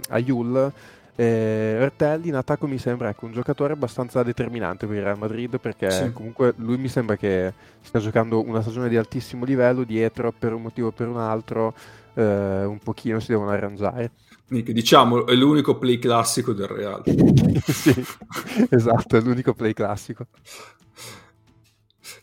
a 0.09 0.17
Yul 0.19 0.73
eh, 1.19 1.75
Ertelli 1.81 2.29
in 2.29 2.35
attacco 2.35 2.65
mi 2.65 2.77
sembra 2.77 3.09
ecco, 3.09 3.25
un 3.25 3.33
giocatore 3.33 3.73
abbastanza 3.73 4.23
determinante 4.23 4.87
per 4.87 4.95
il 4.95 5.03
Real 5.03 5.17
Madrid 5.17 5.59
perché 5.59 5.91
sì. 5.91 6.13
comunque 6.13 6.53
lui 6.57 6.77
mi 6.77 6.87
sembra 6.87 7.17
che 7.17 7.53
stia 7.81 7.99
giocando 7.99 8.41
una 8.41 8.61
stagione 8.61 8.87
di 8.87 8.95
altissimo 8.95 9.43
livello 9.43 9.83
dietro 9.83 10.31
per 10.31 10.53
un 10.53 10.61
motivo 10.61 10.87
o 10.87 10.91
per 10.91 11.09
un 11.09 11.17
altro 11.17 11.73
eh, 12.13 12.63
un 12.63 12.79
pochino 12.79 13.19
si 13.19 13.31
devono 13.31 13.49
arrangiare 13.49 14.11
Nick, 14.49 14.71
diciamo, 14.71 15.27
è 15.27 15.35
l'unico 15.35 15.77
play 15.77 15.99
classico 15.99 16.53
del 16.53 16.67
Real. 16.67 17.03
sì, 17.67 17.93
esatto, 18.69 19.17
è 19.17 19.21
l'unico 19.21 19.53
play 19.53 19.73
classico. 19.73 20.25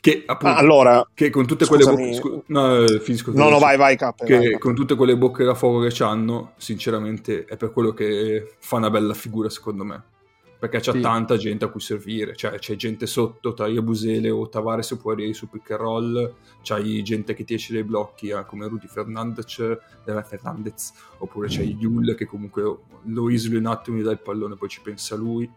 Che 0.07 0.23
appunto, 0.25 0.55
ah, 0.55 0.59
allora, 0.59 1.11
che 1.13 1.31
con 1.31 1.47
tutte 1.47 1.67
quelle 1.67 1.83
bocche, 1.83 2.15
scu- 2.15 2.43
no, 2.47 2.85
eh, 2.85 3.01
finisco, 3.01 3.33
no, 3.35 3.49
no, 3.49 3.59
vai, 3.59 3.77
vai, 3.77 3.97
cap, 3.97 4.23
che 4.25 4.37
vai, 4.37 4.53
con 4.57 4.73
tutte 4.73 4.95
quelle 4.95 5.17
bocche 5.17 5.43
da 5.43 5.57
fuoco 5.57 5.85
che 5.85 6.05
hanno, 6.05 6.53
sinceramente, 6.59 7.45
è 7.45 7.57
per 7.57 7.73
quello 7.73 7.93
che 7.93 8.55
fa 8.61 8.77
una 8.77 8.89
bella 8.89 9.15
figura, 9.15 9.51
secondo 9.51 9.83
me. 9.83 10.01
Perché 10.61 10.79
c'è 10.79 10.93
sì. 10.93 11.01
tanta 11.01 11.37
gente 11.37 11.65
a 11.65 11.69
cui 11.69 11.81
servire, 11.81 12.37
cioè 12.37 12.57
c'è 12.61 12.77
gente 12.77 13.05
sotto, 13.07 13.53
tra 13.53 13.69
Busele 13.69 14.31
o 14.31 14.49
Tavares 14.49 14.93
o 14.93 14.97
Poirier 14.97 15.35
su 15.35 15.49
pick 15.49 15.73
and 15.73 15.81
roll, 15.81 16.35
c'hai 16.63 17.03
gente 17.03 17.35
che 17.35 17.43
ti 17.43 17.55
esce 17.55 17.73
dai 17.73 17.83
blocchi 17.83 18.29
eh, 18.29 18.45
come 18.47 18.69
Rudy 18.69 18.87
Fernandez, 18.87 19.59
eh, 19.59 20.23
Fernandez 20.23 20.93
oppure 21.19 21.49
c'è 21.49 21.63
Yul 21.63 22.15
che 22.15 22.27
comunque 22.27 22.63
lo 23.03 23.29
isoli 23.29 23.57
un 23.57 23.67
attimo, 23.67 23.99
gli 23.99 24.03
dà 24.03 24.13
il 24.13 24.21
pallone, 24.21 24.55
poi 24.55 24.69
ci 24.69 24.81
pensa 24.81 25.17
lui. 25.17 25.51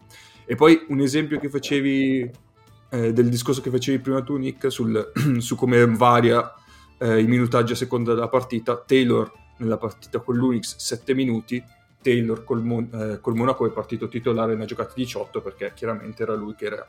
E 0.44 0.56
poi 0.56 0.86
un 0.88 1.02
esempio 1.02 1.40
che 1.40 1.50
facevi 1.50 2.48
eh, 2.90 3.14
del 3.14 3.30
discorso 3.30 3.62
che 3.62 3.70
facevi 3.70 4.00
prima 4.00 4.22
tu 4.22 4.38
Nick 4.38 4.72
sul, 4.72 5.12
su 5.40 5.56
come 5.56 5.86
varia 5.86 6.54
eh, 6.98 7.22
i 7.22 7.28
minutaggi 7.28 7.74
a 7.74 7.76
seconda 7.76 8.14
della 8.14 8.28
partita, 8.28 8.78
Taylor 8.78 9.32
nella 9.58 9.78
partita 9.78 10.20
con 10.20 10.36
l'Unix 10.36 10.76
7 10.78 11.14
minuti, 11.14 11.64
Taylor 12.02 12.44
col, 12.44 12.64
Mon- 12.64 12.90
eh, 12.94 13.20
col, 13.20 13.36
Monaco 13.36 13.66
è 13.66 13.72
partito 13.72 14.08
titolare 14.08 14.56
ne 14.56 14.64
ha 14.64 14.66
giocati 14.66 14.94
18 14.96 15.42
perché 15.42 15.74
chiaramente 15.76 16.24
era 16.24 16.34
lui 16.34 16.56
che 16.56 16.66
era 16.66 16.86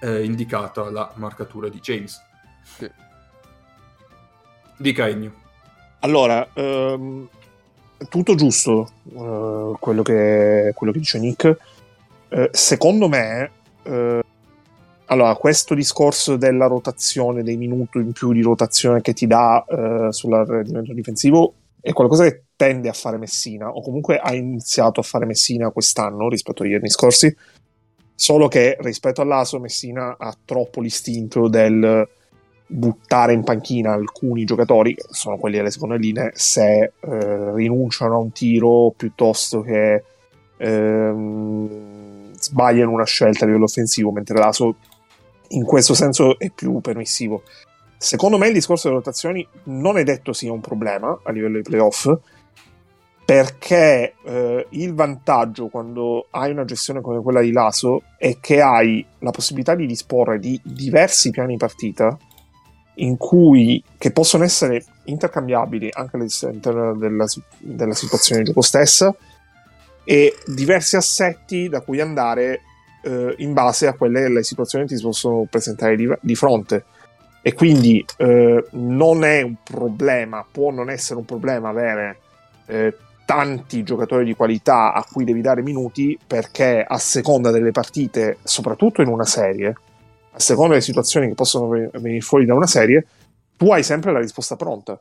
eh, 0.00 0.24
indicata 0.24 0.90
la 0.90 1.12
marcatura 1.16 1.68
di 1.68 1.78
James. 1.78 2.20
Sì. 2.62 2.90
Dica 4.76 5.08
Ennio. 5.08 5.40
Allora, 6.00 6.48
ehm, 6.52 7.28
tutto 8.08 8.34
giusto 8.34 8.90
eh, 9.04 9.76
quello, 9.78 10.02
che, 10.02 10.72
quello, 10.74 10.92
che, 10.92 10.98
dice 10.98 11.18
Nick. 11.20 11.56
Eh, 12.28 12.48
secondo 12.52 13.08
me, 13.08 13.50
eh, 13.82 14.22
allora, 15.12 15.36
questo 15.36 15.74
discorso 15.74 16.36
della 16.36 16.66
rotazione, 16.66 17.42
dei 17.42 17.58
minuti 17.58 17.98
in 17.98 18.12
più 18.12 18.32
di 18.32 18.40
rotazione 18.40 19.02
che 19.02 19.12
ti 19.12 19.26
dà 19.26 19.62
eh, 19.68 20.06
sul 20.10 20.32
rendimento 20.46 20.94
difensivo 20.94 21.54
è 21.82 21.92
qualcosa 21.92 22.22
che 22.22 22.44
tende 22.56 22.88
a 22.88 22.94
fare 22.94 23.18
Messina, 23.18 23.68
o 23.68 23.82
comunque 23.82 24.16
ha 24.16 24.32
iniziato 24.34 25.00
a 25.00 25.02
fare 25.02 25.26
Messina 25.26 25.70
quest'anno 25.70 26.28
rispetto 26.30 26.62
agli 26.62 26.74
anni 26.74 26.88
scorsi, 26.88 27.34
solo 28.14 28.48
che 28.48 28.76
rispetto 28.80 29.20
all'Aso 29.20 29.58
Messina 29.58 30.16
ha 30.16 30.34
troppo 30.44 30.80
l'istinto 30.80 31.48
del 31.48 32.08
buttare 32.64 33.34
in 33.34 33.42
panchina 33.42 33.92
alcuni 33.92 34.44
giocatori, 34.44 34.94
che 34.94 35.04
sono 35.10 35.36
quelli 35.36 35.56
delle 35.56 35.72
seconde 35.72 35.98
linee, 35.98 36.30
se 36.34 36.92
eh, 37.00 37.54
rinunciano 37.54 38.14
a 38.14 38.18
un 38.18 38.32
tiro 38.32 38.94
piuttosto 38.96 39.60
che 39.60 40.04
ehm, 40.56 42.32
sbagliano 42.32 42.92
una 42.92 43.04
scelta 43.04 43.44
a 43.44 43.46
livello 43.48 43.64
offensivo, 43.64 44.10
mentre 44.12 44.38
l'Aso 44.38 44.76
in 45.52 45.64
questo 45.64 45.94
senso 45.94 46.38
è 46.38 46.50
più 46.50 46.80
permissivo. 46.80 47.42
Secondo 47.96 48.36
me 48.36 48.48
il 48.48 48.52
discorso 48.52 48.88
delle 48.88 48.98
rotazioni 48.98 49.46
non 49.64 49.96
è 49.96 50.02
detto 50.02 50.32
sia 50.32 50.52
un 50.52 50.60
problema 50.60 51.20
a 51.22 51.30
livello 51.30 51.56
di 51.56 51.62
playoff, 51.62 52.12
perché 53.24 54.14
eh, 54.24 54.66
il 54.70 54.94
vantaggio 54.94 55.68
quando 55.68 56.26
hai 56.30 56.50
una 56.50 56.64
gestione 56.64 57.00
come 57.00 57.22
quella 57.22 57.40
di 57.40 57.52
Laso 57.52 58.02
è 58.18 58.38
che 58.40 58.60
hai 58.60 59.04
la 59.20 59.30
possibilità 59.30 59.74
di 59.74 59.86
disporre 59.86 60.38
di 60.38 60.60
diversi 60.64 61.30
piani 61.30 61.56
partita 61.56 62.16
in 62.96 63.16
cui, 63.16 63.82
che 63.96 64.10
possono 64.10 64.44
essere 64.44 64.84
intercambiabili 65.04 65.88
anche 65.92 66.16
all'interno 66.16 66.96
della, 66.96 67.24
della 67.58 67.94
situazione 67.94 68.42
di 68.42 68.48
gioco 68.48 68.60
stessa 68.60 69.14
e 70.04 70.34
diversi 70.46 70.96
assetti 70.96 71.68
da 71.68 71.80
cui 71.80 72.00
andare 72.00 72.62
eh, 73.02 73.34
in 73.38 73.52
base 73.52 73.86
a 73.86 73.94
quelle 73.94 74.28
le 74.28 74.42
situazioni 74.42 74.86
che 74.86 74.96
ti 74.96 75.02
possono 75.02 75.46
presentare 75.48 75.96
di, 75.96 76.08
di 76.20 76.34
fronte 76.34 76.84
e 77.42 77.54
quindi 77.54 78.04
eh, 78.18 78.64
non 78.70 79.24
è 79.24 79.42
un 79.42 79.56
problema, 79.64 80.46
può 80.48 80.70
non 80.70 80.88
essere 80.88 81.18
un 81.18 81.24
problema 81.24 81.70
avere 81.70 82.18
eh, 82.66 82.96
tanti 83.24 83.82
giocatori 83.82 84.24
di 84.24 84.34
qualità 84.34 84.92
a 84.92 85.04
cui 85.10 85.24
devi 85.24 85.40
dare 85.40 85.62
minuti 85.62 86.16
perché 86.24 86.84
a 86.86 86.98
seconda 86.98 87.50
delle 87.50 87.72
partite, 87.72 88.38
soprattutto 88.44 89.02
in 89.02 89.08
una 89.08 89.24
serie, 89.24 89.74
a 90.30 90.38
seconda 90.38 90.70
delle 90.70 90.84
situazioni 90.84 91.28
che 91.28 91.34
possono 91.34 91.68
venire 91.68 92.20
fuori 92.20 92.46
da 92.46 92.54
una 92.54 92.66
serie, 92.66 93.06
tu 93.56 93.72
hai 93.72 93.82
sempre 93.82 94.12
la 94.12 94.20
risposta 94.20 94.54
pronta. 94.54 95.00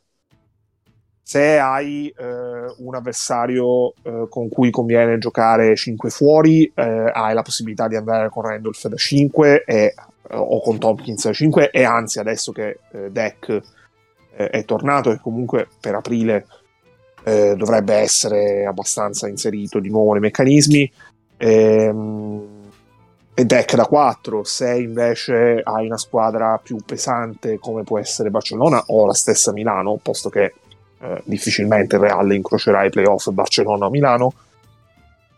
Se 1.31 1.57
hai 1.57 2.09
eh, 2.09 2.73
un 2.79 2.93
avversario 2.93 3.93
eh, 4.03 4.27
con 4.29 4.49
cui 4.49 4.69
conviene 4.69 5.17
giocare 5.17 5.77
5 5.77 6.09
fuori, 6.09 6.69
eh, 6.75 7.09
hai 7.13 7.33
la 7.33 7.41
possibilità 7.41 7.87
di 7.87 7.95
andare 7.95 8.27
con 8.27 8.43
Randolph 8.43 8.85
da 8.85 8.97
5 8.97 9.63
e, 9.63 9.93
o 10.31 10.59
con 10.59 10.77
Tompkins 10.77 11.23
da 11.23 11.31
5 11.31 11.69
e 11.71 11.85
anzi 11.85 12.19
adesso 12.19 12.51
che 12.51 12.79
eh, 12.91 13.11
Deck 13.11 13.47
eh, 14.35 14.49
è 14.49 14.65
tornato 14.65 15.09
e 15.09 15.21
comunque 15.21 15.69
per 15.79 15.95
aprile 15.95 16.47
eh, 17.23 17.55
dovrebbe 17.55 17.93
essere 17.93 18.65
abbastanza 18.65 19.29
inserito 19.29 19.79
di 19.79 19.89
nuovo 19.89 20.11
nei 20.11 20.19
meccanismi. 20.19 20.91
Ehm, 21.37 22.59
e 23.33 23.45
deck 23.45 23.75
da 23.75 23.85
4. 23.85 24.43
Se 24.43 24.73
invece 24.73 25.61
hai 25.63 25.85
una 25.85 25.97
squadra 25.97 26.59
più 26.61 26.75
pesante 26.85 27.57
come 27.57 27.83
può 27.83 27.97
essere 27.99 28.29
Barcellona 28.29 28.83
o 28.87 29.05
la 29.05 29.13
stessa 29.13 29.53
Milano, 29.53 29.97
posto 30.03 30.27
che 30.27 30.55
eh, 31.01 31.21
difficilmente 31.25 31.95
il 31.95 32.01
Real 32.01 32.31
incrocerà 32.31 32.83
i 32.83 32.89
playoff 32.89 33.29
Barcellona 33.29 33.87
o 33.87 33.89
Milano, 33.89 34.33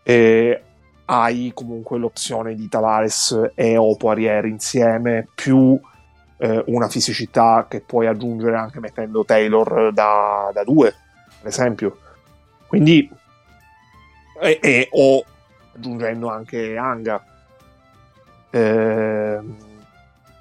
e 0.02 0.62
hai 1.06 1.52
comunque 1.54 1.98
l'opzione 1.98 2.54
di 2.54 2.68
Tavares 2.68 3.50
e 3.54 3.76
o 3.76 3.96
Poirier 3.96 4.44
insieme 4.46 5.28
più 5.34 5.78
eh, 6.38 6.62
una 6.66 6.88
fisicità 6.88 7.66
che 7.68 7.80
puoi 7.80 8.06
aggiungere 8.06 8.56
anche 8.56 8.80
mettendo 8.80 9.24
Taylor 9.24 9.92
da, 9.92 10.50
da 10.52 10.64
due, 10.64 10.94
per 11.40 11.48
esempio. 11.48 11.98
Quindi, 12.66 13.08
e, 14.40 14.58
e, 14.60 14.88
o 14.92 15.24
aggiungendo 15.74 16.28
anche 16.28 16.76
Anga 16.76 17.24
eh, 18.50 19.40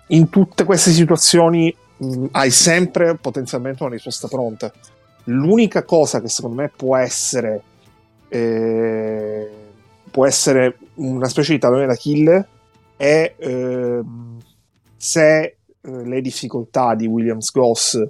in 0.08 0.30
tutte 0.30 0.64
queste 0.64 0.92
situazioni 0.92 1.76
mh, 1.98 2.26
hai 2.32 2.52
sempre 2.52 3.16
potenzialmente 3.16 3.84
una 3.84 3.94
risposta 3.94 4.28
pronta. 4.28 4.72
L'unica 5.26 5.84
cosa 5.84 6.22
che 6.22 6.30
secondo 6.30 6.62
me 6.62 6.72
può 6.76 6.96
essere 6.98 7.62
eh, 8.30 9.50
può 10.10 10.26
essere 10.26 10.78
una 10.96 11.28
specie 11.28 11.54
di 11.54 11.60
tallone 11.60 11.86
d'Achille 11.86 12.48
è 12.98 13.34
eh, 13.38 14.02
se 14.96 15.58
le 15.82 16.22
difficoltà 16.22 16.96
di 16.96 17.08
Williams 17.08 17.52
Goss 17.52 18.02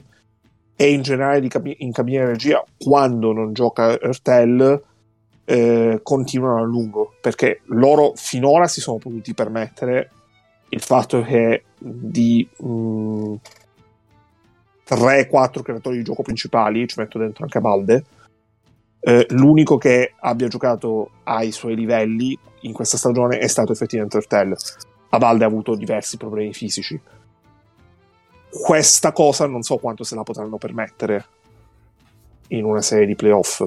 e 0.76 0.92
in 0.92 1.02
generale 1.02 1.48
cab- 1.48 1.74
in 1.78 1.92
cabina 1.92 2.26
di 2.26 2.32
regia 2.32 2.64
quando 2.78 3.32
non 3.32 3.54
gioca 3.54 4.00
Ertel 4.00 4.82
eh, 5.46 6.00
continuano 6.04 6.62
a 6.62 6.66
lungo 6.66 7.14
perché 7.22 7.62
loro 7.66 8.14
finora 8.16 8.68
si 8.68 8.80
sono 8.80 8.98
potuti 8.98 9.34
permettere 9.34 10.12
il 10.70 10.82
fatto 10.82 11.22
che 11.22 11.64
di 11.78 12.48
mh, 12.58 13.36
3-4 14.88 15.62
creatori 15.62 15.98
di 15.98 16.04
gioco 16.04 16.24
principali, 16.24 16.88
ci 16.88 17.00
metto 17.00 17.18
dentro 17.18 17.44
anche 17.44 17.60
Balde, 17.60 18.04
eh, 19.00 19.26
l'unico 19.30 19.78
che 19.78 20.14
abbia 20.20 20.48
giocato 20.48 21.12
ai 21.24 21.52
suoi 21.52 21.76
livelli 21.76 22.38
in 22.62 22.74
questa 22.74 22.98
stagione 22.98 23.38
è 23.38 23.48
stato 23.48 23.72
effettivamente 23.72 24.18
Ertel. 24.18 24.56
A 25.10 25.18
Balde 25.18 25.44
ha 25.44 25.48
avuto 25.48 25.76
diversi 25.76 26.18
problemi 26.18 26.54
fisici. 26.54 27.00
Questa 28.50 29.12
cosa 29.12 29.46
non 29.48 29.64
so 29.64 29.78
quanto 29.78 30.04
se 30.04 30.16
la 30.16 30.24
potranno 30.24 30.58
permettere 30.58 31.26
in 32.50 32.66
una 32.66 32.82
serie 32.82 33.06
di 33.06 33.16
playoff 33.16 33.64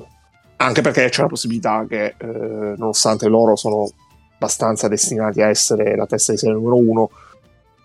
anche 0.57 0.81
perché 0.81 1.09
c'è 1.09 1.23
la 1.23 1.29
possibilità 1.29 1.85
che, 1.89 2.15
eh, 2.17 2.27
nonostante 2.77 3.29
loro 3.29 3.57
sono 3.57 3.89
abbastanza 4.35 4.89
destinati 4.89 5.43
a 5.43 5.49
essere 5.49 5.97
la 5.97 6.07
testa 6.07 6.33
di 6.33 6.39
serie 6.39 6.55
numero 6.55 6.77
uno, 6.77 7.11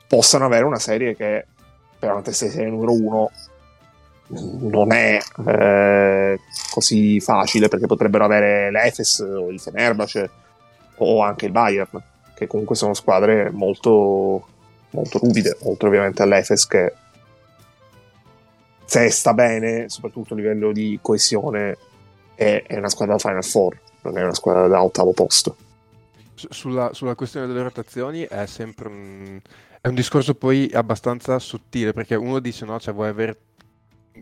possano 0.08 0.46
avere 0.46 0.66
una 0.66 0.80
serie 0.80 1.16
che 1.16 1.48
per 2.02 2.12
una 2.12 2.22
testa 2.24 2.46
di 2.46 2.52
serie 2.52 2.72
numero 2.72 2.94
uno 2.94 3.32
non 4.70 4.92
è 4.92 5.20
eh, 5.46 6.40
così 6.72 7.20
facile 7.20 7.68
perché 7.68 7.86
potrebbero 7.86 8.26
avere 8.26 8.72
l'Efes 8.72 9.20
o 9.20 9.52
il 9.52 9.60
Fenerbahce 9.60 10.30
o 10.96 11.22
anche 11.22 11.46
il 11.46 11.52
Bayern 11.52 12.02
che 12.34 12.48
comunque 12.48 12.76
sono 12.76 12.96
squadre 12.96 13.52
molto 13.52 14.48
molto 14.92 15.20
ruvide 15.20 15.58
oltre 15.62 15.90
ovviamente 15.90 16.24
all'Efes 16.24 16.66
che 16.66 16.94
se 18.86 19.10
sta 19.12 19.34
bene 19.34 19.88
soprattutto 19.90 20.34
a 20.34 20.38
livello 20.38 20.72
di 20.72 20.98
coesione 21.02 21.78
è, 22.42 22.64
è 22.66 22.78
una 22.78 22.90
squadra 22.90 23.16
da 23.16 23.20
Final 23.20 23.44
Four, 23.44 23.80
non 24.02 24.18
è 24.18 24.24
una 24.24 24.34
squadra 24.34 24.68
da 24.68 24.84
ottavo 24.84 25.12
posto. 25.14 25.56
Sulla, 26.34 26.92
sulla, 26.92 27.14
questione 27.14 27.46
delle 27.46 27.62
rotazioni 27.62 28.24
è 28.24 28.48
sempre 28.48 28.88
un, 28.88 29.40
è 29.82 29.88
un, 29.88 29.96
discorso 29.96 30.36
poi 30.36 30.70
abbastanza 30.74 31.40
sottile 31.40 31.92
perché 31.92 32.16
uno 32.16 32.40
dice 32.40 32.66
no, 32.66 32.80
cioè 32.80 32.94
vuoi 32.94 33.10
avere 33.10 33.40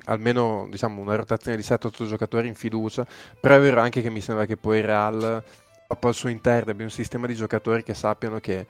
almeno 0.05 0.68
diciamo, 0.70 1.01
una 1.01 1.16
rotazione 1.16 1.57
di 1.57 1.64
7-8 1.64 2.07
giocatori 2.07 2.47
in 2.47 2.55
fiducia, 2.55 3.05
però 3.39 3.55
è 3.55 3.60
vero 3.60 3.82
anche 3.82 4.01
che 4.01 4.10
mi 4.10 4.22
sembra 4.22 4.45
che 4.45 4.55
poi 4.57 4.82
Real 4.82 5.43
al 5.88 6.14
suo 6.14 6.30
interno 6.30 6.72
abbia 6.72 6.86
un 6.86 6.91
sistema 6.91 7.26
di 7.28 7.34
giocatori 7.34 7.84
che 7.84 7.93
sappiano 7.93 8.39
che 8.39 8.68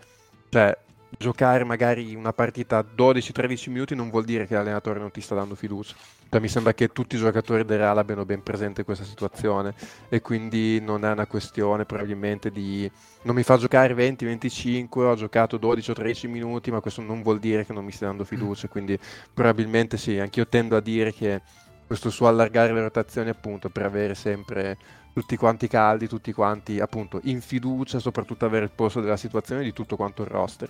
cioè, 0.50 0.76
giocare 1.18 1.64
magari 1.64 2.14
una 2.16 2.34
partita 2.34 2.82
12-13 2.84 3.72
minuti 3.72 3.96
non 3.96 4.10
vuol 4.10 4.26
dire 4.26 4.46
che 4.46 4.54
l'allenatore 4.54 5.00
non 5.00 5.12
ti 5.12 5.22
sta 5.22 5.36
dando 5.36 5.56
fiducia. 5.56 5.96
Cioè, 6.30 6.40
mi 6.40 6.48
sembra 6.48 6.74
che 6.74 6.90
tutti 6.90 7.16
i 7.16 7.20
giocatori 7.20 7.66
del 7.66 7.80
Real 7.80 7.98
abbiano 7.98 8.24
ben 8.24 8.44
presente 8.44 8.84
questa 8.84 9.04
situazione 9.04 9.74
e 10.10 10.22
quindi 10.22 10.80
non 10.80 11.04
è 11.04 11.12
una 11.12 11.26
questione 11.26 11.86
probabilmente 11.86 12.52
di 12.52 12.90
non 13.24 13.36
mi 13.36 13.44
fa 13.44 13.58
giocare 13.58 13.96
20-25, 13.96 15.00
ho 15.00 15.16
giocato 15.16 15.58
12 15.58 15.94
13 15.94 16.28
minuti, 16.28 16.70
ma 16.70 16.82
questo 16.82 17.02
non 17.02 17.24
vuol 17.24 17.40
dire 17.40 17.66
che 17.66 17.74
non 17.74 17.84
mi 17.84 17.92
stia 17.92 18.08
dando 18.08 18.24
fiducia, 18.26 18.68
quindi 18.68 18.98
probabilmente 19.34 19.98
sì, 19.98 20.20
anch'io 20.20 20.48
tendo 20.48 20.76
a 20.78 20.82
dire 20.82 21.12
che 21.12 21.42
questo 21.88 22.12
suo 22.12 22.28
allargare 22.28 22.72
le 22.72 22.82
rotazioni 22.82 23.30
appunto 23.30 23.70
per 23.70 23.84
avere 23.84 24.14
sempre 24.14 24.78
tutti 25.12 25.36
quanti 25.36 25.68
caldi, 25.68 26.08
tutti 26.08 26.32
quanti 26.32 26.80
appunto 26.80 27.20
in 27.24 27.42
fiducia, 27.42 27.98
soprattutto 27.98 28.46
avere 28.46 28.66
il 28.66 28.72
posto 28.72 29.02
della 29.02 29.18
situazione 29.18 29.64
di 29.64 29.74
tutto 29.74 29.96
quanto 29.96 30.22
il 30.22 30.28
roster. 30.28 30.70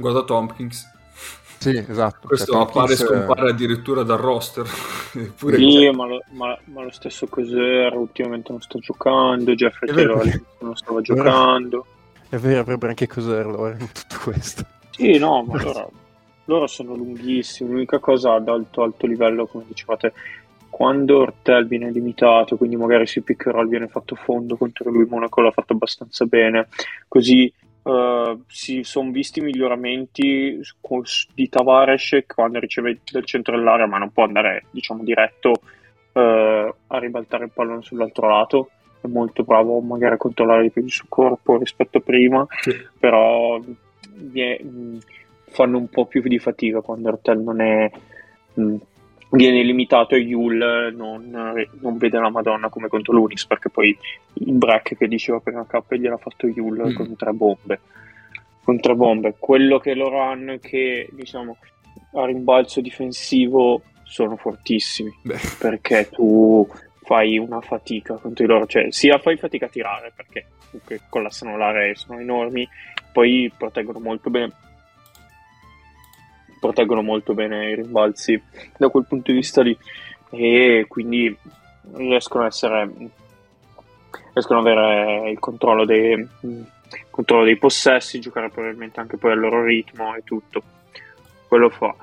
Guarda 0.00 0.22
Tompkins. 0.22 0.90
Sì, 1.58 1.76
esatto. 1.76 2.26
Questo 2.26 2.52
cioè, 2.52 2.62
appare 2.62 2.94
e 2.94 2.96
scompare 2.96 3.50
addirittura 3.50 4.02
dal 4.02 4.16
roster. 4.16 4.66
Pure 5.36 5.58
sì, 5.58 5.90
ma 5.90 6.06
lo, 6.06 6.22
ma, 6.30 6.58
ma 6.64 6.84
lo, 6.84 6.90
stesso 6.90 7.26
Coser 7.26 7.94
ultimamente 7.94 8.50
non 8.50 8.62
sta 8.62 8.78
giocando, 8.78 9.54
Jeffrey 9.54 9.92
Taylor 9.92 10.42
non 10.60 10.74
stava 10.74 11.02
giocando. 11.02 11.84
È 12.30 12.36
vero, 12.36 12.60
avrebbe 12.60 12.88
anche 12.88 13.06
Coser 13.06 13.44
allora 13.44 13.76
in 13.78 13.92
tutto 13.92 14.16
questo. 14.24 14.64
Sì, 14.90 15.18
no, 15.18 15.42
ma 15.42 15.60
allora, 15.60 15.86
loro 16.46 16.66
sono 16.66 16.94
lunghissimi. 16.94 17.70
L'unica 17.70 17.98
cosa 17.98 18.32
ad 18.32 18.48
alto, 18.48 18.82
alto 18.82 19.06
livello, 19.06 19.46
come 19.46 19.64
dicevate, 19.66 20.14
quando 20.70 21.18
Ortel 21.18 21.66
viene 21.66 21.90
limitato, 21.90 22.56
quindi 22.56 22.76
magari 22.76 23.06
si 23.06 23.20
pick 23.20 23.48
and 23.48 23.56
roll 23.56 23.68
viene 23.68 23.88
fatto 23.88 24.14
fondo 24.14 24.56
contro 24.56 24.90
lui, 24.90 25.04
Monaco 25.04 25.42
l'ha 25.42 25.50
fatto 25.50 25.74
abbastanza 25.74 26.24
bene, 26.24 26.68
così 27.06 27.52
uh, 27.82 28.42
si 28.46 28.82
sono 28.82 29.10
visti 29.10 29.40
miglioramenti 29.40 30.60
di 31.34 31.48
Tavares 31.48 32.18
quando 32.26 32.58
riceve 32.58 33.00
dal 33.10 33.24
centro 33.24 33.56
dell'area, 33.56 33.86
ma 33.86 33.98
non 33.98 34.12
può 34.12 34.24
andare 34.24 34.64
diciamo 34.70 35.02
diretto 35.02 35.50
uh, 36.12 36.20
a 36.20 36.98
ribaltare 36.98 37.44
il 37.44 37.50
pallone 37.52 37.82
sull'altro 37.82 38.28
lato. 38.28 38.70
È 39.00 39.06
molto 39.06 39.44
bravo 39.44 39.80
magari 39.80 40.14
a 40.14 40.18
controllare 40.18 40.62
di 40.62 40.70
più 40.70 40.82
il 40.82 40.90
suo 40.90 41.06
corpo 41.08 41.56
rispetto 41.56 41.98
a 41.98 42.02
prima, 42.02 42.46
sì. 42.60 42.76
però 42.98 43.58
vie, 44.14 44.60
fanno 45.46 45.78
un 45.78 45.88
po' 45.88 46.06
più 46.06 46.20
di 46.22 46.38
fatica 46.38 46.80
quando 46.80 47.08
Ortel 47.08 47.38
non 47.38 47.60
è 47.60 47.90
mh, 48.54 48.76
viene 49.30 49.62
limitato 49.62 50.14
e 50.14 50.18
Yul 50.18 50.92
non, 50.94 51.28
non, 51.28 51.96
vede 51.98 52.18
la 52.18 52.30
Madonna 52.30 52.68
come 52.68 52.88
contro 52.88 53.12
l'Unis 53.12 53.46
perché 53.46 53.68
poi 53.68 53.96
il 54.34 54.52
break 54.52 54.96
che 54.96 55.08
diceva 55.08 55.40
prima 55.40 55.66
K 55.66 55.94
gliel'ha 55.94 56.16
fatto 56.16 56.46
Yul 56.46 56.88
mm. 56.88 56.94
con 56.94 57.16
tre 57.16 57.32
bombe. 57.32 57.80
Con 58.62 58.80
tre 58.80 58.94
bombe. 58.94 59.34
Quello 59.38 59.78
che 59.78 59.94
loro 59.94 60.20
hanno 60.20 60.52
è 60.52 60.60
che 60.60 61.08
diciamo 61.12 61.56
a 62.14 62.26
rimbalzo 62.26 62.80
difensivo 62.80 63.82
sono 64.02 64.36
fortissimi. 64.36 65.12
Beh. 65.22 65.38
perché 65.58 66.08
tu 66.10 66.68
fai 67.02 67.38
una 67.38 67.60
fatica 67.60 68.14
contro 68.14 68.44
i 68.44 68.48
loro. 68.48 68.66
Cioè 68.66 68.90
sia 68.90 69.18
fai 69.18 69.36
fatica 69.36 69.66
a 69.66 69.68
tirare 69.70 70.12
perché 70.14 70.46
comunque 70.70 71.00
collassano 71.08 71.56
l'area 71.56 71.94
sono 71.94 72.20
enormi 72.20 72.68
poi 73.12 73.52
proteggono 73.56 73.98
molto 73.98 74.30
bene 74.30 74.52
proteggono 76.60 77.02
molto 77.02 77.34
bene 77.34 77.70
i 77.70 77.74
rimbalzi 77.74 78.40
da 78.76 78.88
quel 78.88 79.06
punto 79.06 79.32
di 79.32 79.38
vista 79.38 79.62
lì 79.62 79.76
e 80.30 80.84
quindi 80.88 81.36
riescono 81.94 82.44
a 82.44 82.46
essere 82.46 82.88
riescono 84.32 84.60
ad 84.60 84.66
avere 84.66 85.30
il 85.30 85.38
controllo 85.38 85.84
dei, 85.84 86.26
controllo 87.10 87.44
dei 87.44 87.56
possessi, 87.56 88.20
giocare 88.20 88.50
probabilmente 88.50 89.00
anche 89.00 89.16
poi 89.16 89.32
al 89.32 89.40
loro 89.40 89.64
ritmo 89.64 90.14
e 90.14 90.22
tutto. 90.24 90.62
Quello 91.48 91.68
fa. 91.68 91.94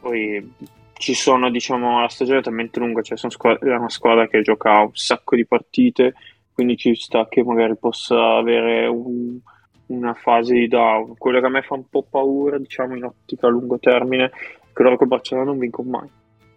Poi 0.00 0.52
ci 0.94 1.14
sono, 1.14 1.50
diciamo, 1.50 2.00
la 2.00 2.08
stagione 2.08 2.38
è 2.38 2.42
talmente 2.42 2.78
lunga, 2.78 3.02
cioè 3.02 3.18
squadra, 3.30 3.70
è 3.70 3.76
una 3.76 3.88
squadra 3.88 4.28
che 4.28 4.42
gioca 4.42 4.80
un 4.80 4.94
sacco 4.94 5.36
di 5.36 5.46
partite, 5.46 6.14
quindi 6.52 6.76
ci 6.76 6.94
sta 6.94 7.26
che 7.28 7.42
magari 7.44 7.76
possa 7.76 8.36
avere 8.36 8.86
un, 8.86 9.38
una 9.86 10.14
fase 10.14 10.54
di 10.54 10.68
down. 10.68 11.16
Quello 11.16 11.40
che 11.40 11.46
a 11.46 11.50
me 11.50 11.62
fa 11.62 11.74
un 11.74 11.88
po' 11.88 12.04
paura, 12.08 12.58
diciamo, 12.58 12.96
in 12.96 13.04
ottica 13.04 13.46
a 13.46 13.50
lungo 13.50 13.78
termine, 13.78 14.30
che 14.72 14.82
loro 14.82 14.96
con 14.96 15.08
Barcellona 15.08 15.50
non 15.50 15.58
vincono 15.58 15.90
mai. 15.90 16.10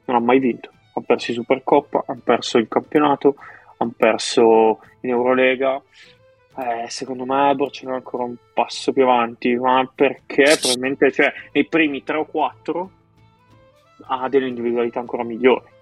Non 0.06 0.18
ha 0.18 0.20
mai 0.20 0.40
vinto. 0.40 0.70
Hanno 0.94 1.06
perso 1.06 1.32
in 1.32 1.38
Supercoppa, 1.38 2.04
hanno 2.08 2.22
perso 2.24 2.58
il 2.58 2.68
campionato, 2.68 3.36
hanno 3.78 3.94
perso 3.96 4.80
in 5.02 5.10
Eurolega. 5.10 5.82
Eh, 6.58 6.90
secondo 6.90 7.26
me 7.26 7.54
Barcellona 7.56 7.98
è 7.98 8.00
ancora 8.00 8.24
un 8.24 8.36
passo 8.54 8.92
più 8.92 9.04
avanti, 9.04 9.56
ma 9.56 9.90
perché 9.94 10.58
probabilmente 10.60 11.12
cioè, 11.12 11.32
nei 11.54 11.66
primi 11.66 12.04
3 12.04 12.18
o 12.18 12.26
4 12.26 12.92
ha 14.08 14.28
delle 14.30 14.48
individualità 14.48 15.00
ancora 15.00 15.24
migliori. 15.24 15.78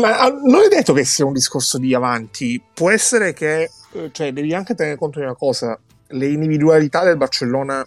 Ma 0.00 0.20
ah, 0.20 0.28
non 0.30 0.62
è 0.62 0.68
detto 0.68 0.92
che 0.92 1.04
sia 1.04 1.24
un 1.24 1.32
discorso 1.32 1.78
di 1.78 1.94
avanti, 1.94 2.62
può 2.74 2.90
essere 2.90 3.32
che, 3.32 3.70
eh, 3.92 4.10
cioè, 4.12 4.32
devi 4.32 4.54
anche 4.54 4.74
tenere 4.74 4.96
conto 4.96 5.18
di 5.18 5.24
una 5.24 5.34
cosa, 5.34 5.78
le 6.08 6.26
individualità 6.26 7.04
del 7.04 7.16
Barcellona, 7.16 7.84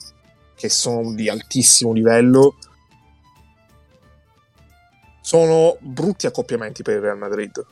che 0.56 0.70
sono 0.70 1.14
di 1.14 1.30
altissimo 1.30 1.92
livello, 1.92 2.56
sono 5.22 5.78
brutti 5.80 6.26
accoppiamenti 6.26 6.82
per 6.84 6.96
il 6.96 7.02
Real 7.02 7.18
Madrid. 7.18 7.66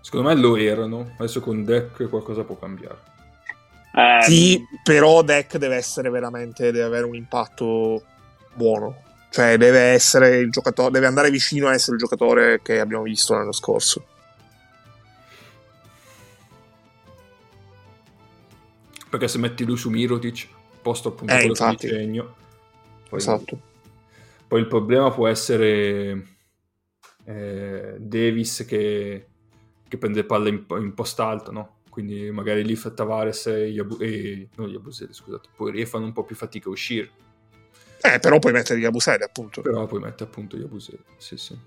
Secondo 0.00 0.28
me 0.28 0.34
lo 0.34 0.56
erano, 0.56 1.14
adesso 1.18 1.40
con 1.40 1.64
Deck 1.64 2.08
qualcosa 2.08 2.44
può 2.44 2.56
cambiare. 2.56 3.14
Eh, 3.92 4.22
sì, 4.22 4.62
però 4.82 5.22
Deck 5.22 5.56
deve 5.56 5.76
essere 5.76 6.10
veramente, 6.10 6.70
deve 6.70 6.84
avere 6.84 7.04
un 7.06 7.16
impatto 7.16 8.02
buono. 8.54 9.02
Cioè, 9.36 9.58
deve 9.58 9.80
essere 9.80 10.38
il 10.38 10.50
giocatore, 10.50 10.92
deve 10.92 11.04
andare 11.04 11.30
vicino 11.30 11.68
a 11.68 11.74
essere 11.74 11.96
il 11.96 11.98
giocatore 11.98 12.62
che 12.62 12.80
abbiamo 12.80 13.02
visto 13.02 13.34
l'anno 13.34 13.52
scorso. 13.52 14.06
Perché 19.10 19.28
se 19.28 19.36
metti 19.36 19.66
lui 19.66 19.76
su 19.76 19.90
Mirotic, 19.90 20.48
posto 20.80 21.10
appunto 21.10 21.34
eh, 21.34 21.36
quello 21.36 21.50
infatti. 21.50 21.86
di 21.86 21.92
segno. 21.92 22.34
Poi, 23.10 23.18
Esatto. 23.18 23.60
poi 24.48 24.60
il 24.60 24.68
problema 24.68 25.10
può 25.10 25.28
essere 25.28 26.26
eh, 27.24 27.96
Davis 27.98 28.64
che, 28.66 29.26
che 29.86 29.98
prende 29.98 30.24
palle 30.24 30.48
in, 30.48 30.64
in 30.78 30.94
post 30.94 31.20
alto, 31.20 31.52
no? 31.52 31.80
Quindi 31.90 32.30
magari 32.30 32.64
lì 32.64 32.74
fa 32.74 32.88
Tavares 32.88 33.48
e, 33.48 33.66
Yabu- 33.66 34.00
e 34.00 34.48
non 34.54 34.70
Yabusele, 34.70 35.12
scusate, 35.12 35.50
poi 35.54 35.84
fanno 35.84 36.06
un 36.06 36.14
po' 36.14 36.24
più 36.24 36.34
fatica 36.34 36.70
a 36.70 36.72
uscire. 36.72 37.10
Eh, 38.02 38.18
però 38.18 38.38
puoi 38.38 38.52
mettere 38.52 38.78
Yabusele, 38.78 39.24
appunto. 39.24 39.62
Però 39.62 39.86
poi 39.86 40.00
mette 40.00 40.24
appunto 40.24 40.56
Yabusele, 40.56 40.98
sì 41.16 41.36
sì. 41.36 41.58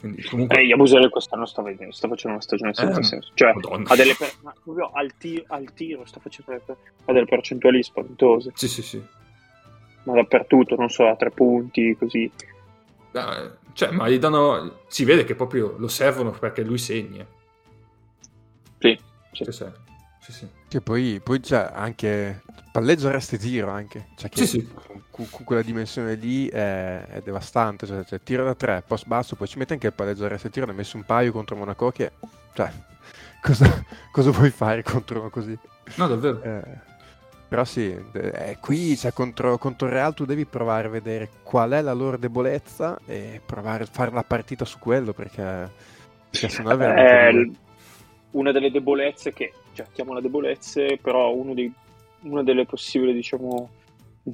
Quindi 0.00 0.22
comunque... 0.22 0.58
Eh, 0.58 0.64
Yabusele 0.64 1.08
quest'anno 1.10 1.46
sta, 1.46 1.62
vedendo, 1.62 1.92
sta 1.92 2.08
facendo 2.08 2.34
una 2.36 2.42
stagione 2.42 2.74
senza 2.74 2.98
Eh, 2.98 3.02
senso. 3.04 3.30
Cioè, 3.34 3.52
Madonna. 3.52 3.88
ha 3.88 3.96
delle 3.96 4.14
per- 4.16 4.34
ma 4.42 4.52
proprio 4.62 4.90
al, 4.92 5.12
ti- 5.16 5.44
al 5.48 5.72
tiro 5.74 6.04
sta 6.04 6.18
facendo 6.20 6.50
delle, 6.50 6.62
per- 6.64 6.76
ha 7.04 7.12
delle 7.12 7.26
percentuali 7.26 7.82
spaventose. 7.82 8.50
Sì 8.54 8.68
sì 8.68 8.82
sì. 8.82 9.02
Ma 10.04 10.14
dappertutto, 10.14 10.74
non 10.74 10.88
so, 10.88 11.06
a 11.06 11.14
tre 11.14 11.30
punti, 11.30 11.94
così. 11.96 12.30
Eh, 13.12 13.50
cioè, 13.74 13.90
ma 13.92 14.08
gli 14.08 14.18
danno... 14.18 14.80
Si 14.88 15.04
vede 15.04 15.24
che 15.24 15.34
proprio 15.36 15.76
lo 15.78 15.88
servono 15.88 16.30
perché 16.30 16.62
lui 16.62 16.78
segna. 16.78 17.24
Sì, 18.78 18.98
sì. 19.32 19.44
Sì, 19.44 19.64
sì. 20.22 20.32
sì. 20.32 20.48
Che 20.68 20.80
poi, 20.80 21.20
poi 21.22 21.40
c'è 21.40 21.70
anche 21.72 22.42
palleggio 22.70 23.10
resti 23.10 23.38
tiro 23.38 23.70
anche. 23.70 24.08
Cioè 24.16 24.30
che 24.30 24.46
Sì, 24.46 24.46
sì. 24.46 24.68
Con, 25.10 25.26
con 25.30 25.44
quella 25.44 25.62
dimensione 25.62 26.14
lì 26.14 26.48
è, 26.48 27.04
è 27.06 27.20
devastante. 27.20 27.86
Cioè, 27.86 28.04
cioè, 28.04 28.22
tiro 28.22 28.44
da 28.44 28.54
tre, 28.54 28.82
post 28.86 29.06
basso, 29.06 29.36
poi 29.36 29.48
ci 29.48 29.58
mette 29.58 29.74
anche 29.74 29.88
il 29.88 29.92
palleggio 29.92 30.28
resti 30.28 30.50
tiro. 30.50 30.66
Ne 30.66 30.72
ha 30.72 30.74
messo 30.74 30.96
un 30.96 31.04
paio 31.04 31.32
contro 31.32 31.56
Monaco 31.56 31.90
che... 31.90 32.12
Cioè, 32.54 32.70
cosa, 33.42 33.84
cosa 34.10 34.30
puoi 34.30 34.50
fare 34.50 34.82
contro 34.82 35.20
uno 35.20 35.30
così? 35.30 35.58
No, 35.96 36.06
davvero. 36.06 36.42
Eh, 36.42 36.90
però 37.52 37.64
sì, 37.64 37.94
eh, 38.14 38.56
qui 38.62 38.96
cioè, 38.96 39.12
contro, 39.12 39.58
contro 39.58 39.86
il 39.86 39.92
Real 39.92 40.14
tu 40.14 40.24
devi 40.24 40.46
provare 40.46 40.86
a 40.86 40.90
vedere 40.90 41.28
qual 41.42 41.72
è 41.72 41.82
la 41.82 41.92
loro 41.92 42.16
debolezza 42.16 42.98
e 43.04 43.42
provare 43.44 43.82
a 43.84 43.86
fare 43.86 44.10
la 44.10 44.22
partita 44.22 44.64
su 44.64 44.78
quello 44.78 45.12
perché, 45.12 45.70
perché 46.30 46.48
sennò 46.48 46.70
è 46.70 46.76
veramente 46.78 47.50
Eh, 47.50 47.52
una 48.30 48.52
delle 48.52 48.70
debolezze 48.70 49.34
che, 49.34 49.52
cioè, 49.74 49.86
chiamola 49.92 50.20
debolezze, 50.20 50.98
però 51.00 51.32
uno 51.32 51.54
dei- 51.54 51.72
una 52.22 52.42
delle 52.42 52.66
possibili, 52.66 53.12
diciamo, 53.12 53.70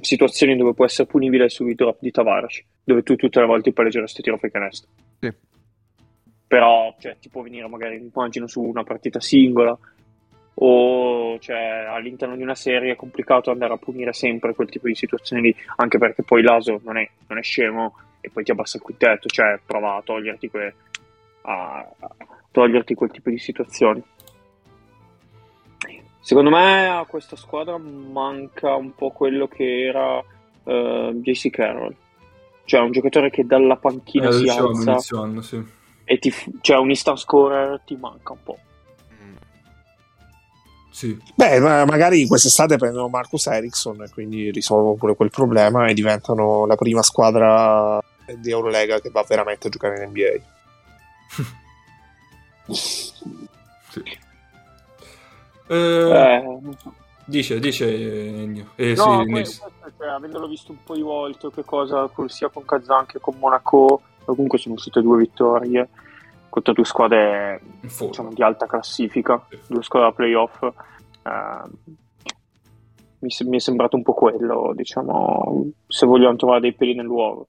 situazioni 0.01 0.55
dove 0.55 0.73
può 0.73 0.85
essere 0.85 1.07
punibile 1.07 1.45
è 1.45 1.49
subito 1.49 1.95
di 1.99 2.11
Tavares, 2.11 2.63
dove 2.83 3.03
tu 3.03 3.15
tutte 3.15 3.39
le 3.39 3.45
volte 3.45 3.69
il 3.69 3.75
palleggeresti 3.75 4.21
tiro 4.21 4.37
fai 4.37 4.51
canestro. 4.51 4.89
Sì. 5.19 5.33
Però, 6.47 6.95
cioè, 6.99 7.17
ti 7.19 7.29
può 7.29 7.41
venire 7.41 7.67
magari, 7.67 7.95
immagino, 7.95 8.47
su 8.47 8.61
una 8.61 8.83
partita 8.83 9.19
singola 9.19 9.77
o 10.61 11.39
cioè, 11.39 11.85
all'interno 11.89 12.35
di 12.35 12.41
una 12.41 12.55
serie 12.55 12.91
è 12.91 12.95
complicato 12.95 13.49
andare 13.49 13.73
a 13.73 13.77
punire 13.77 14.11
sempre 14.11 14.53
quel 14.53 14.69
tipo 14.69 14.87
di 14.87 14.95
situazioni 14.95 15.41
lì, 15.41 15.55
anche 15.77 15.97
perché 15.97 16.23
poi 16.23 16.41
l'Aso 16.41 16.81
non 16.83 16.97
è, 16.97 17.09
non 17.27 17.37
è 17.37 17.41
scemo 17.41 17.95
e 18.19 18.29
poi 18.29 18.43
ti 18.43 18.51
abbassa 18.51 18.77
il 18.77 18.83
quintetto, 18.83 19.29
cioè 19.29 19.59
prova 19.65 19.95
a 19.95 20.01
toglierti, 20.01 20.49
que- 20.49 20.73
a 21.43 21.87
toglierti 22.51 22.93
quel 22.93 23.11
tipo 23.11 23.29
di 23.29 23.37
situazioni. 23.37 24.03
Secondo 26.29 26.51
me 26.51 26.87
a 26.87 27.05
questa 27.05 27.35
squadra 27.35 27.79
manca 27.79 28.75
un 28.75 28.93
po' 28.93 29.09
quello 29.09 29.47
che 29.47 29.87
era 29.87 30.23
eh, 30.63 31.11
JC 31.23 31.49
Carroll, 31.49 31.95
cioè 32.65 32.81
un 32.81 32.91
giocatore 32.91 33.31
che 33.31 33.47
dalla 33.47 33.77
panchina 33.77 34.27
Eh, 34.27 34.33
si 34.33 34.43
dicevamo 34.43 34.67
alza 34.67 34.91
inizio 34.91 35.21
anno, 35.23 35.41
sì. 35.41 35.65
e 36.03 36.19
ti, 36.19 36.31
cioè 36.61 36.77
un 36.77 36.89
instant 36.89 37.17
scorer 37.17 37.81
ti 37.83 37.95
manca 37.95 38.33
un 38.33 38.43
po'. 38.43 38.59
Sì. 40.91 41.17
Beh, 41.33 41.59
ma 41.61 41.83
magari 41.85 42.27
quest'estate 42.27 42.77
prendono 42.77 43.07
Marcus 43.07 43.47
Ericsson 43.47 44.03
e 44.03 44.09
quindi 44.11 44.51
risolvono 44.51 44.93
pure 44.93 45.15
quel 45.15 45.31
problema 45.31 45.87
e 45.87 45.95
diventano 45.95 46.67
la 46.67 46.75
prima 46.75 47.01
squadra 47.01 47.99
di 48.37 48.51
Eurolega 48.51 48.99
che 48.99 49.09
va 49.09 49.25
veramente 49.27 49.65
a 49.65 49.71
giocare 49.71 50.03
in 50.03 50.11
NBA. 50.11 50.43
sì. 52.71 54.27
Eh, 55.69 56.09
Eh. 56.09 56.59
Dice, 57.25 57.59
dice 57.59 57.85
Ennio. 58.27 58.71
Eh, 58.75 58.95
No, 58.95 59.21
sì, 59.23 59.29
poi 59.31 59.45
cioè, 59.45 60.07
avendolo 60.07 60.47
visto 60.47 60.71
un 60.71 60.79
po' 60.83 60.95
di 60.95 61.01
volte, 61.01 61.49
che 61.51 61.63
cosa 61.63 62.09
sia 62.25 62.49
con 62.49 62.65
Kazan 62.65 63.05
che 63.05 63.19
con 63.19 63.35
Monaco, 63.37 64.01
comunque 64.25 64.57
sono 64.57 64.73
uscite 64.73 65.01
due 65.01 65.19
vittorie 65.19 65.89
contro 66.49 66.73
due 66.73 66.85
squadre 66.85 67.61
diciamo, 68.07 68.33
di 68.33 68.41
alta 68.41 68.65
classifica, 68.65 69.45
due 69.67 69.83
squadre 69.83 70.09
da 70.09 70.15
playoff. 70.15 70.63
eh, 70.63 71.97
mi, 73.19 73.29
mi 73.47 73.57
è 73.57 73.59
sembrato 73.59 73.95
un 73.95 74.01
po' 74.01 74.13
quello, 74.13 74.71
diciamo, 74.75 75.69
se 75.87 76.05
vogliamo 76.07 76.35
trovare 76.35 76.61
dei 76.61 76.73
peli 76.73 76.95
nell'uovo. 76.95 77.47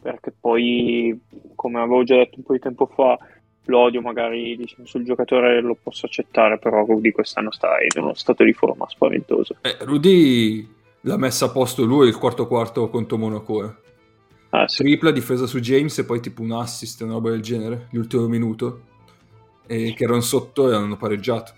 Perché 0.00 0.32
poi, 0.38 1.20
come 1.56 1.80
avevo 1.80 2.04
già 2.04 2.14
detto 2.14 2.36
un 2.36 2.44
po' 2.44 2.52
di 2.52 2.60
tempo 2.60 2.86
fa, 2.86 3.18
l'odio 3.66 4.00
magari 4.00 4.56
diciamo, 4.56 4.86
sul 4.86 5.04
giocatore 5.04 5.60
lo 5.60 5.76
posso 5.80 6.06
accettare, 6.06 6.58
però 6.58 6.84
Rudy 6.84 7.12
quest'anno 7.12 7.50
sta 7.50 7.76
in 7.80 8.02
uno 8.02 8.14
stato 8.14 8.44
di 8.44 8.52
forma 8.52 8.88
spaventoso. 8.88 9.56
Eh, 9.62 9.76
Rudy 9.80 10.68
l'ha 11.02 11.16
messa 11.16 11.46
a 11.46 11.50
posto 11.50 11.84
lui 11.84 12.08
il 12.08 12.16
quarto 12.16 12.46
quarto 12.46 12.88
contro 12.88 13.16
Monaco. 13.16 13.64
eh. 13.64 13.84
Ah, 14.50 14.68
sì. 14.68 14.82
Tripla 14.82 15.10
difesa 15.10 15.46
su 15.46 15.60
James 15.60 15.98
e 15.98 16.04
poi 16.04 16.20
tipo 16.20 16.42
un 16.42 16.52
assist, 16.52 17.00
una 17.02 17.12
roba 17.12 17.30
del 17.30 17.42
genere, 17.42 17.88
l'ultimo 17.90 18.26
minuto. 18.26 18.82
E 19.66 19.94
che 19.94 20.04
erano 20.04 20.20
sotto 20.20 20.70
e 20.70 20.74
hanno 20.74 20.96
pareggiato. 20.96 21.52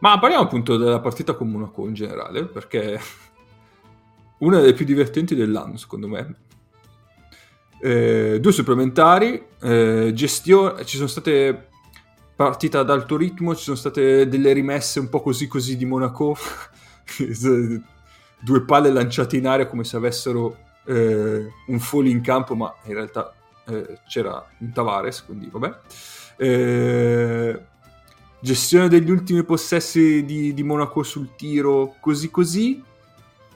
Ma 0.00 0.18
parliamo 0.18 0.44
appunto 0.44 0.76
della 0.76 1.00
partita 1.00 1.34
con 1.34 1.50
Monaco 1.50 1.86
in 1.86 1.94
generale, 1.94 2.44
perché 2.44 2.98
una 4.38 4.60
delle 4.60 4.74
più 4.74 4.84
divertenti 4.84 5.34
dell'anno, 5.34 5.76
secondo 5.76 6.08
me. 6.08 6.34
Eh, 7.80 8.38
due 8.40 8.52
supplementari, 8.52 9.42
eh, 9.60 10.10
gestione, 10.14 10.84
ci 10.84 10.96
sono 10.96 11.08
state 11.08 11.68
partite 12.34 12.76
ad 12.76 12.90
alto 12.90 13.16
ritmo, 13.16 13.54
ci 13.54 13.64
sono 13.64 13.76
state 13.76 14.28
delle 14.28 14.52
rimesse 14.52 15.00
un 15.00 15.08
po' 15.08 15.20
così 15.20 15.46
così 15.46 15.76
di 15.76 15.84
Monaco, 15.84 16.36
due 18.40 18.62
palle 18.64 18.90
lanciate 18.90 19.36
in 19.36 19.46
aria 19.46 19.66
come 19.66 19.84
se 19.84 19.96
avessero 19.96 20.56
eh, 20.86 21.46
un 21.66 21.78
folly 21.78 22.10
in 22.10 22.20
campo, 22.20 22.54
ma 22.54 22.74
in 22.84 22.94
realtà 22.94 23.34
eh, 23.66 24.00
c'era 24.08 24.44
un 24.58 24.72
Tavares, 24.72 25.24
quindi 25.24 25.48
vabbè. 25.50 25.78
Eh, 26.36 27.60
gestione 28.40 28.88
degli 28.88 29.10
ultimi 29.10 29.42
possessi 29.42 30.24
di, 30.24 30.54
di 30.54 30.62
Monaco 30.62 31.02
sul 31.02 31.34
tiro, 31.36 31.96
così 32.00 32.30
così, 32.30 32.82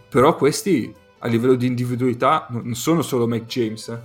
però 0.09 0.35
questi 0.37 0.93
a 1.21 1.29
livello 1.29 1.55
di 1.55 1.67
individualità 1.67 2.47
non 2.51 2.75
sono 2.75 3.03
solo 3.03 3.27
Mike 3.27 3.47
James. 3.47 3.89
eh. 3.89 3.99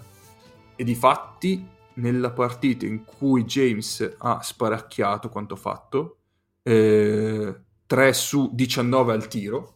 E 0.78 0.84
di 0.84 0.96
fatti, 0.96 1.66
nella 1.96 2.32
partita 2.32 2.86
in 2.86 3.06
cui 3.06 3.46
James 3.46 4.16
ha 4.18 4.42
sparacchiato 4.42 5.30
quanto 5.30 5.56
fatto, 5.56 6.18
eh, 6.64 7.56
3 7.86 8.14
su 8.14 8.50
19 8.54 9.14
al 9.14 9.28
tiro, 9.28 9.74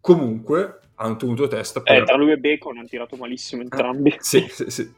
comunque 0.00 0.80
hanno 0.96 1.16
tenuto 1.16 1.48
testa. 1.48 1.80
Eh, 1.80 1.82
per- 1.82 2.04
tra 2.04 2.16
lui 2.16 2.30
e 2.30 2.38
Bacon 2.38 2.78
hanno 2.78 2.86
tirato 2.86 3.16
malissimo 3.16 3.62
entrambi. 3.62 4.14
sì, 4.20 4.46
sì, 4.48 4.70
sì. 4.70 4.94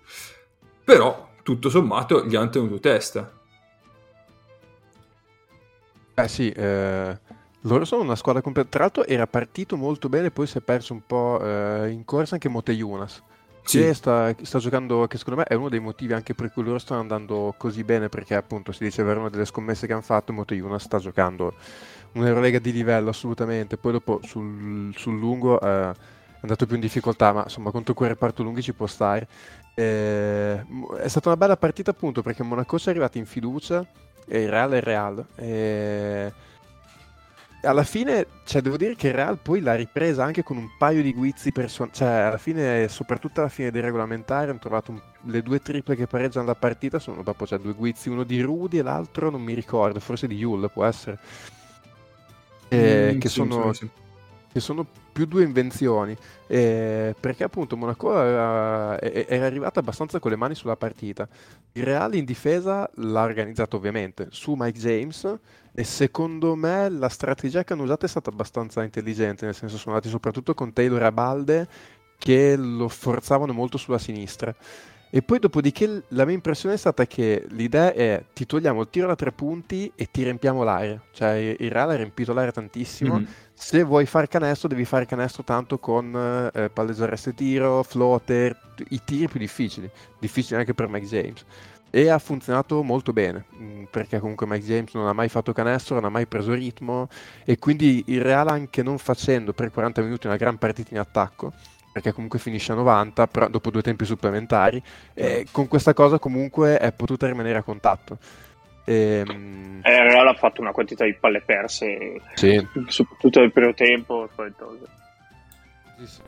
Però, 0.85 1.31
tutto 1.43 1.71
sommato, 1.71 2.27
gli 2.27 2.37
hanno 2.37 2.51
tenuto 2.51 2.79
testa. 2.79 3.33
Eh 6.15 6.29
sì, 6.29 6.51
eh, 6.51 7.19
loro 7.69 7.85
sono 7.85 8.03
una 8.03 8.17
squadra 8.17 8.43
completa. 8.43 8.69
Tra 8.69 8.81
l'altro 8.81 9.05
era 9.05 9.27
partito 9.27 9.77
molto 9.77 10.09
bene, 10.09 10.31
poi 10.31 10.47
si 10.47 10.59
è 10.59 10.61
perso 10.61 10.93
un 10.93 11.03
po' 11.07 11.41
eh, 11.43 11.91
in 11.91 12.05
corsa 12.05 12.35
anche 12.35 12.49
Mote 12.49 12.73
Yunas. 12.73 13.23
Sì. 13.63 13.81
Che 13.81 13.93
sta, 13.93 14.35
sta, 14.41 14.59
giocando, 14.59 15.07
che 15.07 15.19
secondo 15.19 15.41
me 15.41 15.47
è 15.47 15.55
uno 15.55 15.69
dei 15.69 15.79
motivi 15.79 16.15
anche 16.15 16.35
per 16.35 16.51
cui 16.51 16.65
loro 16.65 16.79
stanno 16.79 17.01
andando 17.01 17.55
così 17.59 17.85
bene, 17.85 18.09
perché 18.09 18.35
appunto 18.35 18.73
si 18.73 18.85
dice 18.85 19.03
avere 19.03 19.19
una 19.19 19.29
delle 19.29 19.45
scommesse 19.45 19.87
che 19.87 19.93
hanno 19.93 20.03
fatto, 20.03 20.33
Mote 20.33 20.55
Yunas 20.55 20.85
sta 20.85 20.99
giocando 20.99 21.55
un'Eurolega 22.13 22.59
di 22.59 22.73
livello 22.73 23.11
assolutamente, 23.11 23.77
poi 23.77 23.93
dopo 23.93 24.21
sul, 24.23 24.95
sul 24.97 25.19
lungo 25.19 25.61
eh, 25.61 25.91
è 25.91 26.41
andato 26.41 26.65
più 26.65 26.77
in 26.77 26.81
difficoltà, 26.81 27.33
ma 27.33 27.43
insomma 27.43 27.71
contro 27.71 27.93
quel 27.93 28.11
reparto 28.11 28.43
lunghi 28.43 28.63
ci 28.63 28.73
può 28.73 28.87
stare. 28.87 29.29
Eh, 29.75 30.65
è 31.01 31.09
stata 31.09 31.29
una 31.29 31.37
bella 31.37 31.57
partita 31.57 31.91
appunto 31.91 32.23
perché 32.23 32.43
Monaco 32.43 32.79
si 32.79 32.89
è 32.89 32.91
arrivati 32.91 33.19
in 33.19 33.27
fiducia 33.27 33.87
e 34.27 34.43
il 34.43 34.49
Real 34.49 34.71
è 34.71 34.77
il 34.77 34.83
Real. 34.83 35.27
E 35.35 36.33
alla 37.63 37.83
fine, 37.83 38.27
cioè, 38.45 38.63
devo 38.63 38.77
dire 38.77 38.95
che 38.95 39.09
il 39.09 39.15
Real 39.15 39.39
poi 39.39 39.61
l'ha 39.61 39.75
ripresa 39.75 40.25
anche 40.25 40.43
con 40.43 40.57
un 40.57 40.71
paio 40.79 41.03
di 41.03 41.13
guizzi 41.13 41.51
personali. 41.51 41.95
Cioè, 41.95 42.09
alla 42.09 42.39
fine, 42.39 42.89
soprattutto 42.89 43.41
alla 43.41 43.49
fine 43.49 43.71
dei 43.71 43.83
regolamentari, 43.83 44.51
hanno 44.51 44.59
trovato 44.59 44.93
un... 44.93 45.01
le 45.23 45.43
due 45.43 45.61
triple 45.61 45.97
che 45.97 46.07
pareggiano 46.07 46.47
la 46.47 46.55
partita. 46.55 46.99
Sono 46.99 47.23
dopo 47.23 47.47
cioè, 47.47 47.59
due 47.59 47.73
guizzi, 47.73 48.09
uno 48.09 48.23
di 48.23 48.41
Rudy 48.41 48.79
e 48.79 48.83
l'altro 48.83 49.31
non 49.31 49.43
mi 49.43 49.55
ricordo, 49.55 49.99
forse 49.99 50.27
di 50.29 50.37
Yul 50.37 50.71
può 50.71 50.85
essere. 50.85 51.19
Eh, 52.69 53.15
mm, 53.15 53.19
che, 53.19 53.29
sì, 53.29 53.35
sono, 53.35 53.73
sì, 53.73 53.87
sì. 53.87 53.91
che 54.53 54.61
sono 54.61 54.87
più 55.13 55.27
due 55.27 55.43
invenzioni. 55.43 56.17
Eh, 56.47 57.17
perché 57.19 57.43
appunto 57.43 57.77
Monaco 57.77 58.17
era, 58.23 59.01
era 59.01 59.47
arrivata 59.47 59.81
abbastanza 59.81 60.21
con 60.21 60.31
le 60.31 60.37
mani 60.37 60.55
sulla 60.55 60.77
partita. 60.77 61.27
Il 61.73 61.83
Real 61.83 62.15
in 62.15 62.25
difesa 62.25 62.89
l'ha 62.95 63.23
organizzato 63.23 63.77
ovviamente 63.77 64.29
su 64.31 64.55
Mike 64.57 64.79
James 64.79 65.39
e 65.79 65.85
secondo 65.85 66.57
me 66.57 66.89
la 66.89 67.09
strategia 67.09 67.63
che 67.63 67.73
hanno 67.73 67.85
usato 67.85 68.05
è 68.05 68.09
stata 68.09 68.31
abbastanza 68.31 68.83
intelligente, 68.83 69.45
nel 69.45 69.55
senso 69.55 69.77
sono 69.77 69.95
andati 69.95 70.11
soprattutto 70.11 70.53
con 70.53 70.73
Taylor 70.73 71.05
a 71.05 71.13
balde 71.13 71.69
che 72.19 72.57
lo 72.57 72.89
forzavano 72.89 73.53
molto 73.53 73.79
sulla 73.79 73.99
sinistra. 73.99 74.53
E 75.09 75.23
poi 75.23 75.39
dopodiché 75.39 76.03
la 76.09 76.25
mia 76.25 76.35
impressione 76.35 76.75
è 76.75 76.79
stata 76.79 77.07
che 77.07 77.47
l'idea 77.51 77.93
è 77.93 78.25
ti 78.33 78.45
togliamo 78.45 78.81
il 78.81 78.89
tiro 78.91 79.07
da 79.07 79.15
tre 79.15 79.31
punti 79.31 79.93
e 79.95 80.09
ti 80.11 80.25
riempiamo 80.25 80.65
l'area. 80.65 81.01
Cioè 81.13 81.57
il 81.57 81.71
Real 81.71 81.91
ha 81.91 81.95
riempito 81.95 82.33
l'area 82.33 82.51
tantissimo. 82.51 83.15
Mm-hmm. 83.15 83.31
Se 83.55 83.85
vuoi 83.85 84.05
fare 84.07 84.27
canestro 84.27 84.67
devi 84.67 84.85
fare 84.85 85.07
canestro 85.07 85.45
tanto 85.45 85.79
con 85.79 86.51
eh, 86.53 86.71
palleggio 86.71 87.05
arresto 87.05 87.31
e 87.31 87.35
tiro, 87.35 87.85
floater, 87.85 88.75
i 88.89 89.01
tiri 89.05 89.29
più 89.29 89.39
difficili. 89.39 89.89
Difficili 90.19 90.59
anche 90.59 90.75
per 90.75 90.89
Mike 90.89 91.07
James. 91.07 91.45
E 91.91 92.09
ha 92.09 92.19
funzionato 92.19 92.83
molto 92.83 93.13
bene, 93.13 93.45
mm, 93.57 93.85
perché 93.91 94.19
comunque 94.19 94.47
Mike 94.47 94.67
James 94.67 94.95
non 94.95 95.07
ha 95.07 95.13
mai 95.13 95.29
fatto 95.29 95.53
canestro, 95.53 95.95
non 95.95 96.05
ha 96.05 96.11
mai 96.11 96.27
preso 96.27 96.53
ritmo 96.53 97.09
e 97.45 97.59
quindi 97.59 98.05
il 98.09 98.21
Real 98.21 98.49
anche 98.49 98.83
non 98.83 98.99
facendo 98.99 99.53
per 99.53 99.71
40 99.71 100.03
minuti 100.03 100.27
una 100.27 100.37
gran 100.37 100.59
partita 100.59 100.91
in 100.93 101.01
attacco 101.01 101.53
perché 101.91 102.13
comunque 102.13 102.39
finisce 102.39 102.73
a 102.73 102.77
90 102.77 103.27
però 103.27 103.49
dopo 103.49 103.71
due 103.71 103.83
tempi 103.83 104.05
supplementari 104.05 104.81
e 105.15 105.47
con 105.51 105.67
questa 105.67 105.95
cosa 105.95 106.19
comunque 106.19 106.79
è 106.79 106.93
potuta 106.93 107.27
rimanere 107.27 107.59
a 107.59 107.63
contatto 107.63 108.19
e, 108.85 109.25
ehm, 109.27 109.81
eh, 109.83 110.03
Real 110.03 110.29
ha 110.29 110.35
fatto 110.35 110.61
una 110.61 110.73
quantità 110.73 111.05
di 111.05 111.15
palle 111.15 111.43
perse 111.45 112.21
sì. 112.35 112.67
soprattutto 112.87 113.41
nel 113.41 113.53
primo 113.53 113.75
tempo 113.75 114.29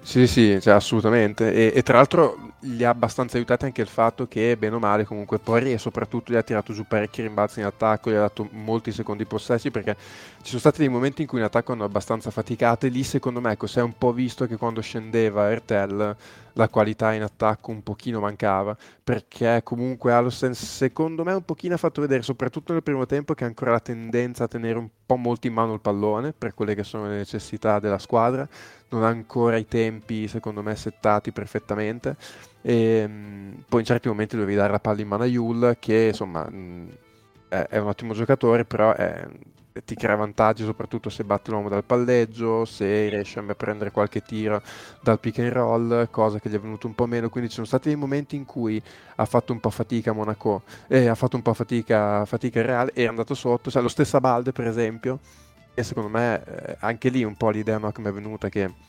sì, 0.02 0.26
sì, 0.26 0.58
cioè, 0.60 0.74
assolutamente. 0.74 1.52
E, 1.52 1.72
e, 1.74 1.82
tra 1.82 1.96
l'altro 1.96 2.54
gli 2.58 2.82
ha 2.82 2.90
abbastanza 2.90 3.36
aiutati 3.36 3.66
anche 3.66 3.80
il 3.80 3.86
fatto 3.86 4.26
che, 4.26 4.56
bene 4.56 4.74
o 4.74 4.78
male, 4.78 5.04
comunque 5.04 5.38
Pori 5.38 5.72
e 5.72 5.78
soprattutto 5.78 6.32
gli 6.32 6.36
ha 6.36 6.42
tirato 6.42 6.72
giù 6.72 6.84
parecchi 6.86 7.22
rimbalzi 7.22 7.60
in 7.60 7.66
attacco, 7.66 8.10
gli 8.10 8.14
ha 8.14 8.20
dato 8.20 8.48
molti 8.50 8.90
secondi 8.90 9.24
possessi 9.26 9.70
perché 9.70 9.96
ci 10.42 10.48
sono 10.48 10.58
stati 10.58 10.78
dei 10.78 10.88
momenti 10.88 11.22
in 11.22 11.28
cui 11.28 11.38
in 11.38 11.44
attacco 11.44 11.72
hanno 11.72 11.84
abbastanza 11.84 12.30
faticato 12.30 12.86
e 12.86 12.88
lì 12.88 13.04
secondo 13.04 13.40
me 13.40 13.52
ecco, 13.52 13.66
si 13.66 13.78
è 13.78 13.82
un 13.82 13.96
po' 13.96 14.12
visto 14.12 14.46
che 14.46 14.56
quando 14.56 14.80
scendeva 14.80 15.50
Ertel 15.50 16.16
la 16.54 16.68
qualità 16.68 17.12
in 17.12 17.22
attacco 17.22 17.70
un 17.70 17.82
pochino 17.82 18.20
mancava 18.20 18.76
perché 19.02 19.62
comunque 19.64 20.12
Allosen 20.12 20.54
secondo 20.54 21.24
me 21.24 21.32
un 21.32 21.44
pochino 21.44 21.74
ha 21.74 21.78
fatto 21.78 22.00
vedere 22.00 22.22
soprattutto 22.22 22.72
nel 22.72 22.82
primo 22.82 23.06
tempo 23.06 23.34
che 23.34 23.44
ha 23.44 23.46
ancora 23.46 23.72
la 23.72 23.80
tendenza 23.80 24.44
a 24.44 24.48
tenere 24.48 24.78
un 24.78 24.88
po' 25.04 25.16
molto 25.16 25.46
in 25.46 25.52
mano 25.52 25.74
il 25.74 25.80
pallone 25.80 26.32
per 26.32 26.54
quelle 26.54 26.74
che 26.74 26.84
sono 26.84 27.08
le 27.08 27.16
necessità 27.16 27.78
della 27.80 27.98
squadra. 27.98 28.48
Non 28.90 29.04
ha 29.04 29.08
ancora 29.08 29.56
i 29.56 29.66
tempi 29.66 30.28
secondo 30.28 30.62
me 30.62 30.76
settati 30.76 31.32
perfettamente. 31.32 32.16
E 32.62 33.06
mh, 33.06 33.64
poi 33.68 33.80
in 33.80 33.86
certi 33.86 34.08
momenti 34.08 34.36
dovevi 34.36 34.54
dare 34.54 34.72
la 34.72 34.80
palla 34.80 35.00
in 35.00 35.08
mano 35.08 35.22
a 35.24 35.26
Yul 35.26 35.76
che 35.78 36.08
insomma 36.08 36.48
mh, 36.48 36.88
è, 37.48 37.66
è, 37.68 37.78
un 37.78 37.88
ottimo 37.88 38.14
giocatore 38.14 38.64
però 38.64 38.94
è, 38.94 39.26
ti 39.84 39.94
crea 39.94 40.16
vantaggi 40.16 40.64
soprattutto 40.64 41.10
se 41.10 41.24
batti 41.24 41.50
l'uomo 41.50 41.68
dal 41.68 41.84
palleggio 41.84 42.64
se 42.64 43.08
riesce 43.08 43.38
a 43.38 43.54
prendere 43.54 43.90
qualche 43.90 44.20
tiro 44.20 44.62
dal 45.00 45.20
pick 45.20 45.38
and 45.38 45.52
roll 45.52 46.08
cosa 46.10 46.38
che 46.38 46.48
gli 46.48 46.54
è 46.54 46.60
venuto 46.60 46.86
un 46.86 46.94
po' 46.94 47.06
meno. 47.06 47.28
Quindi 47.28 47.48
ci 47.48 47.56
sono 47.56 47.66
stati 47.66 47.88
dei 47.88 47.96
momenti 47.96 48.36
in 48.36 48.44
cui 48.44 48.82
ha 49.16 49.24
fatto 49.24 49.52
un 49.52 49.60
po' 49.60 49.70
fatica 49.70 50.12
Monaco 50.12 50.62
e 50.88 51.06
ha 51.06 51.14
fatto 51.14 51.36
un 51.36 51.42
po' 51.42 51.54
fatica, 51.54 52.24
fatica 52.24 52.60
il 52.60 52.66
Real 52.66 52.90
e 52.94 53.04
è 53.04 53.06
andato 53.06 53.34
sotto 53.34 53.70
cioè 53.70 53.82
lo 53.82 53.88
stesso 53.88 54.18
Balde 54.20 54.52
per 54.52 54.66
esempio 54.66 55.18
e 55.74 55.82
secondo 55.82 56.08
me 56.08 56.42
eh, 56.44 56.76
anche 56.80 57.08
lì 57.08 57.24
un 57.24 57.36
po' 57.36 57.50
l'idea 57.50 57.78
no, 57.78 57.92
mi 57.96 58.04
è 58.04 58.12
venuta 58.12 58.48
che 58.48 58.88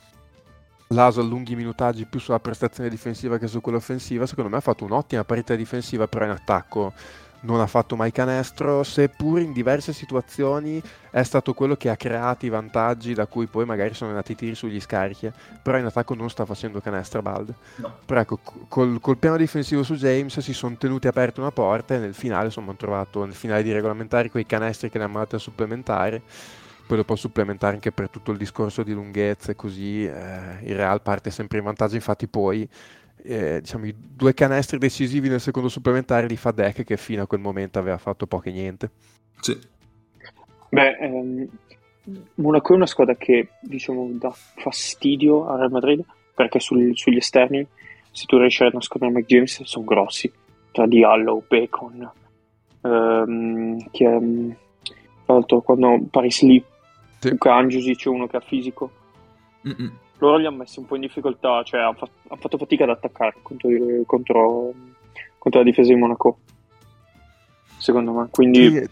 l'ASO 0.92 1.22
allunghi 1.22 1.54
i 1.54 1.56
minutaggi 1.56 2.06
più 2.06 2.20
sulla 2.20 2.40
prestazione 2.40 2.90
difensiva 2.90 3.38
che 3.38 3.48
su 3.48 3.62
quella 3.62 3.78
offensiva, 3.78 4.26
secondo 4.26 4.50
me 4.50 4.58
ha 4.58 4.62
fatto 4.62 4.84
un'ottima 4.84 5.24
parità 5.24 5.56
difensiva, 5.56 6.08
però 6.08 6.26
in 6.26 6.32
attacco 6.32 6.94
non 7.42 7.60
ha 7.60 7.68
fatto 7.68 7.96
mai 7.96 8.12
canestro, 8.12 8.84
seppur 8.84 9.40
in 9.40 9.54
diverse 9.54 9.94
situazioni 9.94 10.82
è 11.10 11.24
stato 11.24 11.54
quello 11.54 11.76
che 11.76 11.90
ha 11.90 11.96
creato 11.96 12.46
i 12.46 12.50
vantaggi 12.50 13.14
da 13.14 13.26
cui 13.26 13.48
poi 13.48 13.66
magari 13.66 13.94
sono 13.94 14.12
andati 14.12 14.34
i 14.34 14.36
tiri 14.36 14.56
sugli 14.56 14.80
scarichi, 14.80 15.32
però 15.62 15.78
in 15.78 15.86
attacco 15.86 16.14
non 16.14 16.30
sta 16.30 16.46
facendo 16.46 16.80
canestro 16.80 17.22
Bald. 17.22 17.54
No. 17.78 17.98
Però 18.06 18.20
ecco, 18.20 18.40
col, 18.68 19.00
col, 19.00 19.18
piano 19.18 19.38
difensivo 19.38 19.84
su 19.84 19.96
James 19.96 20.40
si 20.40 20.54
sono 20.54 20.76
tenuti 20.78 21.08
aperte 21.08 21.40
una 21.40 21.52
porta 21.52 21.96
e 21.96 21.98
nel 21.98 22.14
finale 22.14 22.46
insomma 22.46 22.70
hanno 22.70 22.78
trovato 22.78 23.26
nel 23.26 23.34
finale 23.34 23.64
di 23.64 23.72
regolamentari 23.72 24.30
quei 24.30 24.46
canestri 24.46 24.90
che 24.90 24.98
ne 24.98 25.06
hanno 25.06 25.14
mandati 25.14 25.36
a 25.36 25.40
supplementare 25.40 26.22
poi 26.92 26.98
dopo 26.98 27.16
supplementare 27.16 27.76
anche 27.76 27.94
per 27.94 28.10
tutto 28.10 28.32
il 28.32 28.38
discorso 28.38 28.84
di 28.84 28.92
lunghezza 28.92 29.52
e 29.52 29.56
così 29.56 30.04
eh, 30.04 30.58
il 30.64 30.76
Real 30.76 31.02
parte 31.02 31.32
sempre 31.32 31.60
in 31.60 31.64
vantaggio 31.64 31.96
infatti 31.96 32.28
poi 32.28 32.68
eh, 33.24 33.60
diciamo, 33.62 33.86
i 33.86 33.96
due 33.98 34.34
canestri 34.34 34.78
decisivi 34.78 35.30
nel 35.30 35.40
secondo 35.40 35.70
supplementare 35.70 36.28
li 36.28 36.38
fa 36.38 36.52
Deck 36.52 36.84
che 36.84 36.98
fino 36.98 37.24
a 37.24 37.28
quel 37.28 37.40
momento 37.40 37.80
aveva 37.80 37.98
fatto 37.98 38.28
poco 38.28 38.50
e 38.50 38.52
niente 38.52 38.92
sì. 39.40 39.58
beh 40.70 40.98
ehm, 40.98 41.48
Monaco 42.36 42.74
è 42.74 42.76
una 42.76 42.86
squadra 42.86 43.16
che 43.16 43.50
diciamo 43.62 44.10
dà 44.14 44.32
fastidio 44.32 45.48
al 45.48 45.60
Real 45.60 45.72
Madrid 45.72 46.04
perché 46.34 46.60
sul, 46.60 46.92
sugli 46.96 47.18
esterni 47.18 47.66
se 48.12 48.26
tu 48.26 48.38
riesci 48.38 48.64
a 48.64 48.70
nascondere 48.74 49.12
McJames 49.12 49.64
sono 49.64 49.86
grossi 49.86 50.32
tra 50.72 50.88
Diallo, 50.88 51.44
Bacon 51.48 52.12
ehm, 52.82 53.90
che, 53.92 54.56
tra 55.26 55.34
l'altro 55.34 55.62
quando 55.62 56.00
Paris 56.10 56.42
Lee 56.42 56.64
sì. 57.22 57.30
Luca 57.30 57.56
Angiusi 57.56 57.96
c'è 57.96 58.10
uno 58.10 58.28
che 58.28 58.38
ha 58.38 58.42
fisico. 58.42 58.92
Mm-mm. 59.68 59.92
Loro 60.22 60.38
li 60.38 60.46
hanno 60.46 60.58
messi 60.58 60.80
un 60.80 60.86
po' 60.86 60.96
in 60.96 61.02
difficoltà, 61.02 61.64
cioè 61.64 61.82
hanno 61.82 61.94
fatto, 61.94 62.12
han 62.28 62.38
fatto 62.38 62.58
fatica 62.58 62.84
ad 62.84 62.92
attaccare 62.92 63.34
contro, 63.42 63.70
contro, 64.06 64.74
contro, 65.38 65.60
la 65.60 65.66
difesa 65.66 65.92
di 65.92 66.00
Monaco. 66.00 66.38
Secondo 67.78 68.12
me, 68.14 68.28
quindi... 68.30 68.70
Sì. 68.70 68.90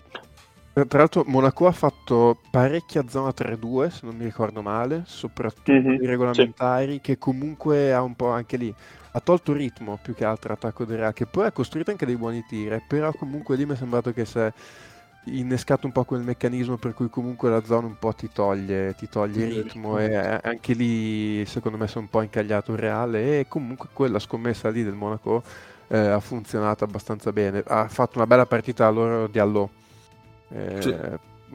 Tra 0.71 0.99
l'altro 0.99 1.23
Monaco 1.25 1.67
ha 1.67 1.73
fatto 1.73 2.39
parecchia 2.49 3.07
zona 3.09 3.33
3-2, 3.35 3.89
se 3.89 4.05
non 4.05 4.15
mi 4.15 4.23
ricordo 4.23 4.61
male, 4.61 5.03
soprattutto 5.05 5.73
mm-hmm, 5.73 6.01
i 6.01 6.05
regolamentari, 6.05 6.93
sì. 6.93 6.99
che 7.01 7.17
comunque 7.17 7.91
ha 7.91 8.01
un 8.01 8.15
po' 8.15 8.29
anche 8.29 8.55
lì 8.55 8.73
ha 9.11 9.19
tolto 9.21 9.53
ritmo 9.53 9.97
più 10.01 10.13
che 10.13 10.25
altro 10.25 10.53
attacco 10.53 10.85
di 10.85 10.95
Real, 10.95 11.13
che 11.13 11.25
poi 11.25 11.47
ha 11.47 11.51
costruito 11.51 11.91
anche 11.91 12.05
dei 12.05 12.15
buoni 12.15 12.43
tiri, 12.47 12.81
però 12.87 13.11
comunque 13.13 13.55
lì 13.55 13.65
mi 13.65 13.73
è 13.73 13.75
sembrato 13.75 14.11
che 14.13 14.25
se 14.25 14.53
innescato 15.25 15.85
un 15.85 15.91
po' 15.91 16.05
quel 16.05 16.21
meccanismo 16.21 16.77
per 16.77 16.93
cui 16.93 17.09
comunque 17.09 17.49
la 17.49 17.63
zona 17.63 17.87
un 17.87 17.97
po' 17.97 18.13
ti 18.13 18.29
toglie, 18.31 18.95
ti 18.95 19.07
toglie 19.07 19.45
il 19.45 19.63
ritmo. 19.63 19.97
e 19.99 20.15
anche 20.15 20.73
lì 20.73 21.45
secondo 21.45 21.77
me 21.77 21.85
è 21.85 21.97
un 21.97 22.09
po' 22.09 22.21
incagliato 22.21 22.71
il 22.73 22.79
Reale 22.79 23.39
e 23.39 23.47
comunque 23.47 23.89
quella 23.93 24.19
scommessa 24.19 24.69
lì 24.69 24.83
del 24.83 24.93
Monaco 24.93 25.43
eh, 25.87 25.97
ha 25.97 26.19
funzionato 26.19 26.83
abbastanza 26.83 27.31
bene. 27.31 27.63
Ha 27.65 27.87
fatto 27.87 28.17
una 28.17 28.27
bella 28.27 28.45
partita 28.45 28.89
loro 28.89 29.27
di 29.27 29.39
Allò 29.39 29.69
eh, 30.49 30.81
sì. 30.81 30.95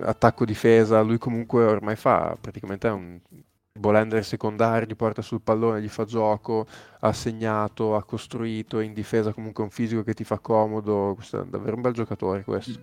attacco 0.01 0.45
difesa 0.45 1.01
lui 1.01 1.19
comunque 1.19 1.65
ormai 1.65 1.97
fa 1.97 2.37
praticamente 2.41 2.87
un 2.89 3.19
Bolender 3.77 4.25
secondario 4.25 4.87
gli 4.87 4.95
porta 4.95 5.21
sul 5.21 5.41
pallone, 5.41 5.83
gli 5.83 5.89
fa 5.89 6.05
gioco, 6.05 6.65
ha 7.01 7.13
segnato, 7.13 7.97
ha 7.97 8.05
costruito, 8.05 8.79
in 8.79 8.93
difesa 8.93 9.33
comunque 9.33 9.65
un 9.65 9.71
fisico 9.71 10.05
che 10.05 10.15
ti 10.15 10.23
fa 10.23 10.39
comodo, 10.39 11.15
questo 11.17 11.41
è 11.41 11.45
davvero 11.45 11.75
un 11.75 11.83
bel 11.83 11.93
giocatore 11.93 12.45
questo. 12.45 12.81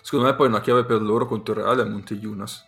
Secondo 0.00 0.24
me 0.24 0.34
poi 0.34 0.46
una 0.46 0.62
chiave 0.62 0.86
per 0.86 1.02
loro 1.02 1.26
contro 1.26 1.52
il 1.52 1.60
Reale 1.60 1.82
è 1.82 1.84
Monte 1.84 2.14
Yunas, 2.14 2.66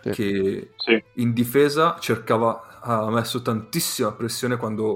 sì. 0.00 0.10
che 0.10 0.70
sì. 0.76 1.04
in 1.16 1.34
difesa 1.34 1.98
cercava, 2.00 2.80
ha 2.80 3.10
messo 3.10 3.42
tantissima 3.42 4.12
pressione 4.12 4.56
quando 4.56 4.94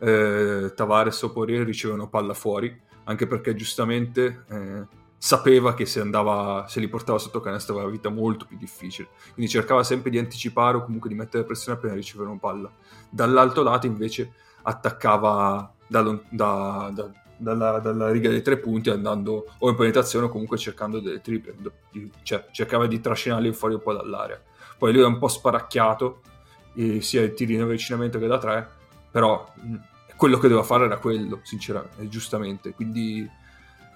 eh, 0.00 0.70
Tavares 0.76 1.22
o 1.22 1.32
Poirier 1.32 1.64
ricevono 1.64 2.10
palla 2.10 2.34
fuori, 2.34 2.78
anche 3.04 3.26
perché 3.26 3.54
giustamente... 3.54 4.44
Eh, 4.50 5.00
sapeva 5.22 5.72
che 5.72 5.86
se, 5.86 6.00
andava, 6.00 6.66
se 6.66 6.80
li 6.80 6.88
portava 6.88 7.16
sotto 7.16 7.38
canestro 7.38 7.76
aveva 7.76 7.88
vita 7.88 8.08
molto 8.08 8.44
più 8.44 8.56
difficile. 8.56 9.06
Quindi 9.34 9.48
cercava 9.48 9.84
sempre 9.84 10.10
di 10.10 10.18
anticipare 10.18 10.76
o 10.76 10.84
comunque 10.84 11.08
di 11.08 11.14
mettere 11.14 11.44
pressione 11.44 11.78
appena 11.78 11.94
riceveva 11.94 12.30
una 12.30 12.40
palla. 12.40 12.68
Dall'altro 13.08 13.62
lato 13.62 13.86
invece 13.86 14.32
attaccava 14.62 15.72
da, 15.86 16.02
da, 16.28 16.90
da, 16.92 17.10
dalla, 17.36 17.78
dalla, 17.78 18.10
riga 18.10 18.30
dei 18.30 18.42
tre 18.42 18.58
punti 18.58 18.90
andando 18.90 19.46
o 19.58 19.70
in 19.70 19.76
penetrazione 19.76 20.26
o 20.26 20.28
comunque 20.28 20.58
cercando 20.58 20.98
delle 20.98 21.20
triple. 21.20 21.54
Cioè, 22.24 22.48
cercava 22.50 22.88
di 22.88 23.00
trascinarli 23.00 23.52
fuori 23.52 23.74
un 23.74 23.80
po' 23.80 23.92
dall'area. 23.92 24.42
Poi 24.76 24.92
lui 24.92 25.02
è 25.02 25.06
un 25.06 25.18
po' 25.18 25.28
sparacchiato, 25.28 26.20
sia 26.98 27.22
i 27.22 27.32
tiri 27.32 27.54
in 27.54 27.60
avvicinamento 27.60 28.18
che 28.18 28.26
da 28.26 28.38
tre, 28.38 28.68
però 29.08 29.48
mh, 29.54 29.74
quello 30.16 30.38
che 30.38 30.48
doveva 30.48 30.66
fare 30.66 30.86
era 30.86 30.98
quello, 30.98 31.38
sinceramente, 31.44 32.08
giustamente. 32.08 32.74
Quindi 32.74 33.40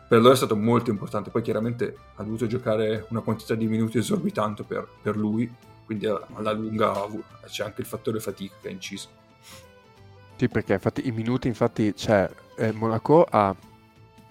per 0.08 0.20
loro 0.20 0.32
è 0.32 0.36
stato 0.36 0.56
molto 0.56 0.90
importante. 0.90 1.30
Poi 1.30 1.42
chiaramente 1.42 1.96
ha 2.16 2.22
dovuto 2.22 2.46
giocare 2.46 3.06
una 3.10 3.20
quantità 3.20 3.54
di 3.54 3.66
minuti 3.66 3.98
esorbitante 3.98 4.62
per, 4.62 4.86
per 5.02 5.16
lui, 5.16 5.52
quindi 5.84 6.06
alla 6.06 6.52
lunga 6.52 6.92
c'è 7.46 7.64
anche 7.64 7.80
il 7.80 7.86
fattore 7.86 8.20
fatica 8.20 8.54
che 8.60 8.68
ha 8.68 8.70
inciso. 8.70 9.08
Sì, 10.36 10.48
perché 10.48 10.74
infatti 10.74 11.06
i 11.06 11.12
minuti, 11.12 11.48
infatti, 11.48 11.94
c'è 11.94 12.28
eh, 12.56 12.72
Monaco 12.72 13.26
ha 13.28 13.54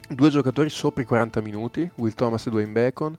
due 0.07 0.29
giocatori 0.29 0.69
sopra 0.69 1.01
i 1.01 1.05
40 1.05 1.41
minuti, 1.41 1.89
Will 1.95 2.13
Thomas 2.13 2.45
e 2.45 2.49
Dwayne 2.51 2.71
Bacon, 2.71 3.15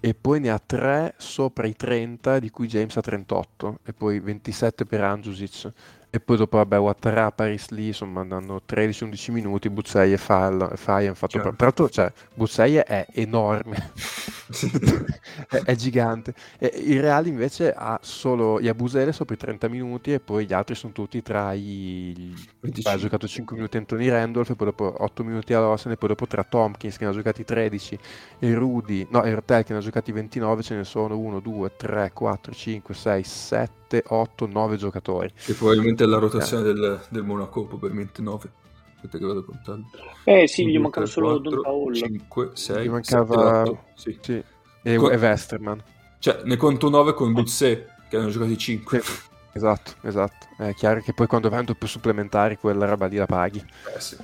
e 0.00 0.14
poi 0.14 0.40
ne 0.40 0.50
ha 0.50 0.60
tre 0.64 1.14
sopra 1.16 1.66
i 1.66 1.74
30, 1.74 2.38
di 2.38 2.50
cui 2.50 2.66
James 2.66 2.96
ha 2.96 3.00
38, 3.00 3.78
e 3.84 3.92
poi 3.92 4.20
27 4.20 4.84
per 4.84 5.02
Angiusic. 5.02 5.72
E 6.16 6.20
poi 6.20 6.38
dopo, 6.38 6.56
vabbè, 6.56 6.78
Ouattara, 6.78 7.30
Paris 7.30 7.68
Lee, 7.68 7.88
insomma, 7.88 8.22
andando 8.22 8.62
13-11 8.66 9.32
minuti, 9.32 9.68
Buzzei 9.68 10.14
e 10.14 10.16
Fai 10.16 10.46
hanno 10.46 11.14
fatto... 11.14 11.32
Certo. 11.32 11.54
Tra 11.54 11.66
l'altro, 11.66 11.90
cioè, 11.90 12.10
Buzzei 12.32 12.76
è 12.76 13.06
enorme, 13.12 13.92
è, 15.48 15.56
è, 15.64 15.74
gigante. 15.74 16.34
E 16.58 16.72
il 16.76 17.00
Real 17.00 17.26
invece 17.26 17.72
ha 17.72 17.98
solo 18.02 18.60
Yabusele 18.60 19.12
sopra 19.12 19.34
i 19.34 19.38
30 19.38 19.68
minuti 19.68 20.12
e 20.12 20.20
poi 20.20 20.46
gli 20.46 20.52
altri 20.52 20.74
sono 20.74 20.92
tutti 20.92 21.22
tra 21.22 21.52
i... 21.52 22.34
Ha 22.84 22.96
giocato 22.96 23.26
5 23.26 23.56
minuti 23.56 23.76
Anthony 23.76 24.08
Randolph, 24.08 24.50
e 24.50 24.54
poi 24.54 24.66
dopo 24.68 24.94
8 24.98 25.24
minuti 25.24 25.54
a 25.54 25.60
Lawson, 25.60 25.92
e 25.92 25.96
poi 25.96 26.08
dopo 26.10 26.26
tra 26.26 26.44
Tompkins 26.44 26.96
che 26.96 27.04
ne 27.04 27.10
ha 27.10 27.14
giocati 27.14 27.44
13, 27.44 27.98
e 28.38 28.54
Rudy, 28.54 29.06
no, 29.10 29.22
e 29.22 29.34
Rotel 29.34 29.64
che 29.64 29.72
ne 29.72 29.78
ha 29.78 29.82
giocati 29.82 30.12
29, 30.12 30.62
ce 30.62 30.74
ne 30.76 30.84
sono 30.84 31.18
1, 31.18 31.40
2, 31.40 31.76
3, 31.76 32.10
4, 32.12 32.52
5, 32.52 32.94
6, 32.94 33.22
7, 33.22 34.04
8, 34.06 34.46
9 34.46 34.76
giocatori. 34.76 35.32
E 35.46 35.52
probabilmente 35.54 36.06
la 36.06 36.18
rotazione 36.18 36.68
eh. 36.68 36.72
del, 36.72 37.00
del 37.08 37.22
Monaco, 37.22 37.64
probabilmente 37.64 38.22
9. 38.22 38.64
Aspetta 39.06 39.18
che 39.18 39.24
vado 39.24 39.40
a 39.40 39.44
contare. 39.44 39.82
Eh 40.24 40.48
sì, 40.48 40.66
gli 40.66 40.78
mancava 40.78 41.06
solo 41.06 41.38
Don 41.38 41.60
Paolo. 41.60 41.94
5, 41.94 42.50
6, 42.52 42.84
gli 42.84 42.88
mancava... 42.88 43.64
7, 43.64 43.70
8, 43.70 43.84
sì. 43.94 44.18
sì. 44.20 44.44
E, 44.82 44.96
con... 44.96 45.12
e 45.12 45.16
Westerman. 45.16 45.82
Cioè, 46.18 46.42
ne 46.44 46.56
conto 46.56 46.88
9 46.88 47.14
con 47.14 47.32
Buzzé, 47.32 47.86
che 48.08 48.16
hanno 48.16 48.30
giocati 48.30 48.58
5. 48.58 49.00
Sì. 49.00 49.12
Esatto, 49.52 49.92
esatto. 50.02 50.46
È 50.58 50.74
chiaro 50.74 51.00
che 51.00 51.14
poi 51.14 51.26
quando 51.26 51.48
vengono 51.48 51.76
più 51.78 51.86
supplementari 51.86 52.58
quella 52.58 52.86
roba 52.86 53.06
lì 53.06 53.16
la 53.16 53.26
paghi. 53.26 53.64
Eh 53.94 54.00
sì. 54.00 54.16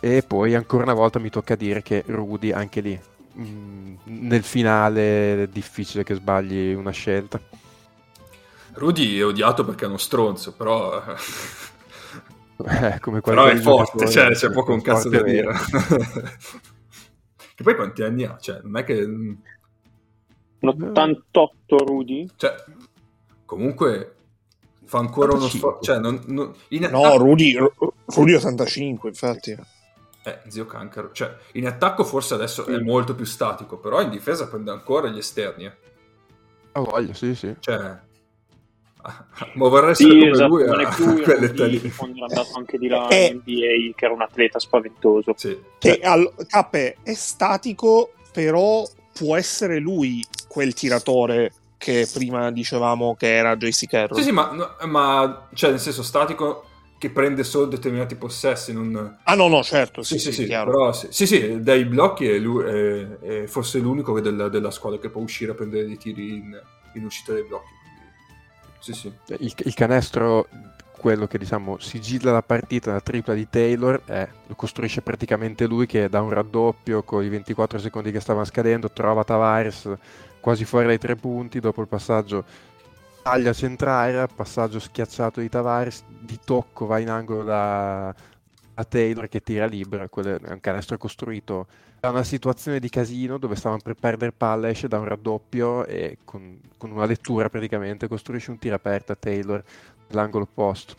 E 0.00 0.22
poi 0.22 0.54
ancora 0.54 0.82
una 0.82 0.94
volta 0.94 1.18
mi 1.18 1.30
tocca 1.30 1.54
dire 1.54 1.82
che 1.82 2.02
Rudy 2.06 2.52
anche 2.52 2.80
lì 2.80 3.00
mh, 3.32 3.42
mm, 3.42 3.94
nel 4.04 4.42
finale 4.42 5.44
è 5.44 5.46
difficile 5.48 6.04
che 6.04 6.14
sbagli 6.14 6.72
una 6.72 6.90
scelta. 6.90 7.40
Rudy 8.74 9.18
è 9.18 9.24
odiato 9.24 9.64
perché 9.64 9.84
è 9.84 9.88
uno 9.88 9.96
stronzo, 9.96 10.52
però... 10.52 11.02
Eh, 12.68 12.98
come 13.00 13.20
però 13.20 13.46
è 13.46 13.56
forte, 13.56 14.08
cioè 14.08 14.30
c'è 14.30 14.50
poco 14.50 14.72
un 14.72 14.82
cazzo 14.82 15.08
da 15.08 15.22
dire. 15.22 15.52
che 17.54 17.62
poi 17.62 17.74
quanti 17.74 18.02
anni 18.02 18.24
ha? 18.24 18.36
Cioè, 18.38 18.60
non 18.62 18.76
è 18.76 18.84
che... 18.84 19.02
Un 19.02 20.68
88 20.68 21.76
Rudy? 21.78 22.28
Cioè, 22.36 22.54
comunque 23.44 24.14
fa 24.84 24.98
ancora 24.98 25.32
85. 25.32 25.34
uno 25.34 25.48
sforzo. 25.48 25.82
Cioè, 25.82 25.98
non, 25.98 26.22
non, 26.26 26.54
in... 26.68 26.88
No, 26.90 27.16
Rudy, 27.16 27.56
Rudy 28.06 28.34
85, 28.34 29.08
infatti. 29.08 29.56
Eh, 30.24 30.38
zio 30.48 30.66
Cancaro. 30.66 31.10
Cioè, 31.12 31.34
in 31.52 31.66
attacco 31.66 32.04
forse 32.04 32.34
adesso 32.34 32.64
sì. 32.64 32.72
è 32.72 32.78
molto 32.78 33.14
più 33.14 33.24
statico, 33.24 33.78
però 33.78 34.00
in 34.00 34.10
difesa 34.10 34.48
prende 34.48 34.70
ancora 34.70 35.08
gli 35.08 35.18
esterni. 35.18 35.64
Eh. 35.64 35.72
Ah, 36.72 36.80
voglio, 36.80 37.12
sì, 37.12 37.34
sì. 37.34 37.54
Cioè, 37.58 37.98
ma 39.54 39.68
vorrei 39.68 39.90
essere 39.90 40.10
sì, 40.10 40.18
come 40.18 40.30
esatto, 40.30 40.48
lui 40.48 40.64
a 40.64 41.22
quell'età 41.22 41.66
lì 41.66 41.92
quando 41.94 42.20
è 42.20 42.28
andato 42.28 42.56
anche 42.56 42.78
di 42.78 42.88
là 42.88 43.08
in 43.10 43.36
NBA 43.36 43.94
che 43.94 44.04
era 44.04 44.14
un 44.14 44.22
atleta 44.22 44.58
spaventoso. 44.58 45.34
Sì. 45.36 45.58
che 45.78 46.00
al, 46.00 46.32
Cappe 46.46 46.96
è 47.02 47.14
statico 47.14 48.12
però 48.32 48.86
può 49.12 49.36
essere 49.36 49.78
lui 49.78 50.24
quel 50.48 50.72
tiratore 50.74 51.52
che 51.76 52.08
prima 52.12 52.52
dicevamo 52.52 53.16
che 53.16 53.34
era 53.34 53.56
JC 53.56 53.88
Carroll. 53.88 54.16
Sì 54.18 54.24
sì 54.24 54.32
ma, 54.32 54.52
no, 54.52 54.76
ma 54.86 55.48
cioè 55.54 55.70
nel 55.70 55.80
senso 55.80 56.02
statico 56.02 56.66
che 56.96 57.10
prende 57.10 57.42
solo 57.42 57.66
determinati 57.66 58.14
possessi 58.14 58.72
non... 58.72 59.18
ah 59.24 59.34
no 59.34 59.48
no 59.48 59.64
certo 59.64 60.04
sì 60.04 60.20
sì, 60.20 60.30
sì, 60.30 60.44
sì 60.44 60.46
però 60.46 60.92
sì, 60.92 61.08
sì, 61.10 61.26
sì 61.26 61.60
dai 61.60 61.84
blocchi 61.84 62.28
è, 62.28 62.38
lui, 62.38 62.64
è, 62.64 63.18
è 63.18 63.46
forse 63.48 63.80
l'unico 63.80 64.20
della, 64.20 64.48
della, 64.48 64.70
squadra 64.70 65.00
che 65.00 65.10
può 65.10 65.20
uscire 65.20 65.50
a 65.50 65.54
prendere 65.54 65.84
dei 65.84 65.96
tiri 65.96 66.28
in, 66.28 66.62
in 66.94 67.04
uscita 67.04 67.32
dai 67.32 67.42
blocchi 67.42 67.72
sì, 68.82 68.92
sì. 68.92 69.12
Il, 69.38 69.54
il, 69.56 69.74
canestro, 69.74 70.48
quello 70.98 71.28
che 71.28 71.38
diciamo 71.38 71.78
sigilla 71.78 72.32
la 72.32 72.42
partita, 72.42 72.90
la 72.90 73.00
tripla 73.00 73.32
di 73.32 73.48
Taylor, 73.48 74.02
è, 74.04 74.28
lo 74.46 74.54
costruisce 74.56 75.02
praticamente 75.02 75.66
lui 75.66 75.86
che 75.86 76.08
da 76.08 76.20
un 76.20 76.30
raddoppio 76.30 77.04
con 77.04 77.22
i 77.22 77.28
24 77.28 77.78
secondi 77.78 78.10
che 78.10 78.18
stavano 78.18 78.44
scadendo 78.44 78.90
trova 78.90 79.22
Tavares 79.22 79.88
quasi 80.40 80.64
fuori 80.64 80.86
dai 80.86 80.98
tre 80.98 81.14
punti, 81.14 81.60
dopo 81.60 81.80
il 81.80 81.86
passaggio 81.86 82.44
taglia 83.22 83.52
centrale, 83.52 84.26
passaggio 84.26 84.80
schiacciato 84.80 85.38
di 85.38 85.48
Tavares, 85.48 86.02
di 86.08 86.40
tocco 86.44 86.86
va 86.86 86.98
in 86.98 87.08
angolo 87.08 87.44
da, 87.44 88.12
da 88.74 88.82
Taylor 88.84 89.28
che 89.28 89.40
tira 89.42 89.66
libera, 89.66 90.08
quello 90.08 90.40
è 90.40 90.50
un 90.50 90.60
canestro 90.60 90.98
costruito 90.98 91.68
da 92.02 92.10
una 92.10 92.24
situazione 92.24 92.80
di 92.80 92.88
casino 92.88 93.38
dove 93.38 93.54
stavano 93.54 93.80
per 93.80 93.94
perdere 93.94 94.32
palla, 94.32 94.68
esce 94.68 94.88
da 94.88 94.98
un 94.98 95.04
raddoppio 95.04 95.86
e 95.86 96.18
con, 96.24 96.58
con 96.76 96.90
una 96.90 97.04
lettura 97.04 97.48
praticamente 97.48 98.08
costruisce 98.08 98.50
un 98.50 98.58
tiro 98.58 98.74
aperto 98.74 99.12
a 99.12 99.14
Taylor 99.14 99.62
nell'angolo 100.08 100.42
opposto. 100.42 100.96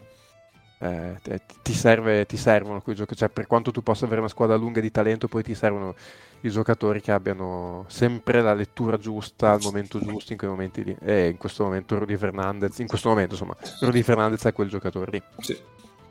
Eh, 0.80 1.20
ti, 1.62 1.74
serve, 1.74 2.26
ti, 2.26 2.38
servono 2.38 2.80
quei 2.80 2.96
giocatori, 2.96 3.20
cioè 3.20 3.30
per 3.30 3.48
quanto 3.48 3.72
tu 3.72 3.84
possa 3.84 4.06
avere 4.06 4.22
una 4.22 4.30
squadra 4.30 4.56
lunga 4.56 4.80
di 4.80 4.92
talento, 4.92 5.28
poi 5.28 5.44
ti 5.44 5.56
servono 5.56 5.94
i 6.40 6.50
giocatori 6.50 7.02
che 7.02 7.12
abbiano 7.12 7.84
sempre 7.90 8.42
la 8.42 8.54
lettura 8.54 8.98
giusta 8.98 9.52
al 9.52 9.60
momento 9.62 10.00
giusto 10.00 10.32
in 10.32 10.38
quei 10.38 10.50
momenti 10.50 10.86
lì. 10.86 10.96
E 11.02 11.28
in 11.28 11.36
questo 11.36 11.66
momento 11.66 12.00
Rudy 12.00 12.16
Fernandez, 12.16 12.80
in 12.80 12.88
questo 12.88 13.10
momento 13.10 13.34
insomma, 13.34 13.58
Rudy 13.82 14.04
Fernandez 14.04 14.46
è 14.46 14.54
quel 14.54 14.70
giocatore 14.70 15.12
lì. 15.12 15.24
Sì, 15.40 15.58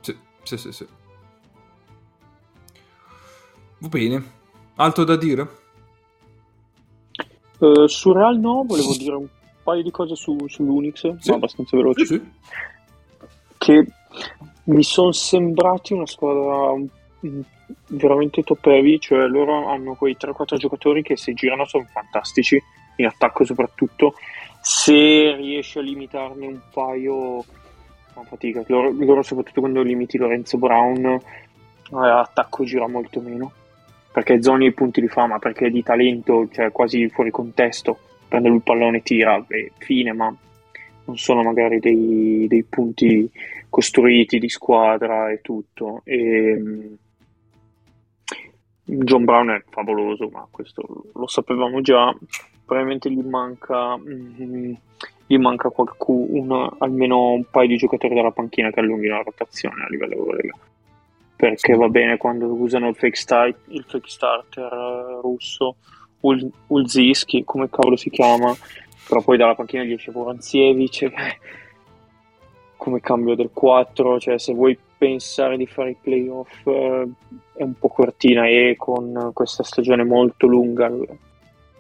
sì, 0.00 0.18
sì, 0.42 0.56
sì. 0.58 0.70
sì. 0.70 0.86
Va 3.78 3.88
bene. 3.88 4.40
Altro 4.76 5.04
da 5.04 5.16
dire? 5.16 5.60
Uh, 7.58 7.86
su 7.86 8.12
Real 8.12 8.38
no, 8.38 8.64
volevo 8.66 8.94
dire 8.96 9.14
un 9.14 9.28
paio 9.62 9.82
di 9.82 9.90
cose 9.90 10.16
su, 10.16 10.36
sull'Unix, 10.46 11.16
sì. 11.18 11.30
ma 11.30 11.36
abbastanza 11.36 11.76
veloci. 11.76 12.06
Sì, 12.06 12.14
sì. 12.14 12.30
Che 13.58 13.86
mi 14.64 14.82
sono 14.82 15.12
sembrati 15.12 15.92
una 15.92 16.06
squadra 16.06 16.74
veramente 17.88 18.42
top 18.42 18.66
heavy, 18.66 18.98
cioè 18.98 19.26
loro 19.26 19.68
hanno 19.68 19.94
quei 19.94 20.16
3-4 20.18 20.56
giocatori 20.56 21.02
che 21.02 21.16
se 21.16 21.34
girano 21.34 21.64
sono 21.66 21.86
fantastici, 21.92 22.60
in 22.96 23.06
attacco 23.06 23.44
soprattutto. 23.44 24.14
Se 24.60 25.34
riesci 25.34 25.78
a 25.78 25.82
limitarne 25.82 26.46
un 26.46 26.60
paio, 26.72 27.44
fa 28.12 28.22
fatica. 28.22 28.64
Loro, 28.66 28.90
loro, 28.92 29.22
soprattutto 29.22 29.60
quando 29.60 29.82
limiti 29.82 30.18
Lorenzo 30.18 30.56
Brown, 30.56 31.04
eh, 31.04 31.20
attacco 31.90 32.64
gira 32.64 32.88
molto 32.88 33.20
meno 33.20 33.52
perché 34.12 34.42
Zoni 34.42 34.66
i 34.66 34.72
punti 34.72 35.00
di 35.00 35.08
fama, 35.08 35.38
perché 35.38 35.70
di 35.70 35.82
talento, 35.82 36.46
cioè 36.52 36.70
quasi 36.70 37.08
fuori 37.08 37.30
contesto, 37.30 37.98
prende 38.28 38.48
lui 38.48 38.58
il 38.58 38.62
pallone 38.62 38.98
e 38.98 39.02
tira 39.02 39.42
e 39.48 39.72
fine, 39.78 40.12
ma 40.12 40.34
non 41.04 41.16
sono 41.16 41.42
magari 41.42 41.80
dei, 41.80 42.46
dei 42.46 42.62
punti 42.62 43.28
costruiti 43.70 44.38
di 44.38 44.50
squadra 44.50 45.30
e 45.30 45.40
tutto. 45.40 46.02
E, 46.04 46.56
mm, 46.58 46.94
John 48.84 49.24
Brown 49.24 49.48
è 49.50 49.62
favoloso, 49.70 50.28
ma 50.30 50.46
questo 50.50 51.04
lo 51.14 51.26
sapevamo 51.26 51.80
già. 51.80 52.14
Probabilmente 52.66 53.10
gli 53.10 53.22
manca, 53.22 53.96
mm, 53.96 54.72
gli 55.26 55.38
manca 55.38 55.70
qualcuno, 55.70 56.76
almeno 56.78 57.32
un 57.32 57.44
paio 57.50 57.68
di 57.68 57.76
giocatori 57.76 58.14
dalla 58.14 58.30
panchina 58.30 58.70
che 58.70 58.80
allunghino 58.80 59.16
la 59.16 59.22
rotazione 59.22 59.84
a 59.84 59.88
livello 59.88 60.14
europeo 60.14 60.54
perché 61.42 61.74
va 61.74 61.88
bene 61.88 62.18
quando 62.18 62.46
usano 62.46 62.86
il 62.86 62.94
fake, 62.94 63.16
start, 63.16 63.56
il 63.70 63.84
fake 63.84 64.08
starter 64.08 64.72
uh, 64.72 65.20
russo 65.22 65.74
Ul, 66.20 66.48
Ulziski, 66.68 67.42
come 67.42 67.68
cavolo 67.68 67.96
si 67.96 68.10
chiama, 68.10 68.54
però 69.08 69.22
poi 69.22 69.38
dalla 69.38 69.56
panchina 69.56 69.82
gli 69.82 69.90
esce 69.90 70.12
Voranzievich 70.12 71.10
come 72.76 73.00
cambio 73.00 73.34
del 73.34 73.50
4, 73.52 74.20
cioè 74.20 74.38
se 74.38 74.54
vuoi 74.54 74.78
pensare 74.96 75.56
di 75.56 75.66
fare 75.66 75.90
i 75.90 75.96
playoff 76.00 76.64
eh, 76.64 77.08
è 77.54 77.62
un 77.64 77.74
po' 77.74 77.88
cortina 77.88 78.46
e 78.46 78.76
con 78.78 79.30
questa 79.32 79.64
stagione 79.64 80.04
molto 80.04 80.46
lunga 80.46 80.92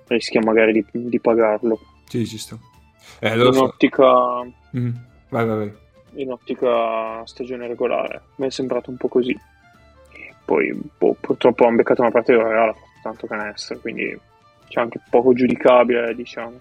rischia 0.08 0.40
magari 0.42 0.72
di, 0.72 0.84
di 0.90 1.20
pagarlo. 1.20 1.78
Sì, 2.06 2.26
ci 2.26 2.36
sta. 2.36 2.58
Eh, 3.20 3.32
in 3.32 3.52
so. 3.52 3.62
ottica... 3.62 4.42
Mm. 4.76 4.90
Vai, 5.28 5.46
vai, 5.46 5.56
vai. 5.56 5.72
In 6.14 6.32
ottica 6.32 7.24
stagione 7.26 7.68
regolare. 7.68 8.22
Mi 8.36 8.48
è 8.48 8.50
sembrato 8.50 8.90
un 8.90 8.96
po' 8.96 9.06
così. 9.06 9.50
Poi 10.52 10.70
boh, 10.98 11.16
purtroppo 11.18 11.66
hanno 11.66 11.76
beccato 11.76 12.02
una 12.02 12.10
partita 12.10 12.46
reale, 12.46 12.72
ha 12.72 12.74
fatto 12.74 13.00
tanto 13.02 13.26
canestro, 13.26 13.78
quindi 13.78 14.20
c'è 14.68 14.80
anche 14.80 15.00
poco 15.08 15.32
giudicabile, 15.32 16.14
diciamo. 16.14 16.60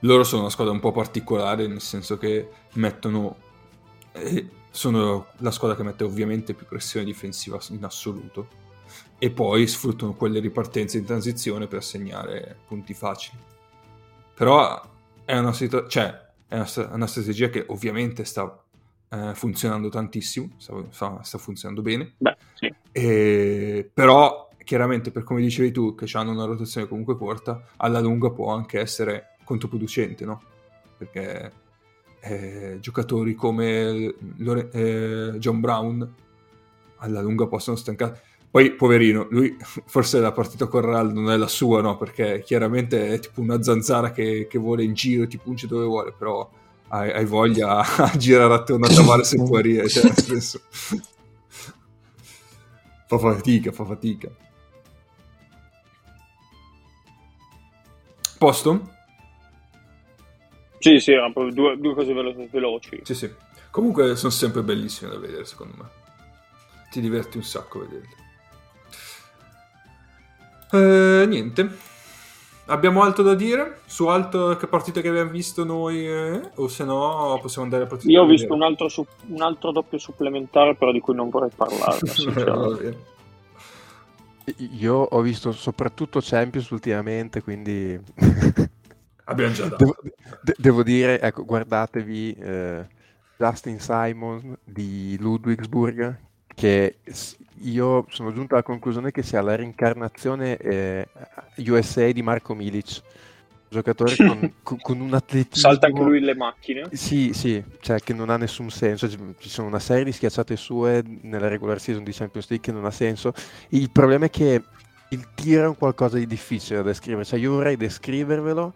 Loro 0.00 0.24
sono 0.24 0.42
una 0.42 0.50
squadra 0.50 0.72
un 0.72 0.80
po' 0.80 0.92
particolare, 0.92 1.66
nel 1.66 1.82
senso 1.82 2.16
che 2.16 2.48
mettono... 2.74 3.36
Eh, 4.12 4.48
sono 4.70 5.26
la 5.38 5.50
squadra 5.50 5.76
che 5.76 5.82
mette 5.82 6.04
ovviamente 6.04 6.54
più 6.54 6.64
pressione 6.64 7.04
difensiva 7.04 7.58
in 7.68 7.84
assoluto 7.84 8.48
e 9.18 9.30
poi 9.30 9.66
sfruttano 9.66 10.14
quelle 10.14 10.40
ripartenze 10.40 10.96
in 10.96 11.04
transizione 11.04 11.66
per 11.66 11.84
segnare 11.84 12.56
punti 12.66 12.94
facili. 12.94 13.38
Però 14.32 14.88
è 15.26 15.36
una, 15.36 15.52
situ- 15.52 15.86
cioè, 15.86 16.18
è 16.48 16.54
una, 16.54 16.88
una 16.92 17.06
strategia 17.06 17.50
che 17.50 17.62
ovviamente 17.68 18.24
sta 18.24 18.62
eh, 19.10 19.34
funzionando 19.34 19.88
tantissimo, 19.88 20.50
sta, 20.56 21.22
sta 21.22 21.38
funzionando 21.38 21.82
bene. 21.82 22.14
Beh, 22.16 22.36
sì. 22.54 22.72
E, 22.98 23.90
però 23.94 24.48
chiaramente 24.64 25.12
per 25.12 25.22
come 25.22 25.40
dicevi 25.40 25.70
tu, 25.70 25.94
che 25.94 26.06
hanno 26.14 26.32
una 26.32 26.44
rotazione 26.44 26.88
comunque 26.88 27.16
corta, 27.16 27.62
alla 27.76 28.00
lunga 28.00 28.30
può 28.30 28.52
anche 28.52 28.80
essere 28.80 29.36
controproducente, 29.44 30.24
no? 30.24 30.42
Perché 30.98 31.52
eh, 32.20 32.78
giocatori 32.80 33.34
come 33.34 34.14
Lore- 34.38 34.68
eh, 34.72 35.38
John 35.38 35.60
Brown 35.60 36.14
alla 36.96 37.20
lunga 37.20 37.46
possono 37.46 37.76
stancare 37.76 38.20
poi, 38.50 38.72
poverino, 38.72 39.28
lui 39.30 39.56
forse 39.86 40.18
la 40.18 40.32
partita 40.32 40.66
con 40.66 40.80
Real 40.80 41.12
non 41.12 41.30
è 41.30 41.36
la 41.36 41.46
sua, 41.46 41.80
no? 41.80 41.96
Perché 41.96 42.42
chiaramente 42.44 43.14
è 43.14 43.18
tipo 43.20 43.40
una 43.40 43.62
zanzara 43.62 44.10
che, 44.10 44.48
che 44.50 44.58
vuole 44.58 44.82
in 44.82 44.94
giro, 44.94 45.28
ti 45.28 45.38
punge 45.38 45.68
dove 45.68 45.84
vuole, 45.84 46.12
però 46.16 46.50
hai, 46.88 47.12
hai 47.12 47.24
voglia 47.26 47.78
a 47.96 48.16
girare 48.16 48.54
attorno 48.54 48.86
a 48.86 48.88
Tavares 48.92 49.34
e 49.34 49.36
Poirier, 49.36 49.88
cioè, 49.88 50.02
nel 50.02 50.16
senso... 50.16 50.60
fa 53.08 53.18
fatica, 53.18 53.72
fa 53.72 53.84
fatica. 53.84 54.28
Posto? 58.38 58.94
Sì, 60.78 61.00
sì, 61.00 61.12
due, 61.52 61.76
due 61.78 61.94
cose 61.94 62.12
velo- 62.12 62.48
veloci. 62.50 63.00
Sì, 63.02 63.14
sì. 63.14 63.34
Comunque 63.70 64.14
sono 64.16 64.30
sempre 64.30 64.62
bellissime 64.62 65.10
da 65.10 65.18
vedere, 65.18 65.44
secondo 65.44 65.74
me. 65.76 65.88
Ti 66.90 67.00
diverti 67.00 67.36
un 67.36 67.42
sacco 67.42 67.80
a 67.80 67.84
vederli. 67.86 68.14
Eh, 70.70 71.26
niente. 71.26 71.76
Abbiamo 72.70 73.02
altro 73.02 73.22
da 73.22 73.34
dire 73.34 73.80
su 73.86 74.08
altro 74.08 74.54
che 74.56 74.66
partite 74.66 75.00
che 75.00 75.08
abbiamo 75.08 75.30
visto 75.30 75.64
noi? 75.64 76.06
Eh? 76.06 76.50
O 76.56 76.68
se 76.68 76.84
no, 76.84 77.38
possiamo 77.40 77.64
andare 77.64 77.84
a 77.84 77.86
partite. 77.86 78.12
Io 78.12 78.22
ho 78.22 78.26
visto 78.26 78.52
un 78.52 78.62
altro, 78.62 78.88
su- 78.88 79.06
un 79.28 79.40
altro, 79.40 79.72
doppio 79.72 79.96
supplementare, 79.96 80.74
però 80.74 80.92
di 80.92 81.00
cui 81.00 81.14
non 81.14 81.30
vorrei 81.30 81.50
parlare. 81.54 81.98
Io 84.78 84.94
ho 84.94 85.20
visto 85.20 85.52
soprattutto 85.52 86.20
Champions 86.22 86.68
ultimamente, 86.68 87.42
quindi. 87.42 87.98
abbiamo 89.24 89.52
già 89.52 89.66
dato. 89.66 89.76
Devo, 89.76 89.96
de- 90.42 90.56
devo 90.58 90.82
dire, 90.82 91.20
ecco, 91.20 91.46
guardatevi 91.46 92.32
eh, 92.34 92.86
Justin 93.38 93.80
Simon 93.80 94.58
di 94.62 95.16
Ludwigsburg, 95.18 96.18
che 96.58 96.96
io 97.62 98.04
sono 98.08 98.32
giunto 98.32 98.54
alla 98.54 98.64
conclusione 98.64 99.12
che 99.12 99.22
sia 99.22 99.40
la 99.40 99.54
rincarnazione 99.54 100.56
eh, 100.56 101.08
USA 101.58 102.10
di 102.10 102.20
Marco 102.20 102.54
Milic 102.54 103.00
giocatore 103.68 104.16
con, 104.26 104.52
con, 104.62 104.78
con, 104.80 105.00
un 105.00 105.14
atletismo 105.14 105.70
salta 105.70 105.86
anche 105.86 106.02
lui 106.02 106.18
le 106.20 106.34
macchine? 106.34 106.88
Sì 106.92 107.32
sì 107.32 107.62
cioè 107.80 108.00
che 108.00 108.12
non 108.12 108.28
ha 108.28 108.36
nessun 108.36 108.70
senso 108.70 109.08
ci 109.08 109.48
sono 109.48 109.68
una 109.68 109.78
serie 109.78 110.04
di 110.04 110.12
schiacciate 110.12 110.56
sue 110.56 111.04
nella 111.22 111.46
regular 111.46 111.78
season 111.78 112.02
di 112.02 112.12
Champions 112.12 112.48
League 112.48 112.66
che 112.66 112.72
non 112.72 112.84
ha 112.84 112.90
senso. 112.90 113.32
Il 113.68 113.90
problema 113.90 114.24
è 114.24 114.30
che 114.30 114.62
il 115.10 115.28
tiro 115.34 115.62
è 115.62 115.66
un 115.68 115.76
qualcosa 115.76 116.18
di 116.18 116.26
difficile 116.26 116.78
da 116.78 116.84
descrivere 116.84 117.24
cioè 117.24 117.38
io 117.38 117.52
vorrei 117.52 117.76
descrivervelo 117.76 118.74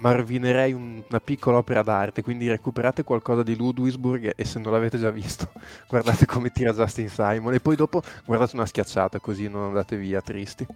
ma 0.00 0.12
rovinerei 0.12 0.72
un, 0.72 1.02
una 1.08 1.20
piccola 1.20 1.58
opera 1.58 1.82
d'arte, 1.82 2.22
quindi 2.22 2.48
recuperate 2.48 3.04
qualcosa 3.04 3.42
di 3.42 3.56
Ludwigsburg 3.56 4.32
e 4.34 4.44
se 4.44 4.58
non 4.58 4.72
l'avete 4.72 4.98
già 4.98 5.10
visto 5.10 5.50
guardate 5.88 6.26
come 6.26 6.50
tira 6.50 6.72
Justin 6.72 7.08
Simon 7.08 7.54
e 7.54 7.60
poi 7.60 7.76
dopo 7.76 8.02
guardate 8.24 8.56
una 8.56 8.66
schiacciata 8.66 9.18
così 9.20 9.48
non 9.48 9.64
andate 9.64 9.96
via 9.96 10.20
tristi. 10.20 10.66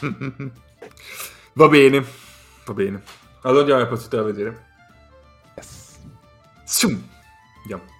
va 1.54 1.68
bene, 1.68 2.04
va 2.66 2.72
bene. 2.74 3.02
Allora 3.42 3.60
andiamo 3.60 3.82
a 3.82 3.86
partita 3.86 4.16
da 4.16 4.22
vedere. 4.22 4.64
Yes. 5.56 5.98
Andiamo. 7.62 7.95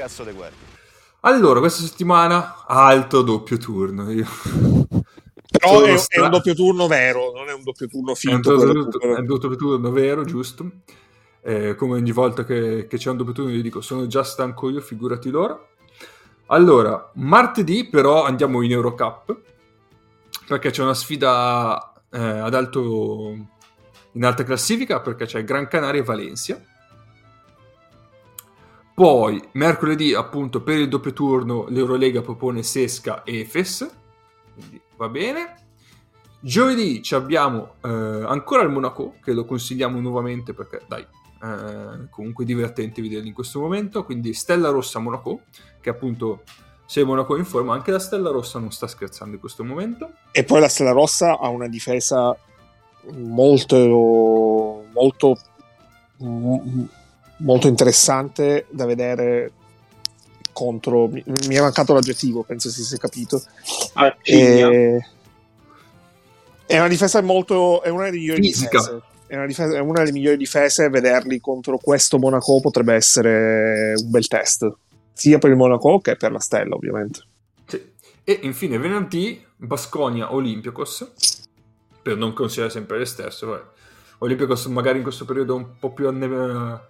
Cazzo 0.00 0.24
te 0.24 0.32
guardi? 0.32 0.56
Allora, 1.20 1.60
questa 1.60 1.82
settimana 1.82 2.64
alto 2.66 3.20
doppio 3.22 3.58
turno. 3.58 4.10
Io... 4.10 4.26
Però 5.50 5.82
è, 5.82 5.96
stra... 5.98 6.22
è, 6.22 6.24
un 6.24 6.30
doppio 6.30 6.54
turno 6.54 6.86
vero, 6.86 7.32
non 7.34 7.48
è 7.48 7.52
un 7.52 7.62
doppio 7.62 7.86
turno 7.86 8.14
finto. 8.14 8.50
È 8.50 8.64
un 8.64 8.72
doppio, 8.72 9.16
è 9.16 9.18
un 9.18 9.26
doppio 9.26 9.56
turno 9.56 9.90
vero, 9.90 10.24
giusto. 10.24 10.70
Eh, 11.42 11.74
come 11.74 11.94
ogni 11.94 12.12
volta 12.12 12.44
che, 12.44 12.86
che, 12.86 12.96
c'è 12.96 13.10
un 13.10 13.16
doppio 13.16 13.32
turno 13.32 13.50
io 13.50 13.62
dico 13.62 13.80
sono 13.80 14.06
già 14.06 14.22
stanco 14.22 14.70
io, 14.70 14.80
figurati 14.80 15.28
loro. 15.28 15.68
Allora, 16.46 17.10
martedì 17.16 17.88
però 17.88 18.24
andiamo 18.24 18.62
in 18.62 18.72
Eurocup 18.72 19.38
perché 20.46 20.70
c'è 20.70 20.82
una 20.82 20.94
sfida 20.94 21.92
eh, 22.10 22.18
ad 22.18 22.54
alto 22.54 23.36
in 24.12 24.24
alta 24.24 24.42
classifica 24.42 25.00
perché 25.00 25.26
c'è 25.26 25.44
Gran 25.44 25.68
Canaria 25.68 26.00
e 26.00 26.04
Valencia 26.04 26.60
poi 29.00 29.42
mercoledì, 29.52 30.12
appunto, 30.12 30.60
per 30.60 30.76
il 30.76 30.86
doppio 30.86 31.14
turno 31.14 31.64
l'Eurolega 31.70 32.20
propone 32.20 32.62
Sesca 32.62 33.22
e 33.22 33.40
Efes, 33.40 33.90
quindi 34.52 34.78
va 34.98 35.08
bene. 35.08 35.54
Giovedì 36.38 37.00
abbiamo 37.12 37.76
eh, 37.82 37.88
ancora 37.88 38.60
il 38.60 38.68
Monaco, 38.68 39.14
che 39.22 39.32
lo 39.32 39.46
consigliamo 39.46 39.98
nuovamente 40.00 40.52
perché, 40.52 40.82
dai, 40.86 41.00
eh, 41.00 42.10
comunque 42.10 42.44
divertente 42.44 43.00
vederli 43.00 43.28
in 43.28 43.32
questo 43.32 43.58
momento. 43.60 44.04
Quindi 44.04 44.34
Stella 44.34 44.68
Rossa 44.68 44.98
Monaco, 44.98 45.44
che 45.80 45.88
appunto 45.88 46.42
se 46.84 47.02
Monaco 47.02 47.36
è 47.36 47.38
in 47.38 47.46
forma, 47.46 47.72
anche 47.72 47.92
la 47.92 48.00
Stella 48.00 48.28
Rossa 48.28 48.58
non 48.58 48.70
sta 48.70 48.86
scherzando 48.86 49.32
in 49.32 49.40
questo 49.40 49.64
momento. 49.64 50.12
E 50.30 50.44
poi 50.44 50.60
la 50.60 50.68
Stella 50.68 50.92
Rossa 50.92 51.38
ha 51.38 51.48
una 51.48 51.68
difesa 51.68 52.36
molto, 53.14 54.84
molto 54.92 55.38
molto 57.40 57.68
interessante 57.68 58.66
da 58.70 58.86
vedere 58.86 59.52
contro 60.52 61.06
mi, 61.08 61.22
mi 61.46 61.54
è 61.54 61.60
mancato 61.60 61.94
l'aggettivo 61.94 62.42
penso 62.42 62.70
si 62.70 62.82
sia 62.82 62.98
capito. 62.98 63.42
E, 64.22 65.04
è 66.66 66.78
una 66.78 66.88
difesa 66.88 67.20
molto 67.20 67.82
è 67.82 67.88
una 67.88 68.04
delle 68.04 68.16
migliori 68.18 68.42
Fisica. 68.42 68.78
difese. 68.78 69.02
È 69.26 69.36
una, 69.36 69.46
difesa, 69.46 69.76
è 69.76 69.78
una 69.78 70.00
delle 70.00 70.12
migliori 70.12 70.36
difese 70.36 70.88
vederli 70.88 71.38
contro 71.40 71.78
questo 71.78 72.18
Monaco 72.18 72.60
potrebbe 72.60 72.94
essere 72.94 73.94
un 73.96 74.10
bel 74.10 74.26
test. 74.26 74.68
Sia 75.12 75.38
per 75.38 75.50
il 75.50 75.56
Monaco 75.56 76.00
che 76.00 76.16
per 76.16 76.32
la 76.32 76.40
Stella 76.40 76.74
ovviamente. 76.74 77.20
Sì. 77.66 77.80
e 78.24 78.40
infine 78.42 78.78
venerdì 78.78 79.44
Basconia 79.56 80.34
Olympiacos 80.34 81.12
per 82.02 82.16
non 82.16 82.32
considerare 82.32 82.72
sempre 82.72 82.98
le 82.98 83.04
stesse 83.04 83.46
Olympiacos 84.18 84.66
magari 84.66 84.98
in 84.98 85.02
questo 85.04 85.24
periodo 85.24 85.54
un 85.54 85.78
po' 85.78 85.92
più 85.92 86.08
anne- 86.08 86.80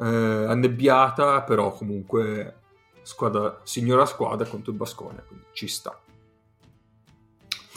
eh, 0.00 0.04
annebbiata, 0.04 1.42
però 1.42 1.72
comunque 1.72 2.54
squadra, 3.02 3.60
signora 3.64 4.06
squadra 4.06 4.46
contro 4.48 4.72
il 4.72 4.78
Basconia, 4.78 5.22
quindi 5.26 5.44
ci 5.52 5.68
sta. 5.68 5.98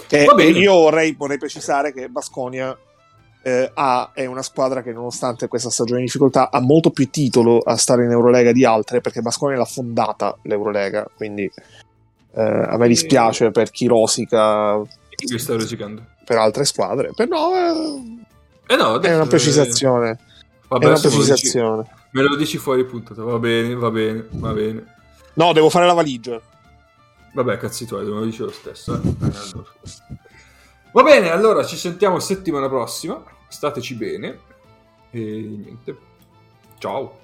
Eh, 0.10 0.24
io 0.24 0.74
vorrei, 0.74 1.14
vorrei, 1.14 1.38
precisare 1.38 1.92
che 1.92 2.08
Basconia 2.08 2.78
eh, 3.42 3.72
ha, 3.74 4.12
è 4.14 4.26
una 4.26 4.42
squadra 4.42 4.82
che 4.82 4.92
nonostante 4.92 5.48
questa 5.48 5.70
stagione 5.70 6.00
di 6.00 6.06
difficoltà 6.06 6.52
ha 6.52 6.60
molto 6.60 6.92
più 6.92 7.10
titolo 7.10 7.60
a 7.60 7.76
stare 7.78 8.06
in 8.06 8.12
Eurolega 8.12 8.52
di 8.52 8.64
altre 8.64 9.02
perché 9.02 9.22
Basconia 9.22 9.58
l'ha 9.58 9.66
fondata 9.66 10.38
l'Eurolega, 10.44 11.08
quindi 11.16 11.50
eh, 12.36 12.42
a 12.42 12.78
me 12.78 12.88
dispiace 12.88 13.52
per 13.52 13.70
chi 13.70 13.88
rosica 13.88 14.82
chi 15.16 15.40
sta 15.40 15.54
rosicando? 15.54 16.06
per 16.26 16.38
altre 16.38 16.66
squadre, 16.66 17.12
però 17.16 17.54
eh, 17.56 18.24
eh 18.68 18.76
no, 18.76 19.00
è 19.00 19.16
una 19.16 19.26
precisazione. 19.26 20.20
Vabbè, 20.68 20.86
è 20.86 20.88
una 20.88 21.00
precisazione. 21.00 22.02
Me 22.14 22.22
lo 22.22 22.36
dici 22.36 22.58
fuori 22.58 22.86
puntata, 22.86 23.24
va 23.24 23.40
bene, 23.40 23.76
va 23.76 23.90
bene, 23.92 24.28
va 24.32 24.54
bene. 24.54 24.96
No, 25.34 25.52
devo 25.52 25.70
fare 25.70 25.86
la 25.86 25.94
valigia. 25.94 26.40
Vabbè, 27.34 27.58
cazzi 27.58 27.86
tuoi, 27.88 28.04
me 28.06 28.12
lo 28.12 28.24
dici 28.26 28.42
lo 28.42 28.52
stesso. 28.52 28.94
eh. 28.94 29.02
Allora. 29.22 29.72
Va 30.92 31.02
bene, 31.04 31.32
allora 31.32 31.66
ci 31.66 31.76
sentiamo 31.76 32.20
settimana 32.20 32.70
prossima. 32.70 33.24
Stateci 33.48 33.96
bene. 33.96 34.40
E 35.10 35.20
niente. 35.20 35.98
Ciao. 36.78 37.22